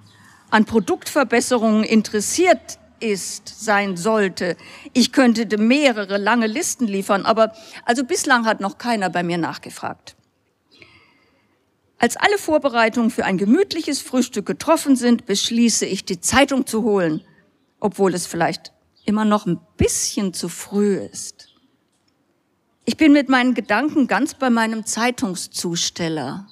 an 0.54 0.66
Produktverbesserungen 0.66 1.84
interessiert 1.84 2.78
ist, 3.00 3.66
sein 3.66 3.98
sollte. 3.98 4.56
Ich 4.94 5.12
könnte 5.12 5.58
mehrere 5.58 6.18
lange 6.18 6.46
Listen 6.46 6.88
liefern, 6.88 7.26
aber 7.26 7.54
also 7.86 8.04
bislang 8.04 8.46
hat 8.46 8.62
noch 8.62 8.78
keiner 8.78 9.10
bei 9.10 9.24
mir 9.24 9.40
nachgefragt. 9.40 10.16
Als 11.98 12.18
alle 12.18 12.38
Vorbereitungen 12.38 13.10
für 13.10 13.26
ein 13.26 13.40
gemütliches 13.40 14.00
Frühstück 14.02 14.46
getroffen 14.46 14.96
sind, 14.96 15.26
beschließe 15.26 15.88
ich, 15.88 16.06
die 16.06 16.22
Zeitung 16.22 16.68
zu 16.68 16.84
holen, 16.84 17.26
obwohl 17.80 18.14
es 18.14 18.28
vielleicht 18.28 18.74
immer 19.06 19.26
noch 19.26 19.48
ein 19.48 19.60
bisschen 19.78 20.36
zu 20.36 20.50
früh 20.50 20.98
ist. 20.98 21.48
Ich 22.86 22.98
bin 22.98 23.12
mit 23.12 23.28
meinen 23.28 23.56
Gedanken 23.56 24.06
ganz 24.06 24.36
bei 24.36 24.52
meinem 24.52 24.86
Zeitungszusteller. 24.86 26.46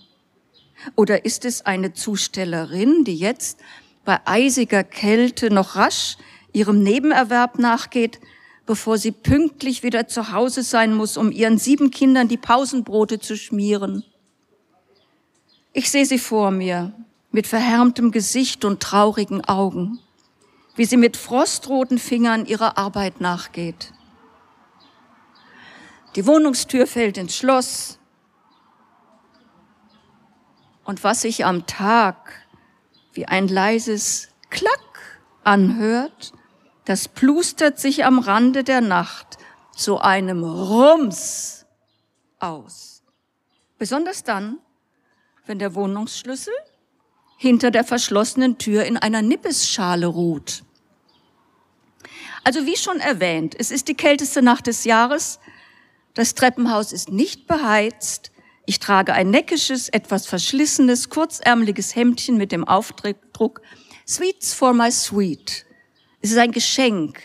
Oder 0.96 1.24
ist 1.24 1.46
es 1.46 1.68
eine 1.68 1.94
Zustellerin, 1.94 3.04
die 3.04 3.16
jetzt 3.16 3.60
bei 4.06 4.20
eisiger 4.26 4.84
Kälte 4.84 5.52
noch 5.52 5.76
rasch 5.76 6.18
ihrem 6.54 6.84
Nebenerwerb 6.84 7.60
nachgeht, 7.60 8.20
bevor 8.66 8.98
sie 8.98 9.12
pünktlich 9.12 9.84
wieder 9.84 10.08
zu 10.08 10.32
Hause 10.32 10.64
sein 10.64 10.94
muss, 10.94 11.18
um 11.18 11.32
ihren 11.32 11.58
sieben 11.58 11.92
Kindern 11.92 12.28
die 12.28 12.38
Pausenbrote 12.38 13.20
zu 13.20 13.36
schmieren. 13.36 14.04
Ich 15.74 15.90
sehe 15.90 16.06
sie 16.06 16.20
vor 16.20 16.52
mir, 16.52 16.94
mit 17.32 17.48
verhärmtem 17.48 18.12
Gesicht 18.12 18.66
und 18.66 18.82
traurigen 18.82 19.44
Augen, 19.46 20.00
wie 20.76 20.86
sie 20.86 20.98
mit 20.98 21.16
frostroten 21.16 21.98
Fingern 21.98 22.46
ihrer 22.46 22.78
Arbeit 22.78 23.22
nachgeht. 23.22 23.94
Die 26.16 26.26
Wohnungstür 26.28 26.88
fällt 26.88 27.18
ins 27.18 27.36
Schloss. 27.36 27.98
Und 30.84 31.04
was 31.06 31.22
sich 31.22 31.46
am 31.46 31.66
Tag 31.68 32.41
wie 33.14 33.26
ein 33.26 33.48
leises 33.48 34.30
Klack 34.50 35.22
anhört, 35.44 36.34
das 36.86 37.08
plustert 37.08 37.80
sich 37.80 38.06
am 38.06 38.20
Rande 38.20 38.64
der 38.64 38.82
Nacht 38.82 39.38
zu 39.76 40.00
einem 40.00 40.44
Rums 40.44 41.66
aus. 42.40 43.04
Besonders 43.78 44.24
dann, 44.24 44.60
wenn 45.46 45.60
der 45.60 45.76
Wohnungsschlüssel 45.76 46.54
hinter 47.38 47.72
der 47.72 47.84
verschlossenen 47.84 48.58
Tür 48.58 48.84
in 48.84 48.98
einer 48.98 49.22
Nippesschale 49.22 50.06
ruht. 50.06 50.64
Also 52.44 52.66
wie 52.66 52.78
schon 52.78 53.00
erwähnt, 53.00 53.56
es 53.58 53.72
ist 53.72 53.88
die 53.88 53.96
kälteste 53.96 54.42
Nacht 54.42 54.68
des 54.68 54.84
Jahres. 54.84 55.40
Das 56.14 56.36
Treppenhaus 56.36 56.92
ist 56.92 57.10
nicht 57.10 57.48
beheizt. 57.48 58.31
Ich 58.72 58.80
trage 58.80 59.12
ein 59.12 59.32
neckisches, 59.32 59.90
etwas 59.90 60.28
verschlissenes, 60.28 61.10
kurzärmeliges 61.10 61.94
Hemdchen 61.94 62.38
mit 62.38 62.54
dem 62.54 62.66
Aufdruck 62.66 63.62
Sweets 64.08 64.54
for 64.54 64.72
my 64.72 64.90
sweet. 64.90 65.66
Es 66.22 66.32
ist 66.32 66.38
ein 66.38 66.54
Geschenk 66.54 67.20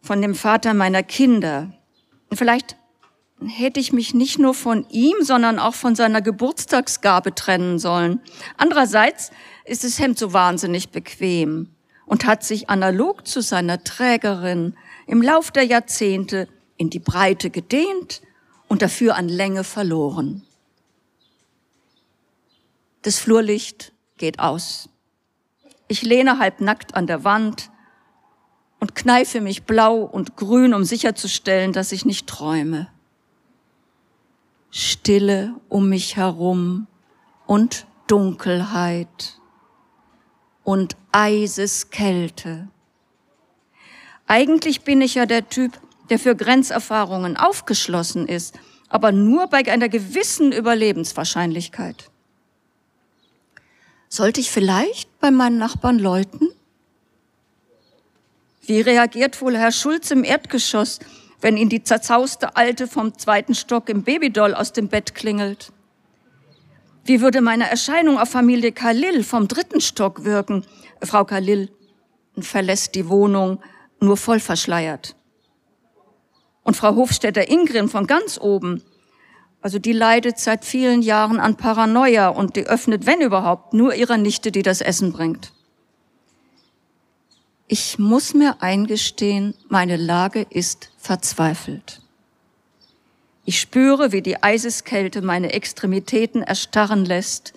von 0.00 0.22
dem 0.22 0.36
Vater 0.36 0.74
meiner 0.74 1.02
Kinder. 1.02 1.72
Und 2.30 2.36
vielleicht, 2.36 2.76
hätte 3.44 3.80
ich 3.80 3.92
mich 3.92 4.14
nicht 4.14 4.38
nur 4.38 4.54
von 4.54 4.86
ihm, 4.90 5.16
sondern 5.22 5.58
auch 5.58 5.74
von 5.74 5.96
seiner 5.96 6.22
Geburtstagsgabe 6.22 7.34
trennen 7.34 7.80
sollen. 7.80 8.20
Andererseits 8.56 9.32
ist 9.64 9.82
das 9.82 9.98
Hemd 9.98 10.20
so 10.20 10.32
wahnsinnig 10.32 10.90
bequem 10.90 11.70
und 12.06 12.26
hat 12.26 12.44
sich 12.44 12.70
analog 12.70 13.26
zu 13.26 13.40
seiner 13.40 13.82
Trägerin 13.82 14.76
im 15.08 15.20
Lauf 15.20 15.50
der 15.50 15.64
Jahrzehnte 15.64 16.46
in 16.76 16.90
die 16.90 17.00
Breite 17.00 17.50
gedehnt 17.50 18.22
und 18.72 18.80
dafür 18.80 19.16
an 19.16 19.28
Länge 19.28 19.64
verloren. 19.64 20.46
Das 23.02 23.18
Flurlicht 23.18 23.92
geht 24.16 24.38
aus. 24.38 24.88
Ich 25.88 26.00
lehne 26.00 26.38
halbnackt 26.38 26.94
an 26.94 27.06
der 27.06 27.22
Wand 27.22 27.70
und 28.80 28.94
kneife 28.94 29.42
mich 29.42 29.64
blau 29.64 29.96
und 29.98 30.36
grün, 30.36 30.72
um 30.72 30.84
sicherzustellen, 30.84 31.74
dass 31.74 31.92
ich 31.92 32.06
nicht 32.06 32.26
träume. 32.26 32.88
Stille 34.70 35.54
um 35.68 35.90
mich 35.90 36.16
herum 36.16 36.86
und 37.44 37.86
Dunkelheit 38.06 39.38
und 40.64 40.96
Eiseskälte. 41.12 42.68
Eigentlich 44.26 44.80
bin 44.80 45.02
ich 45.02 45.16
ja 45.16 45.26
der 45.26 45.50
Typ, 45.50 45.78
der 46.12 46.18
für 46.18 46.36
Grenzerfahrungen 46.36 47.38
aufgeschlossen 47.38 48.28
ist, 48.28 48.58
aber 48.90 49.12
nur 49.12 49.46
bei 49.46 49.66
einer 49.72 49.88
gewissen 49.88 50.52
Überlebenswahrscheinlichkeit. 50.52 52.10
Sollte 54.10 54.42
ich 54.42 54.50
vielleicht 54.50 55.08
bei 55.20 55.30
meinen 55.30 55.56
Nachbarn 55.56 55.98
läuten? 55.98 56.50
Wie 58.60 58.82
reagiert 58.82 59.40
wohl 59.40 59.56
Herr 59.56 59.72
Schulz 59.72 60.10
im 60.10 60.22
Erdgeschoss, 60.22 60.98
wenn 61.40 61.56
ihn 61.56 61.70
die 61.70 61.82
zerzauste 61.82 62.56
Alte 62.56 62.88
vom 62.88 63.16
zweiten 63.16 63.54
Stock 63.54 63.88
im 63.88 64.02
Babydoll 64.02 64.52
aus 64.52 64.74
dem 64.74 64.88
Bett 64.88 65.14
klingelt? 65.14 65.72
Wie 67.06 67.22
würde 67.22 67.40
meine 67.40 67.70
Erscheinung 67.70 68.18
auf 68.18 68.28
Familie 68.28 68.72
Khalil 68.72 69.24
vom 69.24 69.48
dritten 69.48 69.80
Stock 69.80 70.24
wirken? 70.24 70.66
Frau 71.02 71.24
Khalil 71.24 71.70
verlässt 72.38 72.96
die 72.96 73.08
Wohnung 73.08 73.62
nur 73.98 74.18
voll 74.18 74.40
verschleiert. 74.40 75.16
Und 76.64 76.76
Frau 76.76 76.94
Hofstädter 76.94 77.48
Ingrid 77.48 77.90
von 77.90 78.06
ganz 78.06 78.38
oben, 78.40 78.82
also 79.60 79.78
die 79.78 79.92
leidet 79.92 80.38
seit 80.38 80.64
vielen 80.64 81.02
Jahren 81.02 81.38
an 81.38 81.56
Paranoia 81.56 82.28
und 82.28 82.56
die 82.56 82.66
öffnet, 82.66 83.06
wenn 83.06 83.20
überhaupt, 83.20 83.74
nur 83.74 83.94
ihrer 83.94 84.18
Nichte, 84.18 84.50
die 84.50 84.62
das 84.62 84.80
Essen 84.80 85.12
bringt. 85.12 85.52
Ich 87.68 87.98
muss 87.98 88.34
mir 88.34 88.60
eingestehen, 88.60 89.54
meine 89.68 89.96
Lage 89.96 90.46
ist 90.50 90.90
verzweifelt. 90.98 92.02
Ich 93.44 93.60
spüre, 93.60 94.12
wie 94.12 94.22
die 94.22 94.42
Eiseskälte 94.42 95.22
meine 95.22 95.52
Extremitäten 95.52 96.42
erstarren 96.42 97.04
lässt 97.04 97.54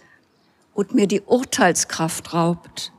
und 0.74 0.94
mir 0.94 1.08
die 1.08 1.22
Urteilskraft 1.22 2.34
raubt. 2.34 2.92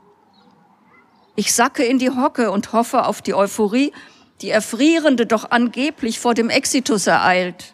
Ich 1.35 1.53
sacke 1.53 1.83
in 1.83 1.99
die 1.99 2.09
Hocke 2.09 2.51
und 2.51 2.73
hoffe 2.73 3.05
auf 3.05 3.21
die 3.21 3.33
Euphorie, 3.33 3.93
die 4.41 4.49
Erfrierende 4.49 5.25
doch 5.25 5.51
angeblich 5.51 6.19
vor 6.19 6.33
dem 6.33 6.49
Exitus 6.49 7.07
ereilt. 7.07 7.73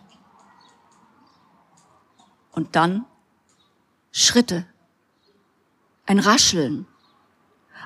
Und 2.51 2.75
dann 2.75 3.05
Schritte, 4.11 4.65
ein 6.05 6.19
Rascheln, 6.19 6.87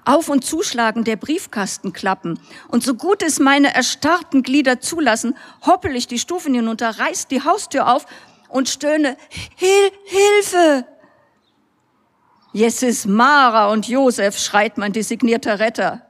auf- 0.06 0.30
und 0.30 0.46
Zuschlagen 0.46 1.04
der 1.04 1.16
Briefkastenklappen. 1.16 2.40
Und 2.70 2.84
so 2.84 2.96
gut 2.96 3.22
es 3.24 3.40
meine 3.40 3.74
erstarrten 3.74 4.44
Glieder 4.44 4.80
zulassen, 4.80 5.38
hoppel 5.66 5.96
ich 5.96 6.08
die 6.08 6.20
Stufen 6.20 6.54
hinunter, 6.54 6.98
reiß 7.00 7.28
die 7.28 7.44
Haustür 7.44 7.94
auf 7.94 8.06
und 8.50 8.70
stöhne, 8.70 9.18
Hil 9.56 9.92
Hilfe! 10.06 10.86
Jesus, 12.54 13.06
Mara 13.06 13.70
und 13.72 13.88
Josef, 13.88 14.40
schreit 14.40 14.78
mein 14.78 14.94
designierter 14.94 15.60
Retter. 15.60 16.07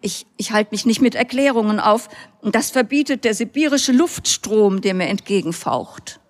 Ich, 0.00 0.26
ich 0.36 0.52
halte 0.52 0.70
mich 0.72 0.86
nicht 0.86 1.00
mit 1.00 1.14
Erklärungen 1.14 1.78
auf. 1.80 2.08
Das 2.42 2.70
verbietet 2.70 3.24
der 3.24 3.34
sibirische 3.34 3.92
Luftstrom, 3.92 4.80
der 4.80 4.94
mir 4.94 5.08
entgegenfaucht. 5.08 6.20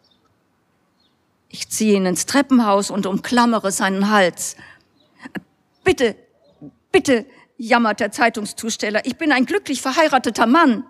Ich 1.49 1.69
ziehe 1.69 1.97
ihn 1.97 2.07
ins 2.07 2.27
Treppenhaus 2.27 2.91
und 2.91 3.07
umklammere 3.07 3.73
seinen 3.73 4.11
Hals. 4.11 4.57
Bitte, 5.85 6.17
Bitte, 6.93 7.25
jammert 7.57 8.01
der 8.01 8.11
Zeitungszusteller, 8.11 9.05
ich 9.05 9.17
bin 9.17 9.33
ein 9.33 9.47
glücklich 9.47 9.81
verheirateter 9.83 10.47
Mann. 10.47 10.85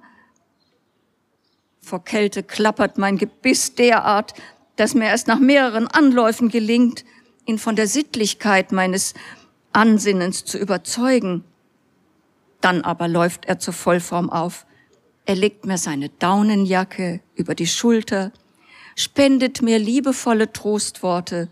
Vor 1.81 2.05
Kälte 2.05 2.43
klappert 2.43 2.97
mein 2.97 3.19
Gebiss 3.19 3.74
derart, 3.74 4.35
dass 4.77 4.94
mir 4.94 5.07
erst 5.07 5.27
nach 5.27 5.40
mehreren 5.40 5.89
Anläufen 5.89 6.48
gelingt, 6.48 7.05
ihn 7.44 7.59
von 7.59 7.77
der 7.77 7.86
Sittlichkeit 7.86 8.73
meines 8.73 9.15
Ansinnens 9.73 10.44
zu 10.44 10.59
überzeugen. 10.59 11.44
Dann 12.61 12.82
aber 12.82 13.09
läuft 13.09 13.47
er 13.47 13.59
zur 13.59 13.74
Vollform 13.74 14.31
auf. 14.31 14.66
Er 15.27 15.37
legt 15.37 15.65
mir 15.65 15.78
seine 15.78 16.09
Daunenjacke 16.09 17.20
über 17.35 17.55
die 17.55 17.66
Schulter, 17.66 18.32
spendet 18.97 19.62
mir 19.62 19.78
liebevolle 19.78 20.53
Trostworte 20.53 21.49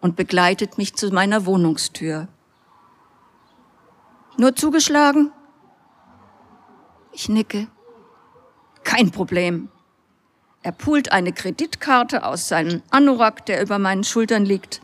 und 0.00 0.16
begleitet 0.16 0.78
mich 0.78 0.94
zu 0.94 1.10
meiner 1.10 1.46
Wohnungstür. 1.46 2.28
Nur 4.36 4.54
zugeschlagen? 4.56 5.32
Ich 7.12 7.28
nicke. 7.28 7.68
Kein 8.84 9.10
Problem. 9.10 9.68
Er 10.62 10.72
pult 10.72 11.12
eine 11.12 11.32
Kreditkarte 11.32 12.24
aus 12.24 12.48
seinem 12.48 12.82
Anorak, 12.90 13.46
der 13.46 13.62
über 13.62 13.78
meinen 13.78 14.04
Schultern 14.04 14.44
liegt. 14.44 14.80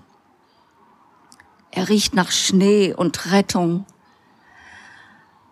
Er 1.70 1.88
riecht 1.88 2.14
nach 2.14 2.30
Schnee 2.30 2.92
und 2.92 3.30
Rettung. 3.32 3.86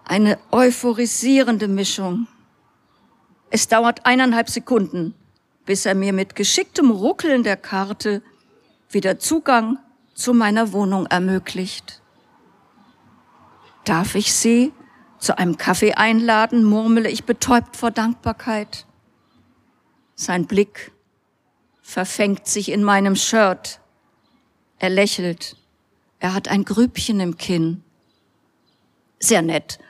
Eine 0.08 0.38
euphorisierende 0.52 1.66
Mischung. 1.66 2.28
Es 3.50 3.66
dauert 3.66 4.06
eineinhalb 4.06 4.48
Sekunden, 4.48 5.14
bis 5.64 5.84
er 5.84 5.96
mir 5.96 6.12
mit 6.12 6.36
geschicktem 6.36 6.92
Ruckeln 6.92 7.42
der 7.42 7.56
Karte 7.56 8.22
wieder 8.88 9.18
Zugang 9.18 9.78
zu 10.14 10.32
meiner 10.32 10.72
Wohnung 10.72 11.06
ermöglicht. 11.06 12.02
Darf 13.84 14.14
ich 14.14 14.32
Sie 14.32 14.72
zu 15.18 15.36
einem 15.38 15.56
Kaffee 15.56 15.94
einladen, 15.94 16.62
murmele 16.62 17.10
ich 17.10 17.24
betäubt 17.24 17.76
vor 17.76 17.90
Dankbarkeit. 17.90 18.86
Sein 20.14 20.46
Blick 20.46 20.92
verfängt 21.82 22.46
sich 22.46 22.70
in 22.70 22.84
meinem 22.84 23.16
Shirt. 23.16 23.80
Er 24.78 24.90
lächelt. 24.90 25.56
Er 26.20 26.32
hat 26.32 26.46
ein 26.46 26.64
Grübchen 26.64 27.18
im 27.18 27.36
Kinn. 27.36 27.82
Sehr 29.18 29.42
nett. 29.42 29.80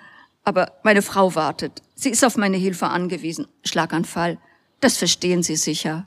Aber 0.46 0.72
meine 0.84 1.02
Frau 1.02 1.34
wartet. 1.34 1.82
Sie 1.96 2.08
ist 2.08 2.24
auf 2.24 2.36
meine 2.36 2.56
Hilfe 2.56 2.86
angewiesen. 2.86 3.48
Schlaganfall. 3.64 4.38
Das 4.78 4.96
verstehen 4.96 5.42
Sie 5.42 5.56
sicher. 5.56 6.06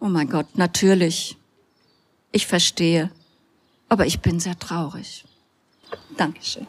Oh 0.00 0.06
mein 0.08 0.28
Gott, 0.28 0.58
natürlich. 0.58 1.36
Ich 2.32 2.48
verstehe. 2.48 3.12
Aber 3.88 4.06
ich 4.06 4.18
bin 4.18 4.40
sehr 4.40 4.58
traurig. 4.58 5.24
Dankeschön. 6.16 6.66